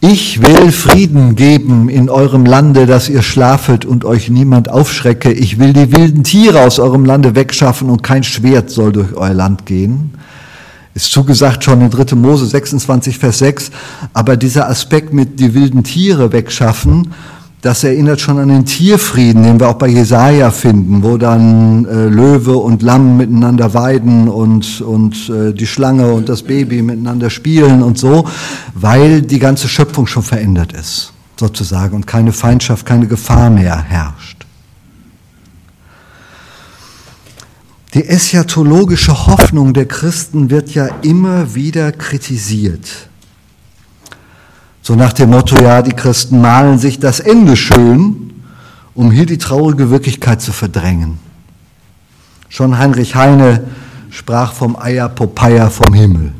Ich 0.00 0.42
will 0.42 0.72
Frieden 0.72 1.36
geben 1.36 1.88
in 1.88 2.10
eurem 2.10 2.44
Lande, 2.44 2.84
dass 2.84 3.08
ihr 3.08 3.22
schlafet 3.22 3.86
und 3.86 4.04
euch 4.04 4.28
niemand 4.28 4.68
aufschrecke. 4.68 5.32
Ich 5.32 5.58
will 5.58 5.72
die 5.72 5.90
wilden 5.90 6.22
Tiere 6.22 6.60
aus 6.60 6.78
eurem 6.78 7.06
Lande 7.06 7.34
wegschaffen 7.34 7.88
und 7.88 8.02
kein 8.02 8.24
Schwert 8.24 8.68
soll 8.68 8.92
durch 8.92 9.14
euer 9.14 9.32
Land 9.32 9.64
gehen. 9.64 10.10
Ist 10.92 11.12
zugesagt 11.12 11.64
schon 11.64 11.80
in 11.80 11.88
3. 11.88 12.14
Mose 12.14 12.44
26, 12.44 13.16
Vers 13.16 13.38
6. 13.38 13.70
Aber 14.12 14.36
dieser 14.36 14.68
Aspekt 14.68 15.14
mit 15.14 15.40
die 15.40 15.54
wilden 15.54 15.82
Tiere 15.82 16.30
wegschaffen, 16.30 17.14
das 17.60 17.82
erinnert 17.82 18.20
schon 18.20 18.38
an 18.38 18.48
den 18.48 18.64
Tierfrieden, 18.66 19.42
den 19.42 19.58
wir 19.58 19.68
auch 19.68 19.74
bei 19.74 19.88
Jesaja 19.88 20.50
finden, 20.52 21.02
wo 21.02 21.16
dann 21.16 21.84
äh, 21.86 22.06
Löwe 22.06 22.56
und 22.56 22.82
Lamm 22.82 23.16
miteinander 23.16 23.74
weiden 23.74 24.28
und, 24.28 24.80
und 24.80 25.28
äh, 25.28 25.52
die 25.52 25.66
Schlange 25.66 26.12
und 26.12 26.28
das 26.28 26.42
Baby 26.42 26.82
miteinander 26.82 27.30
spielen 27.30 27.82
und 27.82 27.98
so, 27.98 28.28
weil 28.74 29.22
die 29.22 29.40
ganze 29.40 29.66
Schöpfung 29.66 30.06
schon 30.06 30.22
verändert 30.22 30.72
ist, 30.72 31.12
sozusagen, 31.36 31.96
und 31.96 32.06
keine 32.06 32.32
Feindschaft, 32.32 32.86
keine 32.86 33.08
Gefahr 33.08 33.50
mehr 33.50 33.82
herrscht. 33.82 34.46
Die 37.94 38.06
eschatologische 38.06 39.26
Hoffnung 39.26 39.72
der 39.72 39.86
Christen 39.86 40.50
wird 40.50 40.74
ja 40.74 40.86
immer 41.02 41.54
wieder 41.56 41.90
kritisiert. 41.90 43.07
So 44.88 44.94
nach 44.94 45.12
dem 45.12 45.28
Motto, 45.28 45.62
ja, 45.62 45.82
die 45.82 45.92
Christen 45.92 46.40
malen 46.40 46.78
sich 46.78 46.98
das 46.98 47.20
Ende 47.20 47.58
schön, 47.58 48.32
um 48.94 49.10
hier 49.10 49.26
die 49.26 49.36
traurige 49.36 49.90
Wirklichkeit 49.90 50.40
zu 50.40 50.50
verdrängen. 50.50 51.18
Schon 52.48 52.78
Heinrich 52.78 53.14
Heine 53.14 53.64
sprach 54.08 54.54
vom 54.54 54.76
Eier 54.76 55.10
Popeye 55.10 55.68
vom 55.68 55.92
Himmel. 55.92 56.32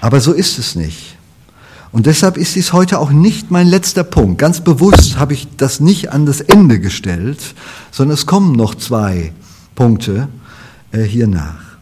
Aber 0.00 0.20
so 0.20 0.32
ist 0.32 0.58
es 0.58 0.74
nicht. 0.74 1.16
Und 1.92 2.06
deshalb 2.06 2.36
ist 2.36 2.56
dies 2.56 2.72
heute 2.72 2.98
auch 2.98 3.12
nicht 3.12 3.52
mein 3.52 3.68
letzter 3.68 4.02
Punkt. 4.02 4.38
Ganz 4.38 4.60
bewusst 4.60 5.20
habe 5.20 5.34
ich 5.34 5.46
das 5.56 5.78
nicht 5.78 6.10
an 6.10 6.26
das 6.26 6.40
Ende 6.40 6.80
gestellt, 6.80 7.54
sondern 7.92 8.14
es 8.14 8.26
kommen 8.26 8.56
noch 8.56 8.74
zwei 8.74 9.32
Punkte 9.76 10.26
äh, 10.90 11.04
hier 11.04 11.28
nach. 11.28 11.78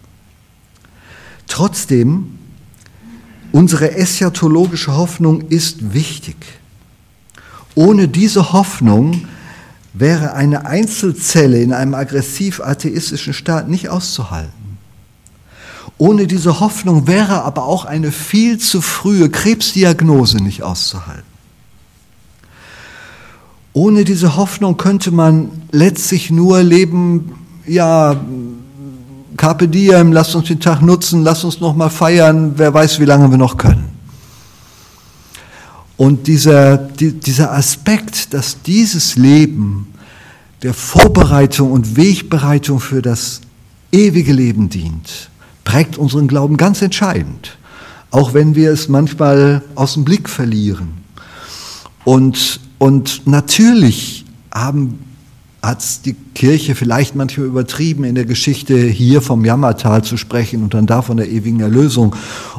Trotzdem 1.47 2.38
Unsere 3.53 3.97
eschatologische 3.97 4.97
Hoffnung 4.97 5.49
ist 5.49 5.95
wichtig. 5.95 6.37
Ohne 7.75 8.09
diese 8.09 8.53
Hoffnung 8.53 9.27
wäre 9.95 10.35
eine 10.35 10.67
Einzelzelle 10.67 11.61
in 11.61 11.73
einem 11.73 11.95
aggressiv 11.95 12.61
atheistischen 12.61 13.33
Staat 13.33 13.69
nicht 13.69 13.89
auszuhalten. 13.89 14.53
Ohne 15.97 16.27
diese 16.27 16.61
Hoffnung 16.61 17.07
wäre 17.07 17.43
aber 17.43 17.65
auch 17.65 17.85
eine 17.85 18.13
viel 18.13 18.59
zu 18.59 18.81
frühe 18.81 19.31
Krebsdiagnose 19.31 20.39
nicht 20.39 20.63
auszuhalten. 20.63 21.25
Ohne 23.73 24.05
diese 24.05 24.37
Hoffnung 24.37 24.77
könnte 24.77 25.11
man 25.11 25.51
letztlich 25.73 26.31
nur 26.31 26.63
leben, 26.63 27.33
ja, 27.67 28.21
Carpe 29.37 29.69
diem, 29.69 30.13
lasst 30.13 30.35
uns 30.35 30.49
den 30.49 30.61
Tag 30.61 30.81
nutzen, 30.81 31.23
lasst 31.23 31.45
uns 31.45 31.61
noch 31.61 31.77
mal 31.77 31.91
feiern, 31.91 32.53
wer 32.57 32.73
weiß, 32.73 33.01
wie 33.01 33.05
lange 33.05 33.31
wir 33.31 33.39
noch 33.39 33.57
können. 33.57 33.89
Und 35.97 36.27
dieser, 36.29 36.77
die, 36.77 37.13
dieser 37.13 37.53
Aspekt, 37.53 38.33
dass 38.33 38.63
dieses 38.63 39.17
Leben 39.17 39.89
der 40.63 40.73
Vorbereitung 40.73 41.73
und 41.73 41.97
Wegbereitung 41.97 42.81
für 42.81 43.03
das 43.03 43.41
ewige 43.93 44.33
Leben 44.33 44.69
dient, 44.69 45.31
prägt 45.65 45.99
unseren 45.99 46.29
Glauben 46.29 46.57
ganz 46.57 46.83
entscheidend, 46.83 47.59
auch 48.11 48.33
wenn 48.33 48.55
wir 48.55 48.71
es 48.71 48.89
manchmal 48.89 49.63
aus 49.75 49.95
dem 49.95 50.05
Blick 50.05 50.29
verlieren. 50.29 50.93
Und, 52.05 52.61
und 52.79 53.27
natürlich 53.27 54.25
haben 54.55 54.99
hat 55.63 56.05
die 56.05 56.15
Kirche 56.35 56.75
vielleicht 56.75 57.17
manchmal 57.17 57.47
übertrieben, 57.47 58.05
in 58.05 58.15
der 58.15 58.25
Geschichte 58.25 58.77
hier 58.77 59.21
vom 59.21 59.45
Jammertal 59.45 60.03
zu 60.05 60.17
sprechen 60.17 60.63
und 60.63 60.75
dann 60.75 60.87
da 60.87 61.03
von 61.03 61.17
der 61.17 61.29
ewigen 61.29 61.61
Erlösung. 61.61 62.15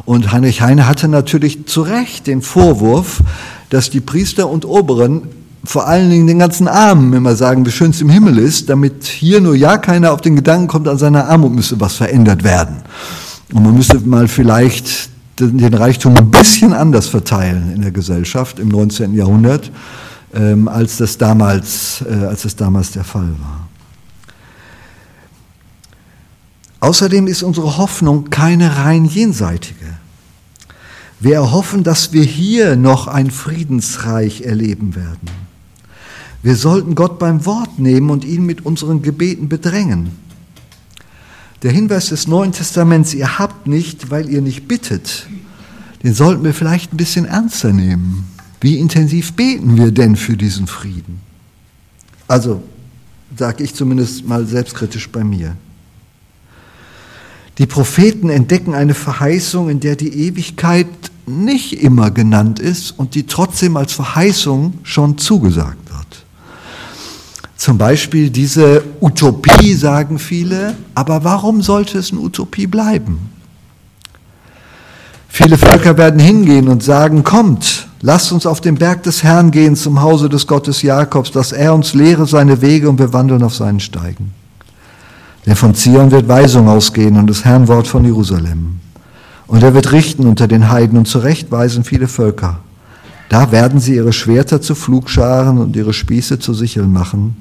Und 0.05 0.31
Heinrich 0.31 0.61
Heine 0.61 0.87
hatte 0.87 1.07
natürlich 1.07 1.65
zu 1.65 1.81
Recht 1.81 2.27
den 2.27 2.41
Vorwurf, 2.41 3.21
dass 3.69 3.89
die 3.89 4.01
Priester 4.01 4.49
und 4.49 4.65
Oberen 4.65 5.23
vor 5.63 5.87
allen 5.87 6.09
Dingen 6.09 6.27
den 6.27 6.39
ganzen 6.39 6.67
Armen 6.67 7.13
immer 7.13 7.35
sagen, 7.35 7.65
wie 7.65 7.71
schön 7.71 7.91
es 7.91 8.01
im 8.01 8.09
Himmel 8.09 8.37
ist, 8.37 8.69
damit 8.69 9.03
hier 9.03 9.41
nur 9.41 9.55
ja 9.55 9.77
keiner 9.77 10.13
auf 10.13 10.21
den 10.21 10.35
Gedanken 10.35 10.67
kommt, 10.67 10.87
an 10.87 10.97
seiner 10.97 11.27
Armut 11.27 11.53
müsse 11.53 11.79
was 11.79 11.95
verändert 11.95 12.43
werden. 12.43 12.77
Und 13.53 13.63
man 13.63 13.75
müsste 13.75 13.99
mal 13.99 14.27
vielleicht 14.27 15.09
den 15.39 15.73
Reichtum 15.73 16.15
ein 16.17 16.31
bisschen 16.31 16.73
anders 16.73 17.07
verteilen 17.07 17.71
in 17.73 17.81
der 17.81 17.91
Gesellschaft 17.91 18.59
im 18.59 18.69
19. 18.69 19.13
Jahrhundert, 19.13 19.71
ähm, 20.33 20.67
als, 20.67 20.97
das 20.97 21.17
damals, 21.17 22.03
äh, 22.07 22.25
als 22.25 22.43
das 22.43 22.55
damals 22.55 22.91
der 22.91 23.03
Fall 23.03 23.29
war. 23.39 23.67
Außerdem 26.81 27.27
ist 27.27 27.43
unsere 27.43 27.77
Hoffnung 27.77 28.29
keine 28.29 28.77
rein 28.77 29.05
jenseitige. 29.05 29.97
Wir 31.19 31.35
erhoffen, 31.35 31.83
dass 31.83 32.13
wir 32.13 32.23
hier 32.23 32.77
noch 32.77 33.07
ein 33.07 33.29
Friedensreich 33.31 34.41
erleben 34.41 34.95
werden. 34.95 35.29
Wir 36.41 36.55
sollten 36.55 36.95
Gott 36.95 37.19
beim 37.19 37.45
Wort 37.45 37.79
nehmen 37.79 38.09
und 38.09 38.23
ihn 38.23 38.45
mit 38.45 38.65
unseren 38.65 39.01
Gebeten 39.01 39.49
bedrängen. 39.49 40.11
Der 41.63 41.71
Hinweis 41.71 42.07
des 42.07 42.27
Neuen 42.27 42.53
Testaments, 42.53 43.13
ihr 43.13 43.37
habt 43.37 43.67
nicht, 43.67 44.09
weil 44.09 44.29
ihr 44.29 44.41
nicht 44.41 44.69
bittet, 44.69 45.27
den 46.03 46.13
sollten 46.13 46.45
wir 46.45 46.53
vielleicht 46.53 46.93
ein 46.93 46.97
bisschen 46.97 47.25
ernster 47.25 47.73
nehmen. 47.73 48.25
Wie 48.61 48.77
intensiv 48.77 49.33
beten 49.33 49.77
wir 49.77 49.91
denn 49.91 50.15
für 50.15 50.35
diesen 50.35 50.67
Frieden? 50.67 51.21
Also, 52.27 52.61
sage 53.37 53.63
ich 53.63 53.73
zumindest 53.73 54.27
mal 54.27 54.45
selbstkritisch 54.45 55.09
bei 55.09 55.23
mir. 55.23 55.55
Die 57.57 57.65
Propheten 57.65 58.29
entdecken 58.29 58.73
eine 58.73 58.93
Verheißung, 58.93 59.69
in 59.69 59.79
der 59.79 59.95
die 59.95 60.27
Ewigkeit 60.27 60.87
nicht 61.25 61.81
immer 61.81 62.11
genannt 62.11 62.59
ist 62.59 62.91
und 62.97 63.15
die 63.15 63.27
trotzdem 63.27 63.77
als 63.77 63.93
Verheißung 63.93 64.73
schon 64.83 65.17
zugesagt 65.17 65.89
zum 67.59 67.77
Beispiel 67.77 68.29
diese 68.29 68.83
Utopie, 69.01 69.73
sagen 69.73 70.17
viele, 70.17 70.77
aber 70.95 71.25
warum 71.25 71.61
sollte 71.61 71.97
es 71.97 72.11
eine 72.11 72.21
Utopie 72.21 72.67
bleiben? 72.67 73.19
Viele 75.27 75.57
Völker 75.57 75.97
werden 75.97 76.21
hingehen 76.21 76.69
und 76.69 76.81
sagen, 76.81 77.21
kommt, 77.21 77.88
lasst 78.01 78.31
uns 78.31 78.45
auf 78.45 78.61
den 78.61 78.75
Berg 78.75 79.03
des 79.03 79.23
Herrn 79.23 79.51
gehen 79.51 79.75
zum 79.75 80.01
Hause 80.01 80.29
des 80.29 80.47
Gottes 80.47 80.81
Jakobs, 80.81 81.31
dass 81.31 81.51
er 81.51 81.73
uns 81.73 81.93
lehre 81.93 82.25
seine 82.25 82.61
Wege 82.61 82.89
und 82.89 82.99
wir 82.99 83.13
wandeln 83.13 83.43
auf 83.43 83.55
seinen 83.55 83.79
Steigen. 83.79 84.33
Denn 85.45 85.55
von 85.55 85.75
Zion 85.75 86.11
wird 86.11 86.27
Weisung 86.27 86.67
ausgehen 86.67 87.17
und 87.17 87.27
das 87.27 87.45
Herrn 87.45 87.67
Wort 87.67 87.87
von 87.87 88.05
Jerusalem. 88.05 88.79
Und 89.47 89.63
er 89.63 89.73
wird 89.73 89.91
richten 89.91 90.27
unter 90.27 90.47
den 90.47 90.69
Heiden 90.69 90.97
und 90.97 91.07
zurechtweisen 91.07 91.83
viele 91.83 92.07
Völker. 92.07 92.59
Da 93.29 93.51
werden 93.51 93.79
sie 93.79 93.95
ihre 93.95 94.13
Schwerter 94.13 94.61
zu 94.61 94.75
Flugscharen 94.75 95.57
und 95.57 95.75
ihre 95.75 95.93
Spieße 95.93 96.39
zu 96.39 96.53
Sicheln 96.53 96.91
machen 96.91 97.35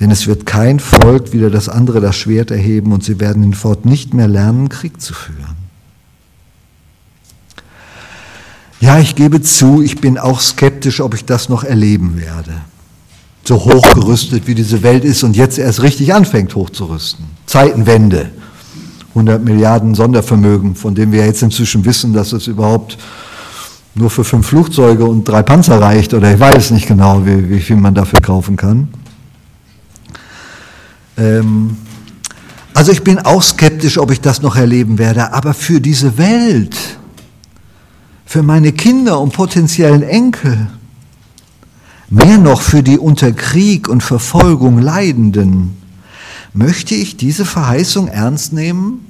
denn 0.00 0.10
es 0.10 0.26
wird 0.26 0.46
kein 0.46 0.78
Volk 0.78 1.32
wieder 1.32 1.50
das 1.50 1.68
andere 1.68 2.00
das 2.00 2.16
Schwert 2.16 2.50
erheben 2.50 2.92
und 2.92 3.02
sie 3.02 3.18
werden 3.18 3.42
hinfort 3.42 3.86
nicht 3.86 4.12
mehr 4.12 4.28
lernen, 4.28 4.68
Krieg 4.68 5.00
zu 5.00 5.14
führen. 5.14 5.65
Ja, 8.80 8.98
ich 8.98 9.14
gebe 9.14 9.40
zu, 9.40 9.82
ich 9.82 10.00
bin 10.00 10.18
auch 10.18 10.40
skeptisch, 10.40 11.00
ob 11.00 11.14
ich 11.14 11.24
das 11.24 11.48
noch 11.48 11.64
erleben 11.64 12.20
werde. 12.20 12.52
So 13.44 13.56
hochgerüstet, 13.64 14.46
wie 14.46 14.54
diese 14.54 14.82
Welt 14.82 15.04
ist 15.04 15.22
und 15.22 15.36
jetzt 15.36 15.58
erst 15.58 15.82
richtig 15.82 16.12
anfängt 16.12 16.54
hochzurüsten. 16.54 17.24
Zeitenwende. 17.46 18.30
100 19.10 19.42
Milliarden 19.42 19.94
Sondervermögen, 19.94 20.74
von 20.74 20.94
dem 20.94 21.10
wir 21.10 21.24
jetzt 21.24 21.42
inzwischen 21.42 21.84
wissen, 21.86 22.12
dass 22.12 22.32
es 22.32 22.46
überhaupt 22.48 22.98
nur 23.94 24.10
für 24.10 24.24
fünf 24.24 24.48
Flugzeuge 24.48 25.06
und 25.06 25.24
drei 25.24 25.42
Panzer 25.42 25.80
reicht 25.80 26.12
oder 26.12 26.34
ich 26.34 26.38
weiß 26.38 26.72
nicht 26.72 26.86
genau, 26.86 27.24
wie, 27.24 27.48
wie 27.48 27.60
viel 27.60 27.76
man 27.76 27.94
dafür 27.94 28.20
kaufen 28.20 28.56
kann. 28.56 28.88
Ähm, 31.16 31.78
also 32.74 32.92
ich 32.92 33.02
bin 33.02 33.18
auch 33.18 33.42
skeptisch, 33.42 33.96
ob 33.96 34.10
ich 34.10 34.20
das 34.20 34.42
noch 34.42 34.54
erleben 34.54 34.98
werde, 34.98 35.32
aber 35.32 35.54
für 35.54 35.80
diese 35.80 36.18
Welt, 36.18 36.76
für 38.26 38.42
meine 38.42 38.72
Kinder 38.72 39.20
und 39.20 39.32
potenziellen 39.32 40.02
Enkel, 40.02 40.68
mehr 42.10 42.38
noch 42.38 42.60
für 42.60 42.82
die 42.82 42.98
unter 42.98 43.32
Krieg 43.32 43.88
und 43.88 44.02
Verfolgung 44.02 44.78
Leidenden, 44.78 45.80
möchte 46.52 46.94
ich 46.94 47.16
diese 47.16 47.44
Verheißung 47.44 48.08
ernst 48.08 48.52
nehmen 48.52 49.06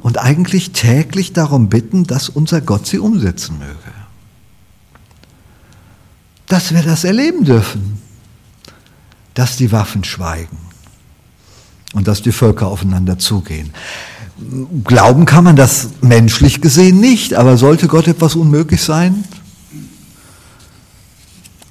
und 0.00 0.18
eigentlich 0.18 0.70
täglich 0.70 1.32
darum 1.32 1.68
bitten, 1.68 2.04
dass 2.04 2.28
unser 2.28 2.60
Gott 2.60 2.86
sie 2.86 2.98
umsetzen 2.98 3.58
möge. 3.58 3.74
Dass 6.46 6.72
wir 6.72 6.82
das 6.82 7.04
erleben 7.04 7.44
dürfen, 7.44 8.00
dass 9.34 9.56
die 9.56 9.72
Waffen 9.72 10.04
schweigen 10.04 10.58
und 11.94 12.06
dass 12.06 12.22
die 12.22 12.32
Völker 12.32 12.68
aufeinander 12.68 13.18
zugehen. 13.18 13.72
Glauben 14.82 15.26
kann 15.26 15.44
man 15.44 15.56
das 15.56 15.90
menschlich 16.00 16.60
gesehen 16.60 17.00
nicht, 17.00 17.34
aber 17.34 17.56
sollte 17.56 17.86
Gott 17.86 18.08
etwas 18.08 18.34
unmöglich 18.34 18.82
sein? 18.82 19.24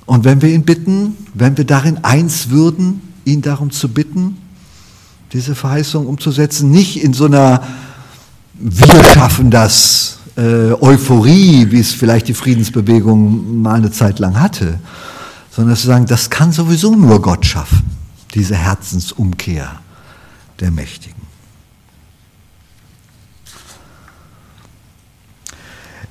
Und 0.06 0.24
wenn 0.24 0.42
wir 0.42 0.50
ihn 0.50 0.64
bitten, 0.64 1.18
wenn 1.34 1.58
wir 1.58 1.66
darin 1.66 2.04
eins 2.04 2.50
würden, 2.50 3.02
ihn 3.26 3.42
darum 3.42 3.72
zu 3.72 3.90
bitten, 3.90 4.38
diese 5.34 5.56
Verheißung 5.56 6.06
umzusetzen, 6.06 6.72
nicht 6.72 7.04
in 7.04 7.14
so 7.14 7.26
einer 7.26 7.64
Wir 8.54 9.04
schaffen 9.04 9.50
das 9.50 10.20
äh, 10.38 10.74
Euphorie, 10.74 11.70
wie 11.72 11.80
es 11.80 11.92
vielleicht 11.92 12.28
die 12.28 12.34
Friedensbewegung 12.34 13.62
mal 13.62 13.76
eine 13.76 13.92
Zeit 13.92 14.20
lang 14.20 14.40
hatte, 14.40 14.80
sondern 15.52 15.76
zu 15.76 15.88
sagen, 15.88 16.06
das 16.06 16.30
kann 16.30 16.52
sowieso 16.52 16.96
nur 16.96 17.22
Gott 17.22 17.46
schaffen, 17.46 17.84
diese 18.34 18.56
Herzensumkehr 18.56 19.80
der 20.60 20.72
Mächtigen. 20.72 21.23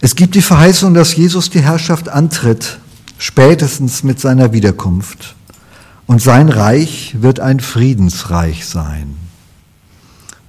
Es 0.04 0.16
gibt 0.16 0.34
die 0.34 0.42
Verheißung, 0.42 0.94
dass 0.94 1.14
Jesus 1.14 1.48
die 1.48 1.62
Herrschaft 1.62 2.08
antritt, 2.08 2.78
spätestens 3.18 4.02
mit 4.02 4.18
seiner 4.18 4.52
Wiederkunft. 4.52 5.36
Und 6.06 6.20
sein 6.20 6.48
Reich 6.48 7.14
wird 7.20 7.38
ein 7.38 7.60
Friedensreich 7.60 8.66
sein. 8.66 9.16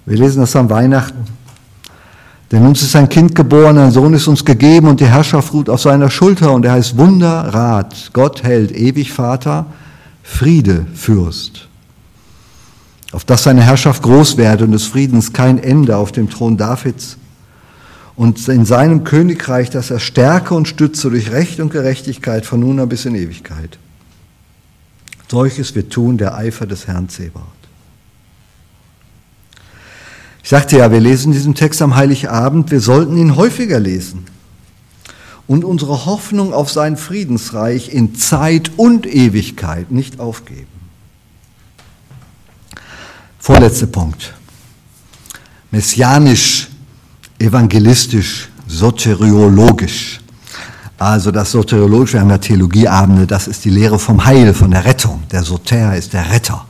Wir 0.08 0.18
lesen 0.18 0.40
das 0.42 0.56
am 0.56 0.72
Weihnachten. 0.72 1.26
Denn 2.52 2.66
uns 2.66 2.82
ist 2.82 2.96
ein 2.96 3.10
Kind 3.10 3.36
geboren, 3.36 3.78
ein 3.78 3.92
Sohn 3.92 4.16
ist 4.16 4.28
uns 4.28 4.44
gegeben 4.44 4.88
und 4.88 5.00
die 5.00 5.06
Herrschaft 5.06 5.54
ruht 5.54 5.70
auf 5.70 5.82
seiner 5.82 6.10
Schulter 6.10 6.52
und 6.52 6.66
er 6.66 6.72
heißt 6.72 6.98
Wunder, 6.98 7.54
Rat, 7.54 8.10
Gott 8.12 8.42
hält, 8.42 8.72
ewig 8.72 9.14
Vater, 9.14 9.68
Friede, 10.24 10.88
Fürst 10.96 11.68
auf 13.14 13.24
dass 13.24 13.44
seine 13.44 13.62
Herrschaft 13.62 14.02
groß 14.02 14.38
werde 14.38 14.64
und 14.66 14.72
des 14.72 14.88
Friedens 14.88 15.32
kein 15.32 15.60
Ende 15.60 15.96
auf 15.96 16.12
dem 16.12 16.30
Thron 16.32 16.58
Davids 16.58 17.18
und 18.16 18.48
in 18.48 18.66
seinem 18.66 19.04
Königreich, 19.04 19.70
dass 19.70 19.90
er 19.90 20.00
stärke 20.00 20.54
und 20.54 20.68
stütze 20.68 21.10
durch 21.10 21.32
Recht 21.32 21.60
und 21.60 21.72
Gerechtigkeit 21.72 22.46
von 22.46 22.60
nun 22.60 22.80
an 22.80 22.90
bis 22.90 23.06
in 23.06 23.16
Ewigkeit. 23.16 23.78
Solches 25.30 25.74
wird 25.74 25.92
tun 25.92 26.20
der 26.20 26.36
Eifer 26.36 26.68
des 26.68 26.86
Herrn 26.86 27.10
Zebaoth. 27.10 27.48
Ich 30.44 30.50
sagte 30.50 30.78
ja, 30.78 30.92
wir 30.92 31.00
lesen 31.00 31.32
diesen 31.32 31.56
Text 31.56 31.82
am 31.82 31.96
Heiligabend, 31.96 32.70
wir 32.70 32.82
sollten 32.82 33.18
ihn 33.18 33.36
häufiger 33.36 33.80
lesen 33.80 34.26
und 35.48 35.64
unsere 35.64 36.06
Hoffnung 36.06 36.54
auf 36.54 36.70
sein 36.70 36.98
Friedensreich 36.98 37.94
in 37.94 38.16
Zeit 38.16 38.72
und 38.78 39.08
Ewigkeit 39.08 39.90
nicht 39.90 40.20
aufgeben. 40.20 40.68
Vorletzter 43.40 43.88
Punkt. 43.88 44.34
Messianisch, 45.72 46.70
evangelistisch, 47.44 48.50
soteriologisch. 48.68 50.20
Also 50.98 51.32
das 51.32 51.52
Soteriologische, 51.52 52.14
wir 52.14 52.22
haben 52.22 52.30
ja 52.30 52.38
Theologieabende, 52.38 53.28
das 53.28 53.48
ist 53.48 53.66
die 53.66 53.70
Lehre 53.70 54.00
vom 54.00 54.26
Heil, 54.26 54.54
von 54.54 54.72
der 54.72 54.86
Rettung. 54.86 55.24
Der 55.32 55.44
Soter 55.44 55.96
ist 55.96 56.14
der 56.14 56.32
Retter. 56.32 56.66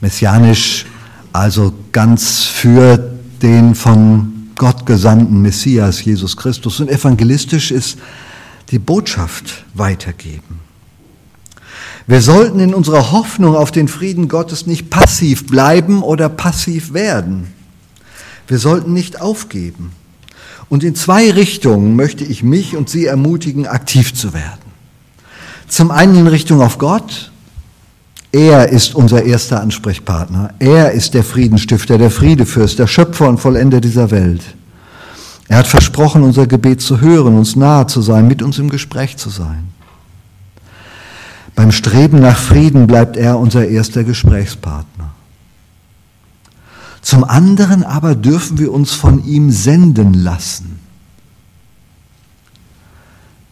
Messianisch, 0.00 0.84
also 1.32 1.72
ganz 1.92 2.42
für 2.44 2.98
den 3.42 3.74
von 3.74 4.50
Gott 4.56 4.84
gesandten 4.84 5.40
Messias, 5.40 6.04
Jesus 6.04 6.36
Christus. 6.36 6.80
Und 6.80 6.90
evangelistisch 6.90 7.70
ist 7.70 7.98
die 8.70 8.78
Botschaft 8.78 9.64
weitergeben. 9.72 10.60
Wir 12.06 12.20
sollten 12.20 12.60
in 12.60 12.74
unserer 12.74 13.12
Hoffnung 13.12 13.56
auf 13.56 13.70
den 13.70 13.88
Frieden 13.88 14.28
Gottes 14.28 14.66
nicht 14.66 14.90
passiv 14.90 15.46
bleiben 15.46 16.02
oder 16.02 16.28
passiv 16.28 16.92
werden. 16.92 17.54
Wir 18.48 18.58
sollten 18.58 18.92
nicht 18.92 19.20
aufgeben. 19.20 19.92
Und 20.68 20.82
in 20.82 20.94
zwei 20.94 21.30
Richtungen 21.30 21.96
möchte 21.96 22.24
ich 22.24 22.42
mich 22.42 22.76
und 22.76 22.90
Sie 22.90 23.06
ermutigen, 23.06 23.66
aktiv 23.66 24.12
zu 24.14 24.34
werden. 24.34 24.68
Zum 25.68 25.90
einen 25.90 26.16
in 26.16 26.26
Richtung 26.26 26.60
auf 26.60 26.78
Gott, 26.78 27.30
Er 28.30 28.68
ist 28.68 28.94
unser 28.94 29.24
erster 29.24 29.60
Ansprechpartner. 29.62 30.52
Er 30.58 30.92
ist 30.92 31.14
der 31.14 31.24
Friedenstifter, 31.24 31.96
der 31.96 32.10
Friedefürst, 32.10 32.78
der 32.78 32.86
Schöpfer 32.86 33.26
und 33.28 33.38
Vollender 33.38 33.80
dieser 33.80 34.10
Welt. 34.10 34.42
Er 35.48 35.58
hat 35.58 35.66
versprochen, 35.66 36.22
unser 36.22 36.46
Gebet 36.46 36.82
zu 36.82 37.00
hören, 37.00 37.36
uns 37.36 37.56
nahe 37.56 37.86
zu 37.86 38.02
sein, 38.02 38.28
mit 38.28 38.42
uns 38.42 38.58
im 38.58 38.68
Gespräch 38.68 39.16
zu 39.16 39.30
sein. 39.30 39.68
Beim 41.54 41.72
Streben 41.72 42.20
nach 42.20 42.38
Frieden 42.38 42.86
bleibt 42.86 43.16
er 43.16 43.38
unser 43.38 43.66
erster 43.66 44.04
Gesprächspartner. 44.04 44.97
Zum 47.08 47.24
anderen 47.24 47.84
aber 47.84 48.14
dürfen 48.14 48.58
wir 48.58 48.70
uns 48.70 48.92
von 48.92 49.24
ihm 49.24 49.50
senden 49.50 50.12
lassen. 50.12 50.78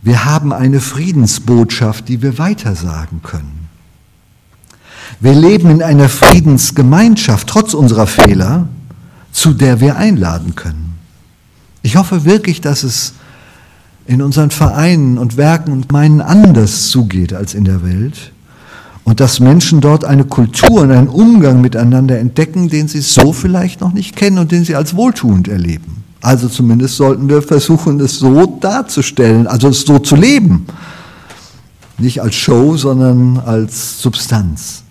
Wir 0.02 0.26
haben 0.26 0.52
eine 0.52 0.78
Friedensbotschaft, 0.78 2.06
die 2.10 2.20
wir 2.20 2.36
weitersagen 2.36 3.22
können. 3.22 3.68
Wir 5.20 5.32
leben 5.32 5.70
in 5.70 5.82
einer 5.82 6.10
Friedensgemeinschaft, 6.10 7.48
trotz 7.48 7.72
unserer 7.72 8.06
Fehler, 8.06 8.68
zu 9.32 9.54
der 9.54 9.80
wir 9.80 9.96
einladen 9.96 10.54
können. 10.54 10.98
Ich 11.80 11.96
hoffe 11.96 12.26
wirklich, 12.26 12.60
dass 12.60 12.82
es 12.82 13.14
in 14.04 14.20
unseren 14.20 14.50
Vereinen 14.50 15.16
und 15.16 15.38
Werken 15.38 15.72
und 15.72 15.90
meinen 15.90 16.20
anders 16.20 16.90
zugeht 16.90 17.32
als 17.32 17.54
in 17.54 17.64
der 17.64 17.82
Welt 17.82 18.32
und 19.06 19.20
dass 19.20 19.38
Menschen 19.38 19.80
dort 19.80 20.04
eine 20.04 20.24
Kultur 20.24 20.80
und 20.80 20.90
einen 20.90 21.06
Umgang 21.06 21.60
miteinander 21.60 22.18
entdecken, 22.18 22.68
den 22.68 22.88
sie 22.88 23.00
so 23.00 23.32
vielleicht 23.32 23.80
noch 23.80 23.92
nicht 23.92 24.16
kennen 24.16 24.38
und 24.38 24.50
den 24.50 24.64
sie 24.64 24.74
als 24.74 24.96
wohltuend 24.96 25.46
erleben. 25.46 26.02
Also 26.22 26.48
zumindest 26.48 26.96
sollten 26.96 27.28
wir 27.28 27.40
versuchen, 27.40 28.00
es 28.00 28.18
so 28.18 28.58
darzustellen, 28.60 29.46
also 29.46 29.68
es 29.68 29.82
so 29.82 30.00
zu 30.00 30.16
leben. 30.16 30.66
Nicht 31.98 32.20
als 32.20 32.34
Show, 32.34 32.76
sondern 32.76 33.38
als 33.38 34.02
Substanz. 34.02 34.82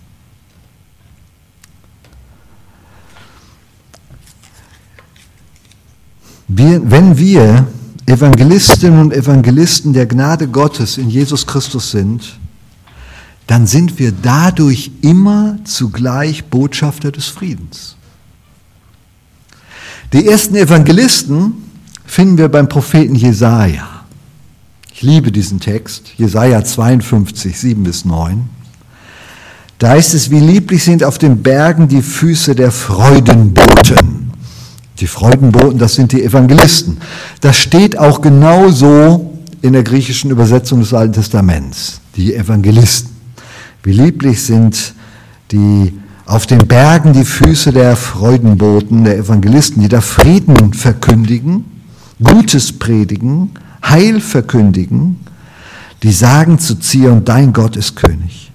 Wir, 6.48 6.90
wenn 6.90 7.18
wir 7.18 7.66
Evangelistinnen 8.06 8.98
und 8.98 9.12
Evangelisten 9.12 9.92
der 9.92 10.06
Gnade 10.06 10.48
Gottes 10.48 10.96
in 10.96 11.10
Jesus 11.10 11.46
Christus 11.46 11.90
sind, 11.90 12.38
dann 13.46 13.66
sind 13.66 13.98
wir 13.98 14.12
dadurch 14.12 14.90
immer 15.02 15.58
zugleich 15.64 16.44
Botschafter 16.46 17.12
des 17.12 17.26
Friedens. 17.26 17.96
Die 20.12 20.26
ersten 20.26 20.56
Evangelisten 20.56 21.54
finden 22.04 22.38
wir 22.38 22.48
beim 22.48 22.68
Propheten 22.68 23.14
Jesaja. 23.14 23.86
Ich 24.92 25.02
liebe 25.02 25.30
diesen 25.30 25.60
Text, 25.60 26.12
Jesaja 26.16 26.64
52, 26.64 27.58
7 27.58 27.82
bis 27.84 28.04
9. 28.04 28.48
Da 29.78 29.90
heißt 29.90 30.14
es, 30.14 30.30
wie 30.30 30.40
lieblich 30.40 30.82
sind 30.84 31.04
auf 31.04 31.18
den 31.18 31.42
Bergen 31.42 31.86
die 31.86 32.02
Füße 32.02 32.54
der 32.54 32.72
Freudenboten 32.72 34.26
die 35.00 35.06
Freudenboten, 35.06 35.78
das 35.78 35.94
sind 35.94 36.12
die 36.12 36.22
Evangelisten. 36.22 36.98
Das 37.40 37.56
steht 37.56 37.98
auch 37.98 38.20
genauso 38.20 39.38
in 39.62 39.72
der 39.72 39.82
griechischen 39.82 40.30
Übersetzung 40.30 40.80
des 40.80 40.94
Alten 40.94 41.12
Testaments. 41.12 42.00
Die 42.16 42.34
Evangelisten. 42.34 43.15
Wie 43.86 43.92
lieblich 43.92 44.42
sind 44.42 44.94
die 45.52 45.96
auf 46.24 46.48
den 46.48 46.66
Bergen 46.66 47.12
die 47.12 47.24
Füße 47.24 47.70
der 47.70 47.94
Freudenboten, 47.94 49.04
der 49.04 49.16
Evangelisten, 49.16 49.80
die 49.80 49.88
da 49.88 50.00
Frieden 50.00 50.74
verkündigen, 50.74 51.64
Gutes 52.20 52.76
predigen, 52.76 53.52
Heil 53.84 54.20
verkündigen, 54.20 55.20
die 56.02 56.10
sagen 56.10 56.58
zu 56.58 56.80
Zion, 56.80 57.24
dein 57.24 57.52
Gott 57.52 57.76
ist 57.76 57.94
König. 57.94 58.50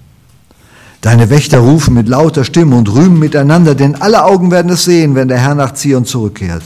Deine 1.00 1.30
Wächter 1.30 1.60
rufen 1.60 1.94
mit 1.94 2.10
lauter 2.10 2.44
Stimme 2.44 2.76
und 2.76 2.92
rühmen 2.92 3.18
miteinander, 3.18 3.74
denn 3.74 3.94
alle 4.02 4.26
Augen 4.26 4.50
werden 4.50 4.70
es 4.70 4.84
sehen, 4.84 5.14
wenn 5.14 5.28
der 5.28 5.38
Herr 5.38 5.54
nach 5.54 5.72
Zion 5.72 6.04
zurückkehrt. 6.04 6.62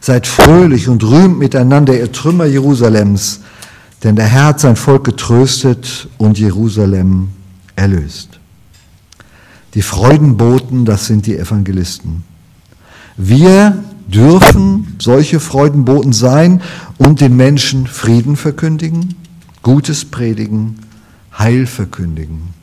Seid 0.00 0.26
fröhlich 0.26 0.88
und 0.88 1.04
rühmt 1.04 1.38
miteinander, 1.38 1.96
ihr 1.96 2.10
Trümmer 2.10 2.46
Jerusalems, 2.46 3.42
denn 4.02 4.16
der 4.16 4.26
Herr 4.26 4.46
hat 4.46 4.58
sein 4.58 4.74
Volk 4.74 5.04
getröstet 5.04 6.08
und 6.18 6.36
Jerusalem 6.36 7.28
erlöst. 7.82 8.38
Die 9.74 9.82
Freudenboten, 9.82 10.84
das 10.84 11.06
sind 11.06 11.26
die 11.26 11.36
Evangelisten. 11.36 12.22
Wir 13.16 13.82
dürfen 14.06 14.96
solche 14.98 15.40
Freudenboten 15.40 16.12
sein 16.12 16.62
und 16.98 17.20
den 17.20 17.36
Menschen 17.36 17.86
Frieden 17.86 18.36
verkündigen, 18.36 19.16
Gutes 19.62 20.04
predigen, 20.04 20.78
Heil 21.36 21.66
verkündigen. 21.66 22.54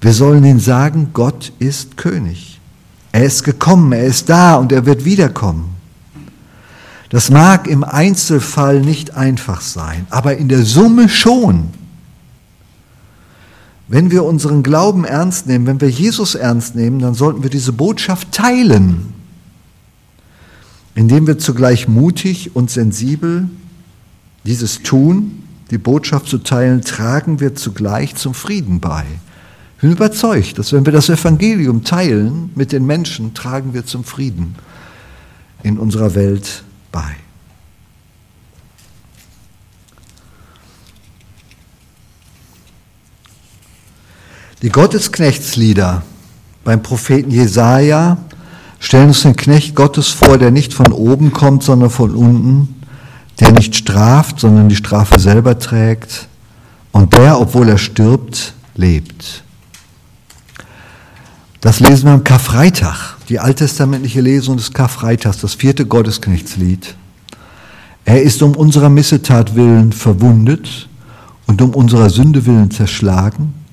Wir 0.00 0.12
sollen 0.12 0.44
ihnen 0.44 0.60
sagen, 0.60 1.10
Gott 1.12 1.52
ist 1.58 1.96
König. 1.96 2.60
Er 3.12 3.24
ist 3.24 3.44
gekommen, 3.44 3.92
er 3.92 4.04
ist 4.04 4.28
da 4.28 4.56
und 4.56 4.72
er 4.72 4.86
wird 4.86 5.04
wiederkommen. 5.04 5.74
Das 7.10 7.30
mag 7.30 7.66
im 7.66 7.84
Einzelfall 7.84 8.80
nicht 8.80 9.14
einfach 9.14 9.60
sein, 9.60 10.06
aber 10.10 10.36
in 10.36 10.48
der 10.48 10.64
Summe 10.64 11.08
schon. 11.08 11.68
Wenn 13.86 14.10
wir 14.10 14.24
unseren 14.24 14.62
Glauben 14.62 15.04
ernst 15.04 15.46
nehmen, 15.46 15.66
wenn 15.66 15.80
wir 15.80 15.90
Jesus 15.90 16.34
ernst 16.34 16.74
nehmen, 16.74 17.00
dann 17.00 17.14
sollten 17.14 17.42
wir 17.42 17.50
diese 17.50 17.72
Botschaft 17.72 18.32
teilen, 18.32 19.12
indem 20.94 21.26
wir 21.26 21.38
zugleich 21.38 21.86
mutig 21.86 22.56
und 22.56 22.70
sensibel 22.70 23.48
dieses 24.44 24.82
tun, 24.82 25.42
die 25.70 25.78
Botschaft 25.78 26.28
zu 26.28 26.38
teilen, 26.38 26.82
tragen 26.82 27.40
wir 27.40 27.54
zugleich 27.54 28.14
zum 28.14 28.34
Frieden 28.34 28.80
bei. 28.80 29.04
Ich 29.76 29.80
bin 29.82 29.92
überzeugt, 29.92 30.58
dass 30.58 30.72
wenn 30.72 30.86
wir 30.86 30.92
das 30.92 31.08
Evangelium 31.08 31.84
teilen 31.84 32.50
mit 32.54 32.72
den 32.72 32.86
Menschen, 32.86 33.34
tragen 33.34 33.74
wir 33.74 33.84
zum 33.84 34.04
Frieden 34.04 34.54
in 35.62 35.78
unserer 35.78 36.14
Welt 36.14 36.64
bei. 36.90 37.16
Die 44.64 44.70
Gottesknechtslieder 44.70 46.00
beim 46.64 46.82
Propheten 46.82 47.30
Jesaja 47.30 48.16
stellen 48.78 49.08
uns 49.08 49.20
den 49.20 49.36
Knecht 49.36 49.74
Gottes 49.74 50.08
vor, 50.08 50.38
der 50.38 50.50
nicht 50.50 50.72
von 50.72 50.90
oben 50.90 51.34
kommt, 51.34 51.62
sondern 51.62 51.90
von 51.90 52.14
unten, 52.14 52.80
der 53.40 53.52
nicht 53.52 53.76
straft, 53.76 54.40
sondern 54.40 54.70
die 54.70 54.76
Strafe 54.76 55.18
selber 55.18 55.58
trägt 55.58 56.28
und 56.92 57.14
der, 57.14 57.38
obwohl 57.38 57.68
er 57.68 57.76
stirbt, 57.76 58.54
lebt. 58.74 59.44
Das 61.60 61.80
lesen 61.80 62.06
wir 62.06 62.12
am 62.12 62.24
Karfreitag, 62.24 63.18
die 63.28 63.40
alttestamentliche 63.40 64.22
Lesung 64.22 64.56
des 64.56 64.72
Karfreitags, 64.72 65.42
das 65.42 65.52
vierte 65.52 65.84
Gottesknechtslied. 65.84 66.94
Er 68.06 68.22
ist 68.22 68.42
um 68.42 68.56
unserer 68.56 68.88
Missetat 68.88 69.56
willen 69.56 69.92
verwundet 69.92 70.88
und 71.46 71.60
um 71.60 71.74
unserer 71.74 72.08
Sünde 72.08 72.46
willen 72.46 72.70
zerschlagen. 72.70 73.63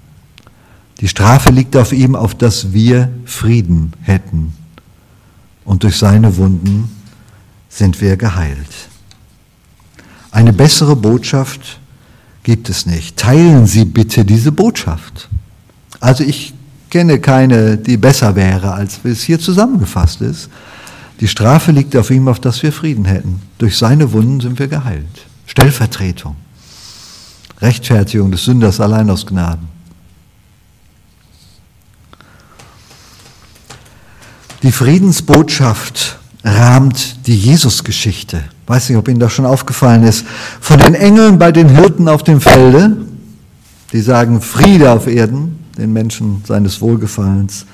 Die 1.02 1.08
Strafe 1.08 1.50
liegt 1.50 1.76
auf 1.76 1.92
ihm, 1.92 2.16
auf 2.16 2.36
dass 2.36 2.74
wir 2.74 3.10
Frieden 3.26 3.94
hätten. 4.04 4.54
Und 5.66 5.84
durch 5.84 5.98
seine 5.98 6.38
Wunden 6.38 6.90
sind 7.70 8.00
wir 8.02 8.18
geheilt. 8.18 8.90
Eine 10.30 10.54
bessere 10.54 10.96
Botschaft 10.96 11.80
gibt 12.44 12.70
es 12.70 12.86
nicht. 12.86 13.18
Teilen 13.18 13.66
Sie 13.66 13.86
bitte 13.86 14.24
diese 14.24 14.52
Botschaft. 14.52 15.28
Also 16.00 16.24
ich 16.24 16.54
kenne 16.92 17.20
keine, 17.20 17.78
die 17.78 17.98
besser 17.98 18.36
wäre, 18.36 18.74
als 18.74 19.00
es 19.04 19.24
hier 19.24 19.40
zusammengefasst 19.40 20.22
ist. 20.22 20.50
Die 21.20 21.28
Strafe 21.28 21.72
liegt 21.72 21.96
auf 21.96 22.12
ihm, 22.12 22.28
auf 22.28 22.40
dass 22.40 22.62
wir 22.62 22.72
Frieden 22.72 23.06
hätten. 23.06 23.42
Durch 23.58 23.78
seine 23.78 24.12
Wunden 24.12 24.40
sind 24.40 24.60
wir 24.60 24.68
geheilt. 24.68 25.26
Stellvertretung. 25.48 26.36
Rechtfertigung 27.60 28.32
des 28.32 28.46
Sünders 28.46 28.80
allein 28.80 29.10
aus 29.10 29.26
Gnaden. 29.26 29.71
Die 34.64 34.72
Friedensbotschaft 34.72 36.20
rahmt 36.44 37.28
die 37.28 37.36
Jesusgeschichte. 37.36 38.44
Weiß 38.68 38.90
nicht, 38.90 38.98
ob 38.98 39.08
Ihnen 39.08 39.20
das 39.20 39.34
schon 39.34 39.46
aufgefallen 39.46 40.04
ist. 40.04 40.26
Von 40.60 40.78
den 40.78 40.94
Engeln 40.94 41.40
bei 41.40 41.52
den 41.52 41.70
Hirten 41.70 42.08
auf 42.08 42.24
dem 42.24 42.42
Felde, 42.42 42.98
die 43.92 44.02
sagen 44.02 44.40
Friede 44.40 44.92
auf 44.92 45.08
Erden, 45.08 45.60
den 45.78 45.92
Menschen 45.94 46.44
seines 46.48 46.80
Wohlgefallens, 46.80 47.66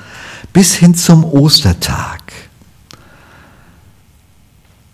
bis 0.53 0.75
hin 0.75 0.95
zum 0.95 1.25
Ostertag. 1.25 2.21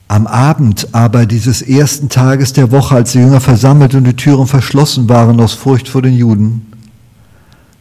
Am 0.07 0.27
Abend 0.27 0.87
aber 0.93 1.25
dieses 1.25 1.61
ersten 1.61 2.09
Tages 2.09 2.53
der 2.53 2.71
Woche, 2.71 2.95
als 2.95 3.13
die 3.13 3.19
Jünger 3.19 3.39
versammelt 3.39 3.95
und 3.95 4.03
die 4.03 4.15
Türen 4.15 4.47
verschlossen 4.47 5.09
waren 5.09 5.39
aus 5.39 5.53
Furcht 5.53 5.87
vor 5.87 6.01
den 6.01 6.13
Juden, 6.13 6.73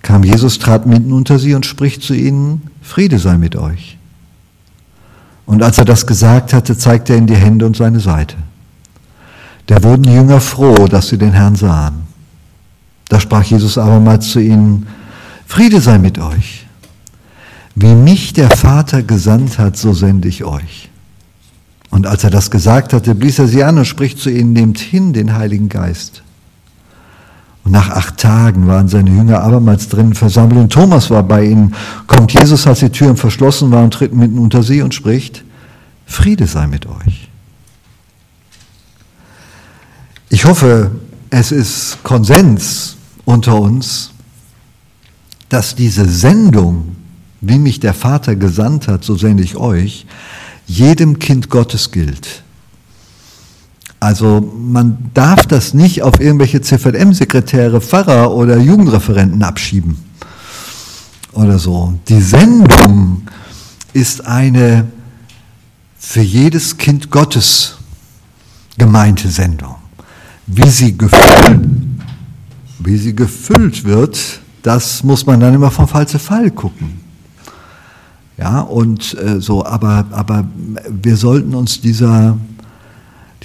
kam 0.03 0.25
Jesus, 0.25 0.59
trat 0.59 0.87
mitten 0.87 1.13
unter 1.13 1.39
sie 1.39 1.55
und 1.55 1.67
spricht 1.67 2.03
zu 2.03 2.15
ihnen, 2.15 2.63
Friede 2.83 3.19
sei 3.19 3.39
mit 3.39 3.57
euch. 3.57 3.99
Und 5.47 5.63
als 5.63 5.79
er 5.79 5.85
das 5.85 6.07
gesagt 6.07 6.53
hatte, 6.53 6.77
zeigte 6.77 7.13
er 7.13 7.19
ihnen 7.19 7.27
die 7.27 7.37
Hände 7.37 7.67
und 7.67 7.77
seine 7.77 8.01
Seite. 8.01 8.37
Da 9.67 9.83
wurden 9.83 10.03
die 10.03 10.13
Jünger 10.13 10.41
froh, 10.41 10.87
dass 10.87 11.09
sie 11.09 11.19
den 11.19 11.33
Herrn 11.33 11.57
sahen. 11.57 12.07
Da 13.09 13.21
sprach 13.21 13.45
Jesus 13.45 13.79
abermals 13.79 14.31
zu 14.31 14.41
ihnen, 14.41 14.87
Friede 15.47 15.81
sei 15.81 15.99
mit 15.99 16.19
euch. 16.19 16.67
Wie 17.75 17.95
mich 17.95 18.33
der 18.33 18.51
Vater 18.51 19.03
gesandt 19.03 19.59
hat, 19.59 19.77
so 19.77 19.93
sende 19.93 20.29
ich 20.29 20.45
euch. 20.45 20.91
Und 21.91 22.07
als 22.07 22.25
er 22.25 22.31
das 22.31 22.51
gesagt 22.51 22.93
hatte, 22.93 23.15
blies 23.15 23.39
er 23.39 23.49
sie 23.49 23.63
an 23.65 23.79
und 23.79 23.85
spricht 23.85 24.19
zu 24.19 24.31
ihnen, 24.31 24.53
nehmt 24.53 24.79
hin 24.79 25.13
den 25.13 25.35
Heiligen 25.35 25.69
Geist. 25.69 26.23
Und 27.65 27.73
nach 27.73 27.91
acht 27.91 28.17
Tagen 28.17 28.67
waren 28.67 28.89
seine 28.89 29.11
Jünger 29.11 29.43
abermals 29.43 29.89
drinnen 29.89 30.15
versammelt 30.15 30.59
und 30.59 30.73
Thomas 30.73 31.11
war 31.11 31.23
bei 31.23 31.45
ihnen. 31.45 31.75
Kommt 32.07 32.33
Jesus, 32.33 32.67
als 32.67 32.81
die 32.81 32.91
Türen 32.91 33.17
verschlossen 33.17 33.71
waren, 33.71 33.91
tritt 33.91 34.15
mitten 34.15 34.39
unter 34.39 34.63
sie 34.63 34.83
und 34.83 34.95
spricht, 34.95 35.45
Friede 36.07 36.47
sei 36.47 36.67
mit 36.67 36.87
euch. 36.87 37.29
Ich 40.29 40.45
hoffe, 40.45 40.91
es 41.31 41.53
ist 41.53 42.03
Konsens 42.03 42.97
unter 43.25 43.61
uns, 43.61 44.11
dass 45.49 45.75
diese 45.75 46.09
Sendung, 46.09 46.97
wie 47.41 47.59
mich 47.59 47.81
der 47.81 47.95
Vater 47.95 48.35
gesandt 48.35 48.89
hat, 48.89 49.05
so 49.05 49.15
sende 49.15 49.43
ich 49.43 49.57
euch, 49.57 50.07
jedem 50.67 51.19
Kind 51.19 51.51
Gottes 51.51 51.91
gilt. 51.91 52.43
Also 54.03 54.41
man 54.41 54.99
darf 55.15 55.47
das 55.47 55.75
nicht 55.75 56.03
auf 56.03 56.19
irgendwelche 56.19 56.61
CVM-Sekretäre, 56.61 57.81
Pfarrer 57.81 58.33
oder 58.33 58.59
Jugendreferenten 58.59 59.45
abschieben 59.45 59.97
oder 61.35 61.57
so. 61.61 61.95
Die 62.09 62.21
Sendung 62.21 63.23
ist 63.93 64.27
eine 64.27 64.89
für 65.97 66.21
jedes 66.21 66.77
Kind 66.77 67.13
Gottes 67.13 67.77
gemeinte 68.77 69.29
Sendung. 69.29 69.77
Wie 70.49 70.69
sie 70.69 70.99
gefüllt, 70.99 71.61
wie 72.81 72.97
sie 72.97 73.15
gefüllt 73.15 73.85
wird, 73.85 74.19
das 74.65 75.05
muss 75.05 75.27
man 75.27 75.39
dann 75.39 75.55
immer 75.55 75.71
vom 75.71 75.87
Fall 75.87 76.09
zu 76.09 76.19
Fall 76.19 76.51
gucken. 76.51 77.01
Ja, 78.37 78.63
und 78.63 79.17
äh, 79.17 79.41
so, 79.41 79.65
aber, 79.65 80.07
aber 80.11 80.45
wir 80.91 81.17
sollten 81.17 81.55
uns 81.55 81.81
dieser, 81.81 82.37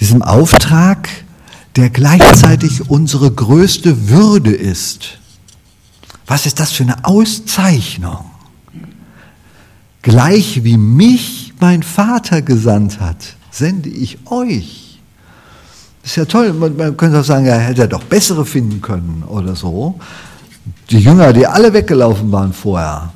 diesem 0.00 0.22
Auftrag, 0.22 1.08
der 1.76 1.90
gleichzeitig 1.90 2.90
unsere 2.90 3.30
größte 3.30 4.08
Würde 4.08 4.52
ist, 4.52 5.18
was 6.26 6.44
ist 6.44 6.60
das 6.60 6.72
für 6.72 6.82
eine 6.82 7.04
Auszeichnung? 7.04 8.26
Gleich 10.02 10.62
wie 10.64 10.76
mich 10.76 11.54
mein 11.60 11.82
Vater 11.82 12.42
gesandt 12.42 13.00
hat, 13.00 13.36
sende 13.50 13.88
ich 13.88 14.18
euch. 14.26 15.00
Das 16.02 16.12
ist 16.12 16.16
ja 16.16 16.24
toll, 16.24 16.52
man, 16.52 16.76
man 16.76 16.96
könnte 16.96 17.20
auch 17.20 17.24
sagen, 17.24 17.46
er 17.46 17.58
hätte 17.58 17.88
doch 17.88 18.04
bessere 18.04 18.44
finden 18.44 18.80
können 18.80 19.24
oder 19.26 19.56
so. 19.56 19.98
Die 20.90 20.98
Jünger, 20.98 21.32
die 21.32 21.46
alle 21.46 21.72
weggelaufen 21.72 22.30
waren 22.30 22.52
vorher 22.52 23.12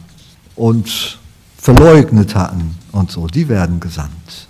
und 0.57 1.19
verleugnet 1.57 2.35
hatten 2.35 2.77
und 2.93 3.11
so, 3.11 3.27
die 3.27 3.49
werden 3.49 3.79
gesandt. 3.79 4.49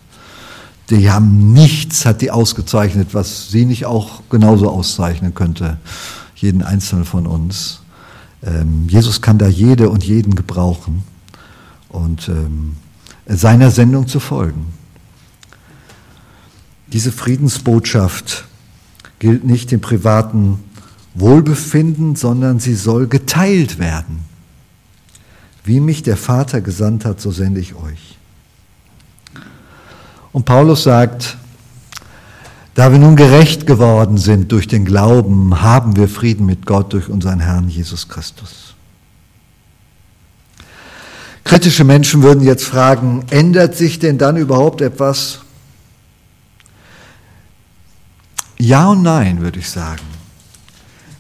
Die 0.92 1.10
haben 1.10 1.54
nichts, 1.54 2.04
hat 2.04 2.20
die 2.20 2.30
ausgezeichnet, 2.30 3.14
was 3.14 3.50
sie 3.50 3.64
nicht 3.64 3.86
auch 3.86 4.20
genauso 4.28 4.68
auszeichnen 4.68 5.32
könnte, 5.32 5.78
jeden 6.34 6.60
einzelnen 6.60 7.06
von 7.06 7.26
uns. 7.26 7.80
Ähm, 8.42 8.88
Jesus 8.88 9.22
kann 9.22 9.38
da 9.38 9.48
jede 9.48 9.88
und 9.88 10.04
jeden 10.04 10.34
gebrauchen 10.34 11.02
und 11.88 12.28
ähm, 12.28 12.76
seiner 13.24 13.70
Sendung 13.70 14.06
zu 14.06 14.20
folgen. 14.20 14.66
Diese 16.88 17.10
Friedensbotschaft 17.10 18.44
gilt 19.18 19.44
nicht 19.44 19.72
im 19.72 19.80
privaten 19.80 20.58
Wohlbefinden, 21.14 22.16
sondern 22.16 22.60
sie 22.60 22.74
soll 22.74 23.06
geteilt 23.06 23.78
werden. 23.78 24.26
Wie 25.64 25.80
mich 25.80 26.02
der 26.02 26.18
Vater 26.18 26.60
gesandt 26.60 27.06
hat, 27.06 27.18
so 27.18 27.30
sende 27.30 27.60
ich 27.60 27.76
euch. 27.76 28.11
Und 30.32 30.44
Paulus 30.44 30.84
sagt, 30.84 31.36
da 32.74 32.90
wir 32.90 32.98
nun 32.98 33.16
gerecht 33.16 33.66
geworden 33.66 34.16
sind 34.16 34.50
durch 34.50 34.66
den 34.66 34.84
Glauben, 34.84 35.60
haben 35.60 35.96
wir 35.96 36.08
Frieden 36.08 36.46
mit 36.46 36.64
Gott 36.64 36.92
durch 36.92 37.08
unseren 37.08 37.40
Herrn 37.40 37.68
Jesus 37.68 38.08
Christus. 38.08 38.74
Kritische 41.44 41.84
Menschen 41.84 42.22
würden 42.22 42.42
jetzt 42.42 42.64
fragen, 42.64 43.26
ändert 43.28 43.76
sich 43.76 43.98
denn 43.98 44.16
dann 44.16 44.38
überhaupt 44.38 44.80
etwas? 44.80 45.40
Ja 48.58 48.88
und 48.88 49.02
nein, 49.02 49.40
würde 49.40 49.58
ich 49.58 49.68
sagen. 49.68 50.00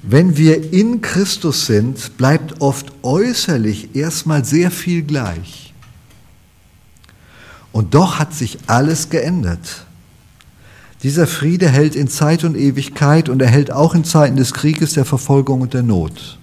Wenn 0.02 0.36
wir 0.36 0.72
in 0.72 1.00
Christus 1.02 1.66
sind, 1.66 2.16
bleibt 2.16 2.60
oft 2.60 2.92
äußerlich 3.02 3.94
erstmal 3.94 4.44
sehr 4.44 4.70
viel 4.70 5.02
gleich. 5.02 5.71
Und 7.72 7.94
doch 7.94 8.18
hat 8.18 8.34
sich 8.34 8.58
alles 8.66 9.08
geändert. 9.08 9.86
Dieser 11.02 11.26
Friede 11.26 11.68
hält 11.68 11.96
in 11.96 12.06
Zeit 12.06 12.44
und 12.44 12.56
Ewigkeit 12.56 13.28
und 13.28 13.42
er 13.42 13.48
hält 13.48 13.72
auch 13.72 13.94
in 13.94 14.04
Zeiten 14.04 14.36
des 14.36 14.52
Krieges, 14.52 14.92
der 14.92 15.04
Verfolgung 15.04 15.60
und 15.60 15.74
der 15.74 15.82
Not. 15.82 16.38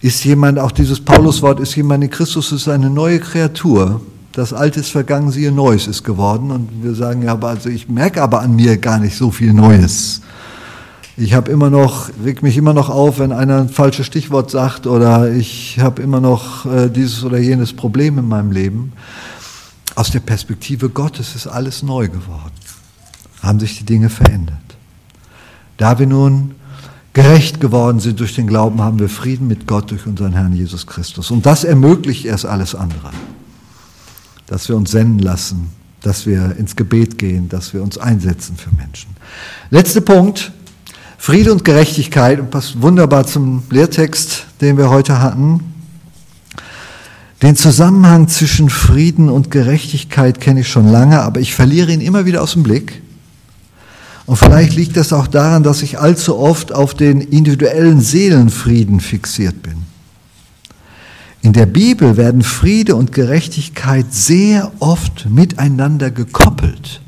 Ist 0.00 0.24
jemand, 0.24 0.58
auch 0.58 0.72
dieses 0.72 0.98
Pauluswort, 1.00 1.60
ist 1.60 1.76
jemand 1.76 2.04
in 2.04 2.10
Christus, 2.10 2.52
ist 2.52 2.68
eine 2.68 2.88
neue 2.88 3.20
Kreatur. 3.20 4.00
Das 4.32 4.54
Alte 4.54 4.80
ist 4.80 4.90
vergangen, 4.90 5.30
siehe 5.30 5.52
Neues 5.52 5.88
ist 5.88 6.04
geworden. 6.04 6.50
Und 6.50 6.82
wir 6.82 6.94
sagen 6.94 7.22
ja, 7.22 7.32
aber 7.32 7.48
also 7.48 7.68
ich 7.68 7.88
merke 7.88 8.22
aber 8.22 8.40
an 8.40 8.56
mir 8.56 8.78
gar 8.78 8.98
nicht 8.98 9.16
so 9.16 9.30
viel 9.30 9.52
Neues. 9.52 10.22
Ich 11.18 11.34
habe 11.34 11.50
immer 11.50 11.68
noch, 11.68 12.08
reg 12.24 12.42
mich 12.42 12.56
immer 12.56 12.72
noch 12.72 12.88
auf, 12.88 13.18
wenn 13.18 13.32
einer 13.32 13.58
ein 13.58 13.68
falsches 13.68 14.06
Stichwort 14.06 14.50
sagt 14.50 14.86
oder 14.86 15.30
ich 15.30 15.78
habe 15.78 16.00
immer 16.00 16.20
noch 16.20 16.64
äh, 16.64 16.88
dieses 16.88 17.24
oder 17.24 17.36
jenes 17.36 17.74
Problem 17.74 18.16
in 18.16 18.26
meinem 18.26 18.52
Leben. 18.52 18.92
Aus 20.00 20.10
der 20.10 20.20
Perspektive 20.20 20.88
Gottes 20.88 21.34
ist 21.34 21.46
alles 21.46 21.82
neu 21.82 22.08
geworden. 22.08 22.54
Haben 23.42 23.60
sich 23.60 23.76
die 23.76 23.84
Dinge 23.84 24.08
verändert. 24.08 24.56
Da 25.76 25.98
wir 25.98 26.06
nun 26.06 26.54
gerecht 27.12 27.60
geworden 27.60 28.00
sind 28.00 28.18
durch 28.18 28.34
den 28.34 28.46
Glauben, 28.46 28.80
haben 28.80 28.98
wir 28.98 29.10
Frieden 29.10 29.46
mit 29.46 29.66
Gott 29.66 29.90
durch 29.90 30.06
unseren 30.06 30.32
Herrn 30.32 30.54
Jesus 30.54 30.86
Christus. 30.86 31.30
Und 31.30 31.44
das 31.44 31.64
ermöglicht 31.64 32.24
erst 32.24 32.46
alles 32.46 32.74
andere. 32.74 33.10
Dass 34.46 34.70
wir 34.70 34.76
uns 34.78 34.90
senden 34.90 35.18
lassen, 35.18 35.68
dass 36.00 36.24
wir 36.24 36.56
ins 36.56 36.76
Gebet 36.76 37.18
gehen, 37.18 37.50
dass 37.50 37.74
wir 37.74 37.82
uns 37.82 37.98
einsetzen 37.98 38.56
für 38.56 38.74
Menschen. 38.74 39.10
Letzter 39.68 40.00
Punkt, 40.00 40.50
Friede 41.18 41.52
und 41.52 41.62
Gerechtigkeit, 41.62 42.40
und 42.40 42.50
passt 42.50 42.80
wunderbar 42.80 43.26
zum 43.26 43.64
Lehrtext, 43.68 44.46
den 44.62 44.78
wir 44.78 44.88
heute 44.88 45.20
hatten. 45.20 45.60
Den 47.42 47.56
Zusammenhang 47.56 48.28
zwischen 48.28 48.68
Frieden 48.68 49.30
und 49.30 49.50
Gerechtigkeit 49.50 50.40
kenne 50.40 50.60
ich 50.60 50.68
schon 50.68 50.88
lange, 50.88 51.22
aber 51.22 51.40
ich 51.40 51.54
verliere 51.54 51.90
ihn 51.90 52.02
immer 52.02 52.26
wieder 52.26 52.42
aus 52.42 52.52
dem 52.52 52.62
Blick. 52.62 53.00
Und 54.26 54.36
vielleicht 54.36 54.74
liegt 54.76 54.96
das 54.96 55.12
auch 55.12 55.26
daran, 55.26 55.62
dass 55.62 55.82
ich 55.82 55.98
allzu 55.98 56.38
oft 56.38 56.72
auf 56.72 56.94
den 56.94 57.20
individuellen 57.20 58.00
Seelenfrieden 58.00 59.00
fixiert 59.00 59.62
bin. 59.62 59.82
In 61.42 61.54
der 61.54 61.66
Bibel 61.66 62.18
werden 62.18 62.42
Friede 62.42 62.94
und 62.94 63.12
Gerechtigkeit 63.12 64.12
sehr 64.12 64.70
oft 64.78 65.26
miteinander 65.30 66.10
gekoppelt. 66.10 67.00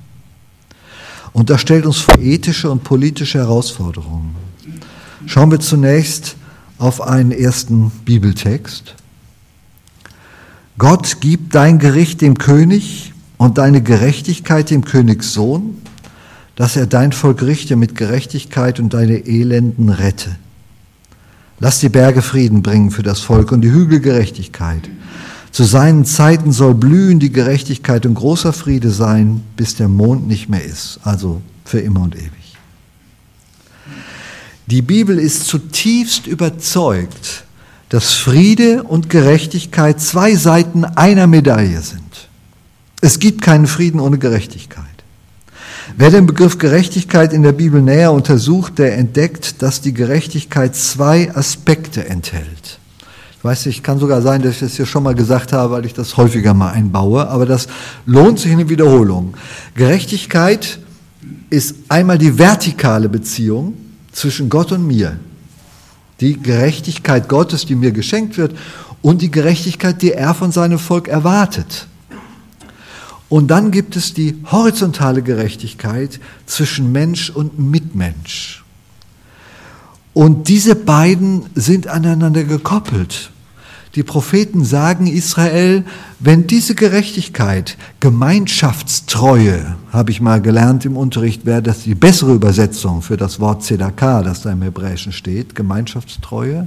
Und 1.34 1.50
das 1.50 1.60
stellt 1.60 1.84
uns 1.84 1.98
vor 1.98 2.18
ethische 2.18 2.70
und 2.70 2.82
politische 2.82 3.38
Herausforderungen. 3.38 4.34
Schauen 5.26 5.50
wir 5.50 5.60
zunächst 5.60 6.36
auf 6.78 7.02
einen 7.02 7.30
ersten 7.30 7.90
Bibeltext. 8.04 8.94
Gott 10.78 11.20
gibt 11.20 11.54
dein 11.54 11.78
Gericht 11.78 12.20
dem 12.20 12.38
König 12.38 13.12
und 13.36 13.58
deine 13.58 13.82
Gerechtigkeit 13.82 14.70
dem 14.70 14.84
Königssohn, 14.84 15.76
dass 16.56 16.76
er 16.76 16.86
dein 16.86 17.12
Volk 17.12 17.42
richte 17.42 17.76
mit 17.76 17.94
Gerechtigkeit 17.94 18.80
und 18.80 18.94
deine 18.94 19.26
Elenden 19.26 19.88
rette. 19.90 20.36
Lass 21.60 21.80
die 21.80 21.88
Berge 21.88 22.22
Frieden 22.22 22.62
bringen 22.62 22.90
für 22.90 23.02
das 23.02 23.20
Volk 23.20 23.52
und 23.52 23.60
die 23.60 23.70
Hügel 23.70 24.00
Gerechtigkeit. 24.00 24.88
Zu 25.52 25.64
seinen 25.64 26.06
Zeiten 26.06 26.50
soll 26.50 26.74
blühen 26.74 27.20
die 27.20 27.30
Gerechtigkeit 27.30 28.06
und 28.06 28.14
großer 28.14 28.54
Friede 28.54 28.90
sein, 28.90 29.42
bis 29.56 29.76
der 29.76 29.88
Mond 29.88 30.26
nicht 30.26 30.48
mehr 30.48 30.64
ist, 30.64 30.98
also 31.04 31.42
für 31.64 31.80
immer 31.80 32.00
und 32.00 32.16
ewig. 32.16 32.30
Die 34.66 34.82
Bibel 34.82 35.18
ist 35.18 35.46
zutiefst 35.46 36.26
überzeugt, 36.26 37.44
dass 37.92 38.14
Friede 38.14 38.84
und 38.84 39.10
Gerechtigkeit 39.10 40.00
zwei 40.00 40.34
Seiten 40.34 40.86
einer 40.86 41.26
Medaille 41.26 41.82
sind. 41.82 42.00
Es 43.02 43.18
gibt 43.18 43.42
keinen 43.42 43.66
Frieden 43.66 44.00
ohne 44.00 44.16
Gerechtigkeit. 44.16 44.86
Wer 45.98 46.10
den 46.10 46.24
Begriff 46.24 46.56
Gerechtigkeit 46.56 47.34
in 47.34 47.42
der 47.42 47.52
Bibel 47.52 47.82
näher 47.82 48.12
untersucht, 48.12 48.78
der 48.78 48.96
entdeckt, 48.96 49.60
dass 49.60 49.82
die 49.82 49.92
Gerechtigkeit 49.92 50.74
zwei 50.74 51.36
Aspekte 51.36 52.08
enthält. 52.08 52.78
Ich 53.36 53.44
weiß 53.44 53.66
nicht, 53.66 53.84
kann 53.84 53.98
sogar 53.98 54.22
sein, 54.22 54.40
dass 54.40 54.54
ich 54.54 54.60
das 54.60 54.76
hier 54.76 54.86
schon 54.86 55.02
mal 55.02 55.14
gesagt 55.14 55.52
habe, 55.52 55.74
weil 55.74 55.84
ich 55.84 55.92
das 55.92 56.16
häufiger 56.16 56.54
mal 56.54 56.70
einbaue, 56.70 57.28
aber 57.28 57.44
das 57.44 57.68
lohnt 58.06 58.38
sich 58.38 58.52
in 58.52 58.58
der 58.58 58.70
Wiederholung. 58.70 59.34
Gerechtigkeit 59.74 60.78
ist 61.50 61.74
einmal 61.90 62.16
die 62.16 62.38
vertikale 62.38 63.10
Beziehung 63.10 63.74
zwischen 64.12 64.48
Gott 64.48 64.72
und 64.72 64.86
mir, 64.86 65.18
Die 66.22 66.40
Gerechtigkeit 66.40 67.28
Gottes, 67.28 67.66
die 67.66 67.74
mir 67.74 67.92
geschenkt 67.92 68.38
wird 68.38 68.56
und 69.02 69.20
die 69.20 69.30
Gerechtigkeit, 69.30 70.00
die 70.00 70.12
er 70.12 70.32
von 70.32 70.52
seinem 70.52 70.78
Volk 70.78 71.08
erwartet. 71.08 71.88
Und 73.28 73.48
dann 73.48 73.70
gibt 73.70 73.96
es 73.96 74.14
die 74.14 74.36
horizontale 74.50 75.22
Gerechtigkeit 75.22 76.20
zwischen 76.46 76.92
Mensch 76.92 77.28
und 77.28 77.58
Mitmensch. 77.58 78.62
Und 80.14 80.48
diese 80.48 80.76
beiden 80.76 81.46
sind 81.54 81.88
aneinander 81.88 82.44
gekoppelt. 82.44 83.30
Die 83.94 84.02
Propheten 84.02 84.64
sagen 84.64 85.06
Israel, 85.06 85.84
wenn 86.18 86.46
diese 86.46 86.74
Gerechtigkeit, 86.74 87.76
Gemeinschaftstreue, 88.00 89.76
habe 89.92 90.10
ich 90.10 90.22
mal 90.22 90.40
gelernt 90.40 90.86
im 90.86 90.96
Unterricht, 90.96 91.44
wäre 91.44 91.60
das 91.60 91.82
die 91.82 91.94
bessere 91.94 92.32
Übersetzung 92.32 93.02
für 93.02 93.18
das 93.18 93.38
Wort 93.38 93.62
Zedakah, 93.62 94.22
das 94.22 94.40
da 94.42 94.52
im 94.52 94.62
Hebräischen 94.62 95.12
steht, 95.12 95.54
Gemeinschaftstreue. 95.54 96.66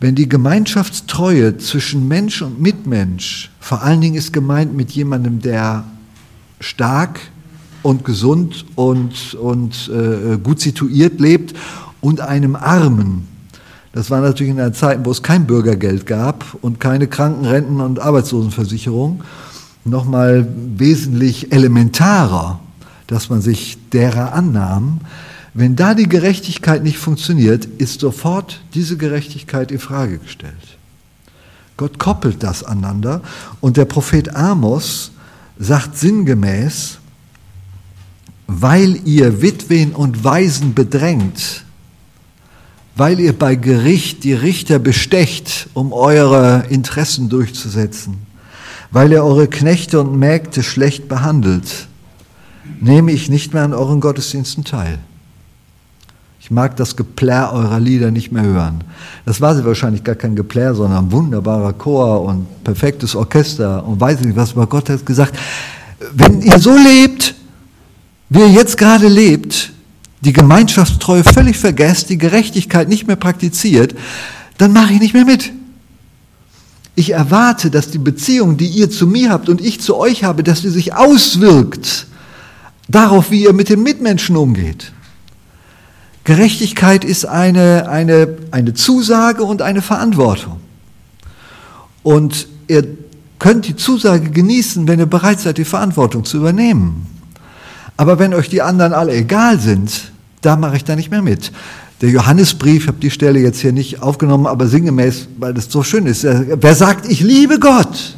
Wenn 0.00 0.16
die 0.16 0.28
Gemeinschaftstreue 0.28 1.56
zwischen 1.58 2.08
Mensch 2.08 2.42
und 2.42 2.60
Mitmensch, 2.60 3.52
vor 3.60 3.82
allen 3.82 4.00
Dingen 4.00 4.16
ist 4.16 4.32
gemeint 4.32 4.74
mit 4.74 4.90
jemandem, 4.90 5.40
der 5.40 5.84
stark 6.58 7.20
und 7.82 8.04
gesund 8.04 8.64
und, 8.74 9.34
und 9.34 9.88
äh, 9.94 10.36
gut 10.36 10.60
situiert 10.60 11.20
lebt 11.20 11.54
und 12.00 12.20
einem 12.20 12.56
Armen, 12.56 13.28
das 13.92 14.10
war 14.10 14.20
natürlich 14.20 14.52
in 14.52 14.60
einer 14.60 14.72
Zeit, 14.72 15.04
wo 15.04 15.10
es 15.10 15.22
kein 15.22 15.46
Bürgergeld 15.46 16.06
gab 16.06 16.56
und 16.60 16.78
keine 16.78 17.06
Krankenrenten- 17.06 17.80
und 17.80 17.98
Arbeitslosenversicherung, 17.98 19.24
nochmal 19.84 20.46
wesentlich 20.76 21.52
elementarer, 21.52 22.60
dass 23.06 23.30
man 23.30 23.40
sich 23.40 23.78
derer 23.92 24.32
annahm. 24.32 25.00
Wenn 25.54 25.74
da 25.74 25.94
die 25.94 26.08
Gerechtigkeit 26.08 26.84
nicht 26.84 26.98
funktioniert, 26.98 27.64
ist 27.64 28.00
sofort 28.00 28.60
diese 28.74 28.96
Gerechtigkeit 28.96 29.72
in 29.72 29.80
Frage 29.80 30.18
gestellt. 30.18 30.54
Gott 31.76 31.98
koppelt 31.98 32.42
das 32.42 32.62
aneinander 32.62 33.22
und 33.60 33.76
der 33.76 33.86
Prophet 33.86 34.36
Amos 34.36 35.10
sagt 35.58 35.96
sinngemäß, 35.98 36.98
weil 38.46 39.00
ihr 39.06 39.42
Witwen 39.42 39.92
und 39.92 40.22
Waisen 40.22 40.74
bedrängt, 40.74 41.64
weil 43.00 43.18
ihr 43.18 43.32
bei 43.32 43.54
Gericht 43.54 44.24
die 44.24 44.34
Richter 44.34 44.78
bestecht, 44.78 45.70
um 45.72 45.94
eure 45.94 46.64
Interessen 46.68 47.30
durchzusetzen, 47.30 48.18
weil 48.90 49.10
ihr 49.10 49.24
eure 49.24 49.48
Knechte 49.48 50.02
und 50.02 50.18
Mägde 50.18 50.62
schlecht 50.62 51.08
behandelt, 51.08 51.88
nehme 52.78 53.12
ich 53.12 53.30
nicht 53.30 53.54
mehr 53.54 53.62
an 53.62 53.72
euren 53.72 54.02
Gottesdiensten 54.02 54.64
teil. 54.64 54.98
Ich 56.40 56.50
mag 56.50 56.76
das 56.76 56.94
Geplär 56.94 57.50
eurer 57.54 57.80
Lieder 57.80 58.10
nicht 58.10 58.32
mehr 58.32 58.42
hören. 58.42 58.84
Das 59.24 59.40
war 59.40 59.56
sie 59.56 59.64
wahrscheinlich 59.64 60.04
gar 60.04 60.14
kein 60.14 60.36
Geplär, 60.36 60.74
sondern 60.74 61.06
ein 61.06 61.10
wunderbarer 61.10 61.72
Chor 61.72 62.20
und 62.20 62.62
perfektes 62.64 63.16
Orchester 63.16 63.82
und 63.82 63.98
weiß 63.98 64.20
nicht 64.20 64.36
was, 64.36 64.52
aber 64.52 64.66
Gott 64.66 64.90
hat 64.90 65.06
gesagt, 65.06 65.38
wenn 66.12 66.42
ihr 66.42 66.58
so 66.58 66.76
lebt, 66.76 67.34
wie 68.28 68.40
ihr 68.40 68.50
jetzt 68.50 68.76
gerade 68.76 69.08
lebt, 69.08 69.72
die 70.20 70.32
Gemeinschaftstreue 70.32 71.24
völlig 71.24 71.56
vergesst, 71.56 72.10
die 72.10 72.18
Gerechtigkeit 72.18 72.88
nicht 72.88 73.06
mehr 73.06 73.16
praktiziert, 73.16 73.94
dann 74.58 74.72
mache 74.72 74.92
ich 74.92 75.00
nicht 75.00 75.14
mehr 75.14 75.24
mit. 75.24 75.52
Ich 76.94 77.10
erwarte, 77.10 77.70
dass 77.70 77.90
die 77.90 77.98
Beziehung, 77.98 78.56
die 78.56 78.66
ihr 78.66 78.90
zu 78.90 79.06
mir 79.06 79.30
habt 79.30 79.48
und 79.48 79.60
ich 79.60 79.80
zu 79.80 79.96
euch 79.96 80.24
habe, 80.24 80.42
dass 80.42 80.60
sie 80.60 80.70
sich 80.70 80.94
auswirkt 80.94 82.06
darauf, 82.88 83.30
wie 83.30 83.44
ihr 83.44 83.52
mit 83.52 83.68
den 83.68 83.82
Mitmenschen 83.82 84.36
umgeht. 84.36 84.92
Gerechtigkeit 86.24 87.04
ist 87.04 87.24
eine, 87.24 87.88
eine, 87.88 88.36
eine 88.50 88.74
Zusage 88.74 89.42
und 89.44 89.62
eine 89.62 89.80
Verantwortung. 89.80 90.60
Und 92.02 92.46
ihr 92.68 92.84
könnt 93.38 93.66
die 93.66 93.76
Zusage 93.76 94.30
genießen, 94.30 94.86
wenn 94.86 94.98
ihr 94.98 95.06
bereit 95.06 95.40
seid, 95.40 95.58
die 95.58 95.64
Verantwortung 95.64 96.24
zu 96.24 96.36
übernehmen. 96.36 97.06
Aber 98.00 98.18
wenn 98.18 98.32
euch 98.32 98.48
die 98.48 98.62
anderen 98.62 98.94
alle 98.94 99.14
egal 99.14 99.60
sind, 99.60 99.92
da 100.40 100.56
mache 100.56 100.74
ich 100.74 100.84
da 100.84 100.96
nicht 100.96 101.10
mehr 101.10 101.20
mit. 101.20 101.52
Der 102.00 102.08
Johannesbrief, 102.08 102.84
ich 102.84 102.88
habe 102.88 102.98
die 102.98 103.10
Stelle 103.10 103.40
jetzt 103.40 103.60
hier 103.60 103.72
nicht 103.72 104.00
aufgenommen, 104.00 104.46
aber 104.46 104.68
sinngemäß, 104.68 105.28
weil 105.36 105.52
das 105.52 105.70
so 105.70 105.82
schön 105.82 106.06
ist. 106.06 106.24
Wer 106.24 106.74
sagt, 106.74 107.06
ich 107.06 107.20
liebe 107.20 107.58
Gott 107.58 108.16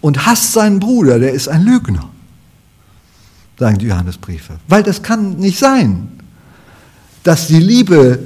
und 0.00 0.26
hasst 0.26 0.52
seinen 0.52 0.78
Bruder, 0.78 1.18
der 1.18 1.32
ist 1.32 1.48
ein 1.48 1.64
Lügner, 1.64 2.08
sagen 3.58 3.78
die 3.78 3.86
Johannesbriefe. 3.86 4.60
Weil 4.68 4.84
das 4.84 5.02
kann 5.02 5.38
nicht 5.38 5.58
sein, 5.58 6.06
dass 7.24 7.48
die 7.48 7.58
Liebe, 7.58 8.20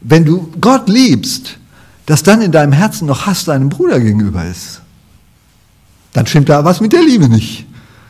wenn 0.00 0.24
du 0.24 0.50
Gott 0.58 0.88
liebst, 0.88 1.58
dass 2.06 2.22
dann 2.22 2.40
in 2.40 2.50
deinem 2.50 2.72
Herzen 2.72 3.04
noch 3.04 3.26
Hass 3.26 3.44
deinem 3.44 3.68
Bruder 3.68 4.00
gegenüber 4.00 4.42
ist. 4.46 4.80
Dann 6.14 6.26
stimmt 6.26 6.48
da 6.48 6.64
was 6.64 6.80
mit 6.80 6.94
der 6.94 7.02
Liebe 7.02 7.28
nicht, 7.28 7.66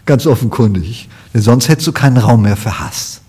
ganz 0.07 0.29
offenkundig. 0.29 1.09
Sonst 1.35 1.69
hättest 1.69 1.87
du 1.87 1.93
keinen 1.93 2.19
Raum 2.19 2.43
mehr 2.43 2.57
für 2.57 2.79
Hass. 2.79 3.21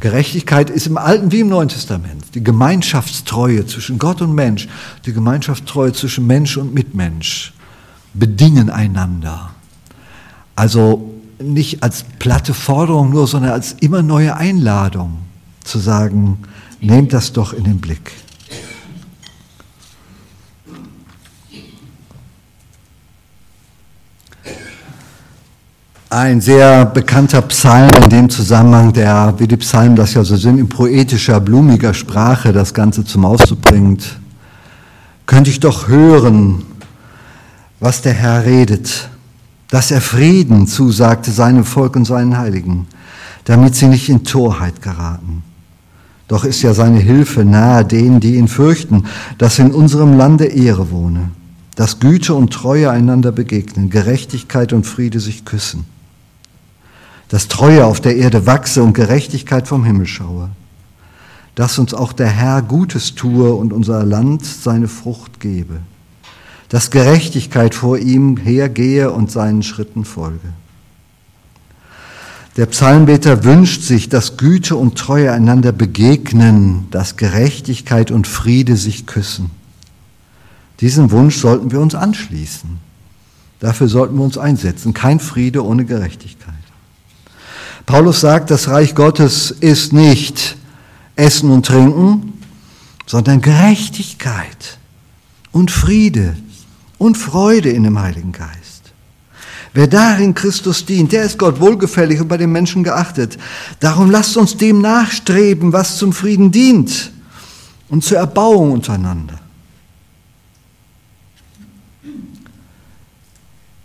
Gerechtigkeit 0.00 0.70
ist 0.70 0.86
im 0.86 0.96
Alten 0.96 1.32
wie 1.32 1.40
im 1.40 1.48
Neuen 1.48 1.68
Testament 1.68 2.34
die 2.34 2.44
Gemeinschaftstreue 2.44 3.66
zwischen 3.66 3.98
Gott 3.98 4.22
und 4.22 4.32
Mensch, 4.32 4.68
die 5.04 5.12
Gemeinschaftstreue 5.12 5.92
zwischen 5.92 6.26
Mensch 6.26 6.56
und 6.56 6.72
Mitmensch, 6.72 7.52
bedingen 8.14 8.70
einander. 8.70 9.50
Also 10.54 11.14
nicht 11.40 11.82
als 11.82 12.04
platte 12.18 12.54
Forderung 12.54 13.10
nur, 13.10 13.26
sondern 13.26 13.50
als 13.52 13.72
immer 13.72 14.02
neue 14.02 14.36
Einladung 14.36 15.18
zu 15.64 15.80
sagen, 15.80 16.38
nehmt 16.80 17.12
das 17.12 17.32
doch 17.32 17.52
in 17.52 17.64
den 17.64 17.80
Blick. 17.80 18.12
Ein 26.10 26.40
sehr 26.40 26.86
bekannter 26.86 27.42
Psalm 27.42 27.90
in 28.02 28.08
dem 28.08 28.30
Zusammenhang, 28.30 28.94
der, 28.94 29.34
wie 29.36 29.46
die 29.46 29.58
Psalmen 29.58 29.94
das 29.94 30.14
ja 30.14 30.24
so 30.24 30.36
sind, 30.36 30.58
in 30.58 30.66
poetischer, 30.66 31.38
blumiger 31.38 31.92
Sprache 31.92 32.50
das 32.54 32.72
Ganze 32.72 33.04
zum 33.04 33.26
Ausdruck 33.26 33.60
bringt, 33.60 34.18
könnte 35.26 35.50
ich 35.50 35.60
doch 35.60 35.86
hören, 35.86 36.62
was 37.78 38.00
der 38.00 38.14
Herr 38.14 38.46
redet, 38.46 39.10
dass 39.68 39.90
er 39.90 40.00
Frieden 40.00 40.66
zusagte 40.66 41.30
seinem 41.30 41.64
Volk 41.64 41.94
und 41.94 42.06
seinen 42.06 42.38
Heiligen, 42.38 42.86
damit 43.44 43.74
sie 43.74 43.88
nicht 43.88 44.08
in 44.08 44.24
Torheit 44.24 44.80
geraten. 44.80 45.42
Doch 46.26 46.46
ist 46.46 46.62
ja 46.62 46.72
seine 46.72 47.00
Hilfe 47.00 47.44
nahe 47.44 47.84
denen, 47.84 48.20
die 48.20 48.36
ihn 48.36 48.48
fürchten, 48.48 49.04
dass 49.36 49.58
in 49.58 49.72
unserem 49.72 50.16
Lande 50.16 50.46
Ehre 50.46 50.90
wohne, 50.90 51.32
dass 51.76 52.00
Güte 52.00 52.32
und 52.32 52.50
Treue 52.50 52.90
einander 52.90 53.30
begegnen, 53.30 53.90
Gerechtigkeit 53.90 54.72
und 54.72 54.86
Friede 54.86 55.20
sich 55.20 55.44
küssen 55.44 55.97
dass 57.28 57.48
Treue 57.48 57.84
auf 57.84 58.00
der 58.00 58.16
Erde 58.16 58.46
wachse 58.46 58.82
und 58.82 58.94
Gerechtigkeit 58.94 59.68
vom 59.68 59.84
Himmel 59.84 60.06
schaue, 60.06 60.50
dass 61.54 61.78
uns 61.78 61.92
auch 61.92 62.12
der 62.12 62.28
Herr 62.28 62.62
Gutes 62.62 63.14
tue 63.14 63.52
und 63.52 63.72
unser 63.72 64.04
Land 64.04 64.44
seine 64.44 64.88
Frucht 64.88 65.40
gebe, 65.40 65.80
dass 66.68 66.90
Gerechtigkeit 66.90 67.74
vor 67.74 67.98
ihm 67.98 68.36
hergehe 68.36 69.10
und 69.10 69.30
seinen 69.30 69.62
Schritten 69.62 70.04
folge. 70.04 70.52
Der 72.56 72.66
Psalmbeter 72.66 73.44
wünscht 73.44 73.82
sich, 73.82 74.08
dass 74.08 74.36
Güte 74.36 74.74
und 74.74 74.98
Treue 74.98 75.30
einander 75.30 75.70
begegnen, 75.70 76.88
dass 76.90 77.16
Gerechtigkeit 77.16 78.10
und 78.10 78.26
Friede 78.26 78.76
sich 78.76 79.06
küssen. 79.06 79.50
Diesen 80.80 81.10
Wunsch 81.12 81.36
sollten 81.36 81.70
wir 81.70 81.80
uns 81.80 81.94
anschließen. 81.94 82.78
Dafür 83.60 83.88
sollten 83.88 84.16
wir 84.16 84.24
uns 84.24 84.38
einsetzen. 84.38 84.94
Kein 84.94 85.20
Friede 85.20 85.64
ohne 85.64 85.84
Gerechtigkeit. 85.84 86.54
Paulus 87.88 88.20
sagt, 88.20 88.50
das 88.50 88.68
Reich 88.68 88.94
Gottes 88.94 89.50
ist 89.50 89.94
nicht 89.94 90.58
Essen 91.16 91.50
und 91.50 91.64
Trinken, 91.64 92.34
sondern 93.06 93.40
Gerechtigkeit 93.40 94.76
und 95.52 95.70
Friede 95.70 96.36
und 96.98 97.16
Freude 97.16 97.70
in 97.70 97.84
dem 97.84 97.98
Heiligen 97.98 98.32
Geist. 98.32 98.92
Wer 99.72 99.86
darin 99.86 100.34
Christus 100.34 100.84
dient, 100.84 101.12
der 101.12 101.22
ist 101.22 101.38
Gott 101.38 101.60
wohlgefällig 101.60 102.20
und 102.20 102.28
bei 102.28 102.36
den 102.36 102.52
Menschen 102.52 102.84
geachtet. 102.84 103.38
Darum 103.80 104.10
lasst 104.10 104.36
uns 104.36 104.58
dem 104.58 104.82
nachstreben, 104.82 105.72
was 105.72 105.96
zum 105.96 106.12
Frieden 106.12 106.52
dient 106.52 107.10
und 107.88 108.04
zur 108.04 108.18
Erbauung 108.18 108.72
untereinander. 108.72 109.40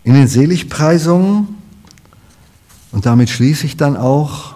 In 0.04 0.12
den 0.12 0.28
Seligpreisungen 0.28 1.63
und 2.94 3.06
damit 3.06 3.28
schließe 3.28 3.66
ich 3.66 3.76
dann 3.76 3.96
auch, 3.96 4.54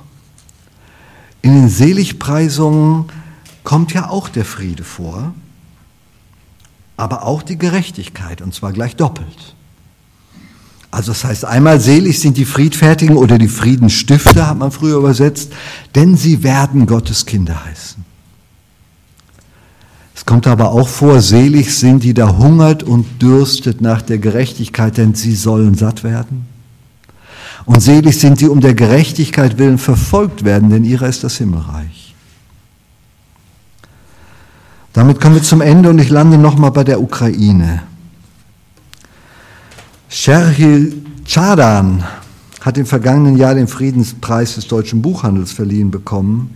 in 1.42 1.54
den 1.54 1.68
Seligpreisungen 1.68 3.06
kommt 3.64 3.92
ja 3.92 4.08
auch 4.08 4.28
der 4.28 4.44
Friede 4.44 4.84
vor, 4.84 5.34
aber 6.96 7.24
auch 7.24 7.42
die 7.42 7.58
Gerechtigkeit, 7.58 8.40
und 8.40 8.54
zwar 8.54 8.72
gleich 8.72 8.94
doppelt. 8.94 9.56
Also 10.92 11.10
das 11.10 11.24
heißt, 11.24 11.44
einmal 11.46 11.80
selig 11.80 12.20
sind 12.20 12.36
die 12.36 12.44
Friedfertigen 12.44 13.16
oder 13.16 13.38
die 13.38 13.48
Friedensstifter, 13.48 14.46
hat 14.46 14.58
man 14.58 14.70
früher 14.70 14.98
übersetzt, 14.98 15.52
denn 15.96 16.16
sie 16.16 16.44
werden 16.44 16.86
Gottes 16.86 17.26
Kinder 17.26 17.64
heißen. 17.64 18.04
kommt 20.24 20.46
aber 20.46 20.70
auch 20.70 20.88
vor, 20.88 21.20
selig 21.20 21.76
sind, 21.76 22.04
die 22.04 22.14
da 22.14 22.38
hungert 22.38 22.84
und 22.84 23.20
dürstet 23.20 23.80
nach 23.80 24.00
der 24.00 24.18
Gerechtigkeit, 24.18 24.96
denn 24.96 25.14
sie 25.14 25.34
sollen 25.34 25.74
satt 25.74 26.04
werden. 26.04 26.57
Und 27.68 27.82
selig 27.82 28.18
sind 28.18 28.40
die 28.40 28.48
um 28.48 28.62
der 28.62 28.72
Gerechtigkeit 28.72 29.58
willen 29.58 29.76
verfolgt 29.76 30.42
werden, 30.42 30.70
denn 30.70 30.84
ihrer 30.84 31.06
ist 31.06 31.22
das 31.22 31.36
Himmelreich. 31.36 32.14
Damit 34.94 35.20
kommen 35.20 35.34
wir 35.34 35.42
zum 35.42 35.60
Ende 35.60 35.90
und 35.90 35.98
ich 35.98 36.08
lande 36.08 36.38
nochmal 36.38 36.70
bei 36.70 36.82
der 36.82 36.98
Ukraine. 36.98 37.82
Sherhil 40.08 41.02
Chadan 41.26 42.04
hat 42.62 42.78
im 42.78 42.86
vergangenen 42.86 43.36
Jahr 43.36 43.54
den 43.54 43.68
Friedenspreis 43.68 44.54
des 44.54 44.66
deutschen 44.66 45.02
Buchhandels 45.02 45.52
verliehen 45.52 45.90
bekommen. 45.90 46.54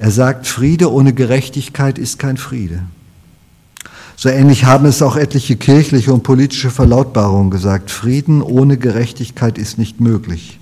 Er 0.00 0.10
sagt, 0.10 0.48
Friede 0.48 0.92
ohne 0.92 1.12
Gerechtigkeit 1.12 1.96
ist 1.96 2.18
kein 2.18 2.36
Friede. 2.36 2.82
So 4.22 4.28
ähnlich 4.28 4.66
haben 4.66 4.84
es 4.84 5.00
auch 5.00 5.16
etliche 5.16 5.56
kirchliche 5.56 6.12
und 6.12 6.24
politische 6.24 6.68
Verlautbarungen 6.68 7.50
gesagt. 7.50 7.90
Frieden 7.90 8.42
ohne 8.42 8.76
Gerechtigkeit 8.76 9.56
ist 9.56 9.78
nicht 9.78 9.98
möglich. 9.98 10.60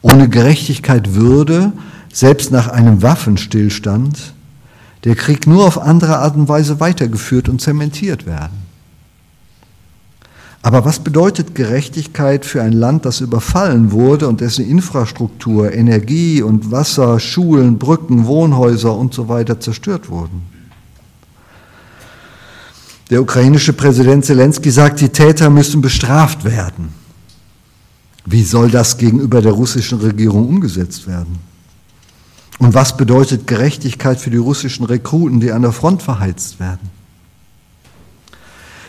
Ohne 0.00 0.30
Gerechtigkeit 0.30 1.12
würde, 1.12 1.74
selbst 2.10 2.52
nach 2.52 2.68
einem 2.68 3.02
Waffenstillstand, 3.02 4.32
der 5.04 5.16
Krieg 5.16 5.46
nur 5.46 5.66
auf 5.66 5.76
andere 5.76 6.20
Art 6.20 6.34
und 6.34 6.48
Weise 6.48 6.80
weitergeführt 6.80 7.50
und 7.50 7.60
zementiert 7.60 8.24
werden. 8.24 8.56
Aber 10.62 10.86
was 10.86 11.00
bedeutet 11.00 11.54
Gerechtigkeit 11.54 12.46
für 12.46 12.62
ein 12.62 12.72
Land, 12.72 13.04
das 13.04 13.20
überfallen 13.20 13.92
wurde 13.92 14.28
und 14.28 14.40
dessen 14.40 14.66
Infrastruktur, 14.66 15.74
Energie 15.74 16.40
und 16.40 16.72
Wasser, 16.72 17.20
Schulen, 17.20 17.76
Brücken, 17.76 18.24
Wohnhäuser 18.24 18.96
und 18.96 19.12
so 19.12 19.28
weiter 19.28 19.60
zerstört 19.60 20.08
wurden? 20.08 20.55
Der 23.10 23.22
ukrainische 23.22 23.72
Präsident 23.72 24.24
Zelensky 24.24 24.70
sagt, 24.70 25.00
die 25.00 25.08
Täter 25.08 25.48
müssen 25.48 25.80
bestraft 25.80 26.44
werden. 26.44 26.92
Wie 28.24 28.42
soll 28.42 28.70
das 28.70 28.98
gegenüber 28.98 29.40
der 29.40 29.52
russischen 29.52 30.00
Regierung 30.00 30.48
umgesetzt 30.48 31.06
werden? 31.06 31.38
Und 32.58 32.74
was 32.74 32.96
bedeutet 32.96 33.46
Gerechtigkeit 33.46 34.18
für 34.18 34.30
die 34.30 34.36
russischen 34.38 34.84
Rekruten, 34.84 35.40
die 35.40 35.52
an 35.52 35.62
der 35.62 35.72
Front 35.72 36.02
verheizt 36.02 36.58
werden? 36.58 36.90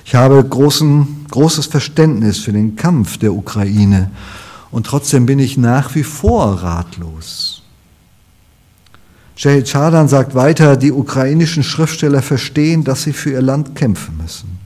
Ich 0.05 0.15
habe 0.15 0.43
großen, 0.43 1.26
großes 1.30 1.68
Verständnis 1.68 2.39
für 2.39 2.53
den 2.53 2.76
Kampf 2.76 3.18
der 3.18 3.34
Ukraine 3.34 4.09
und 4.72 4.86
trotzdem 4.86 5.26
bin 5.26 5.38
ich 5.38 5.57
nach 5.57 5.93
wie 5.95 6.03
vor 6.03 6.63
ratlos. 6.63 7.61
Shahid 9.38 9.68
Chadan 9.68 10.08
sagt 10.08 10.34
weiter, 10.34 10.78
die 10.78 10.92
ukrainischen 10.92 11.62
Schriftsteller 11.62 12.24
verstehen, 12.24 12.84
dass 12.84 13.04
sie 13.04 13.14
für 13.14 13.30
ihr 13.30 13.42
Land 13.42 13.76
kämpfen 13.76 14.18
müssen. 14.18 14.58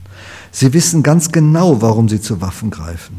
Sie 0.50 0.72
wissen 0.72 1.02
ganz 1.02 1.30
genau, 1.30 1.82
warum 1.82 2.08
sie 2.08 2.22
zu 2.22 2.40
Waffen 2.40 2.70
greifen. 2.70 3.18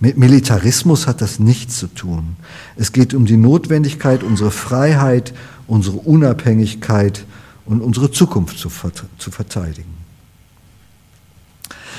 Mit 0.00 0.16
Militarismus 0.16 1.06
hat 1.06 1.20
das 1.20 1.38
nichts 1.38 1.76
zu 1.78 1.88
tun. 1.88 2.36
Es 2.76 2.92
geht 2.92 3.12
um 3.12 3.26
die 3.26 3.36
Notwendigkeit, 3.36 4.22
unsere 4.22 4.50
Freiheit, 4.50 5.34
unsere 5.66 5.98
Unabhängigkeit 5.98 7.26
und 7.66 7.82
unsere 7.82 8.10
Zukunft 8.10 8.58
zu, 8.58 8.70
zu 9.18 9.30
verteidigen. 9.30 9.94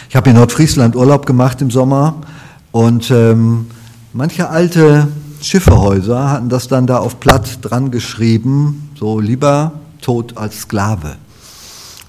Ich 0.09 0.15
habe 0.15 0.31
in 0.31 0.37
Nordfriesland 0.37 0.95
Urlaub 0.95 1.27
gemacht 1.27 1.61
im 1.61 1.69
Sommer 1.69 2.21
und 2.71 3.11
ähm, 3.11 3.67
manche 4.13 4.49
alte 4.49 5.07
Schiffehäuser 5.47 6.29
hatten 6.29 6.49
das 6.49 6.67
dann 6.67 6.87
da 6.87 6.97
auf 6.97 7.21
Platt 7.21 7.59
dran 7.61 7.89
geschrieben, 7.89 8.89
so 8.99 9.21
lieber 9.21 9.71
tot 10.01 10.35
als 10.35 10.61
Sklave. 10.61 11.15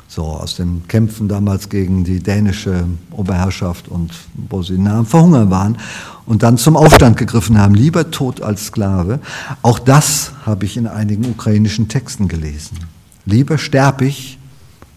So 0.08 0.24
aus 0.24 0.56
den 0.56 0.88
Kämpfen 0.88 1.28
damals 1.28 1.68
gegen 1.68 2.02
die 2.02 2.20
dänische 2.20 2.86
Oberherrschaft 3.12 3.86
und 3.86 4.10
wo 4.34 4.62
sie 4.64 4.76
nah 4.76 4.98
am 4.98 5.06
Verhungern 5.06 5.50
waren 5.50 5.78
und 6.26 6.42
dann 6.42 6.58
zum 6.58 6.76
Aufstand 6.76 7.16
gegriffen 7.16 7.58
haben, 7.58 7.76
lieber 7.76 8.10
tot 8.10 8.42
als 8.42 8.66
Sklave. 8.66 9.20
Auch 9.62 9.78
das 9.78 10.32
habe 10.44 10.64
ich 10.64 10.76
in 10.76 10.88
einigen 10.88 11.24
ukrainischen 11.26 11.86
Texten 11.86 12.26
gelesen. 12.26 12.78
Lieber 13.24 13.56
sterbe 13.56 14.06
ich, 14.06 14.36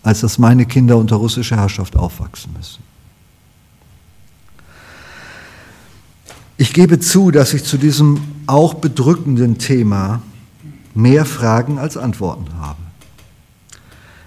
als 0.01 0.21
dass 0.21 0.39
meine 0.39 0.65
Kinder 0.65 0.97
unter 0.97 1.17
russischer 1.17 1.57
Herrschaft 1.57 1.95
aufwachsen 1.95 2.53
müssen. 2.57 2.90
Ich 6.61 6.73
gebe 6.73 6.99
zu, 6.99 7.31
dass 7.31 7.55
ich 7.55 7.63
zu 7.63 7.75
diesem 7.75 8.21
auch 8.45 8.75
bedrückenden 8.75 9.57
Thema 9.57 10.21
mehr 10.93 11.25
Fragen 11.25 11.79
als 11.79 11.97
Antworten 11.97 12.55
habe. 12.59 12.77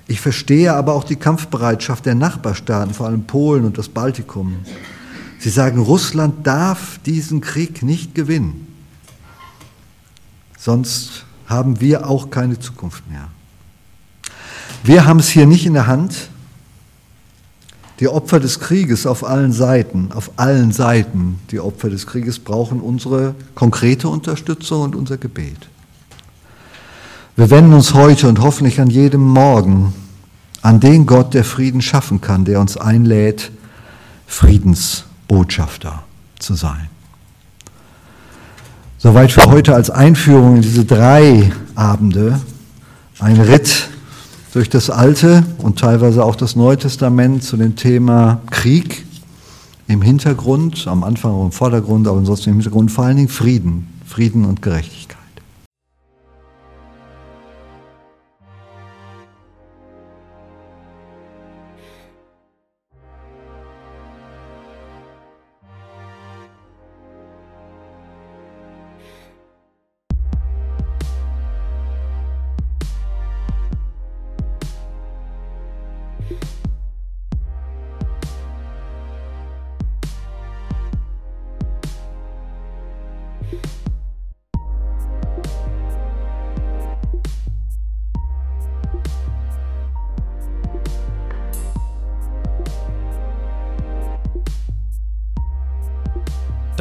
Ich 0.09 0.20
verstehe 0.20 0.74
aber 0.74 0.95
auch 0.95 1.05
die 1.05 1.14
Kampfbereitschaft 1.14 2.07
der 2.07 2.16
Nachbarstaaten, 2.16 2.93
vor 2.93 3.07
allem 3.07 3.22
Polen 3.22 3.64
und 3.64 3.78
das 3.78 3.89
Baltikum. 3.89 4.57
Sie 5.39 5.49
sagen, 5.49 5.78
Russland 5.78 6.45
darf 6.45 6.99
diesen 7.07 7.41
Krieg 7.41 7.85
nicht 7.85 8.16
gewinnen, 8.16 8.66
sonst 10.59 11.26
haben 11.47 11.80
wir 11.80 12.09
auch 12.11 12.30
keine 12.30 12.59
Zukunft 12.59 13.09
mehr. 13.09 13.28
Wir 14.82 15.07
haben 15.07 15.20
es 15.20 15.28
hier 15.28 15.47
nicht 15.47 15.66
in 15.66 15.74
der 15.74 15.87
Hand, 15.87 16.30
die 18.01 18.09
Opfer 18.09 18.40
des 18.40 18.61
Krieges 18.61 19.07
auf 19.07 19.24
allen 19.24 19.53
Seiten, 19.53 20.11
auf 20.12 20.32
allen 20.36 20.72
Seiten, 20.72 21.38
die 21.51 21.61
Opfer 21.61 21.90
des 21.90 22.07
Krieges 22.07 22.38
brauchen 22.38 22.80
unsere 22.80 23.34
konkrete 23.55 24.09
Unterstützung 24.09 24.82
und 24.82 24.97
unser 24.97 25.16
Gebet. 25.16 25.68
Wir 27.36 27.51
wenden 27.51 27.72
uns 27.72 27.95
heute 27.95 28.28
und 28.28 28.40
hoffentlich 28.40 28.80
an 28.80 28.90
jedem 28.90 29.22
Morgen 29.22 29.92
an 30.62 30.80
den 30.80 31.05
Gott, 31.05 31.34
der 31.34 31.45
Frieden 31.45 31.82
schaffen 31.82 32.20
kann, 32.20 32.45
der 32.45 32.59
uns 32.59 32.76
einlädt, 32.76 33.53
Friedensbotschafter 34.26 36.05
zu 36.38 36.55
sein. 36.55 36.88
Soweit 38.99 39.30
für 39.30 39.45
heute 39.45 39.74
als 39.74 39.90
Einführung 39.90 40.57
in 40.57 40.62
diese 40.62 40.86
drei 40.86 41.53
Abende. 41.74 42.40
Ein 43.18 43.38
Ritt 43.38 43.90
durch 44.55 44.70
das 44.70 44.88
Alte 44.88 45.42
und 45.59 45.80
teilweise 45.80 46.24
auch 46.24 46.36
das 46.36 46.55
Neue 46.55 46.78
Testament 46.78 47.42
zu 47.42 47.57
dem 47.57 47.74
Thema 47.74 48.40
Krieg 48.50 49.05
im 49.88 50.00
Hintergrund, 50.00 50.86
am 50.86 51.02
Anfang 51.02 51.32
auch 51.32 51.44
im 51.44 51.52
Vordergrund, 51.52 52.07
aber 52.07 52.18
ansonsten 52.18 52.50
im 52.50 52.57
Hintergrund 52.57 52.92
vor 52.92 53.05
allen 53.05 53.16
Dingen 53.16 53.28
Frieden, 53.28 53.88
Frieden 54.07 54.44
und 54.44 54.62
Gerechtigkeit. 54.62 55.14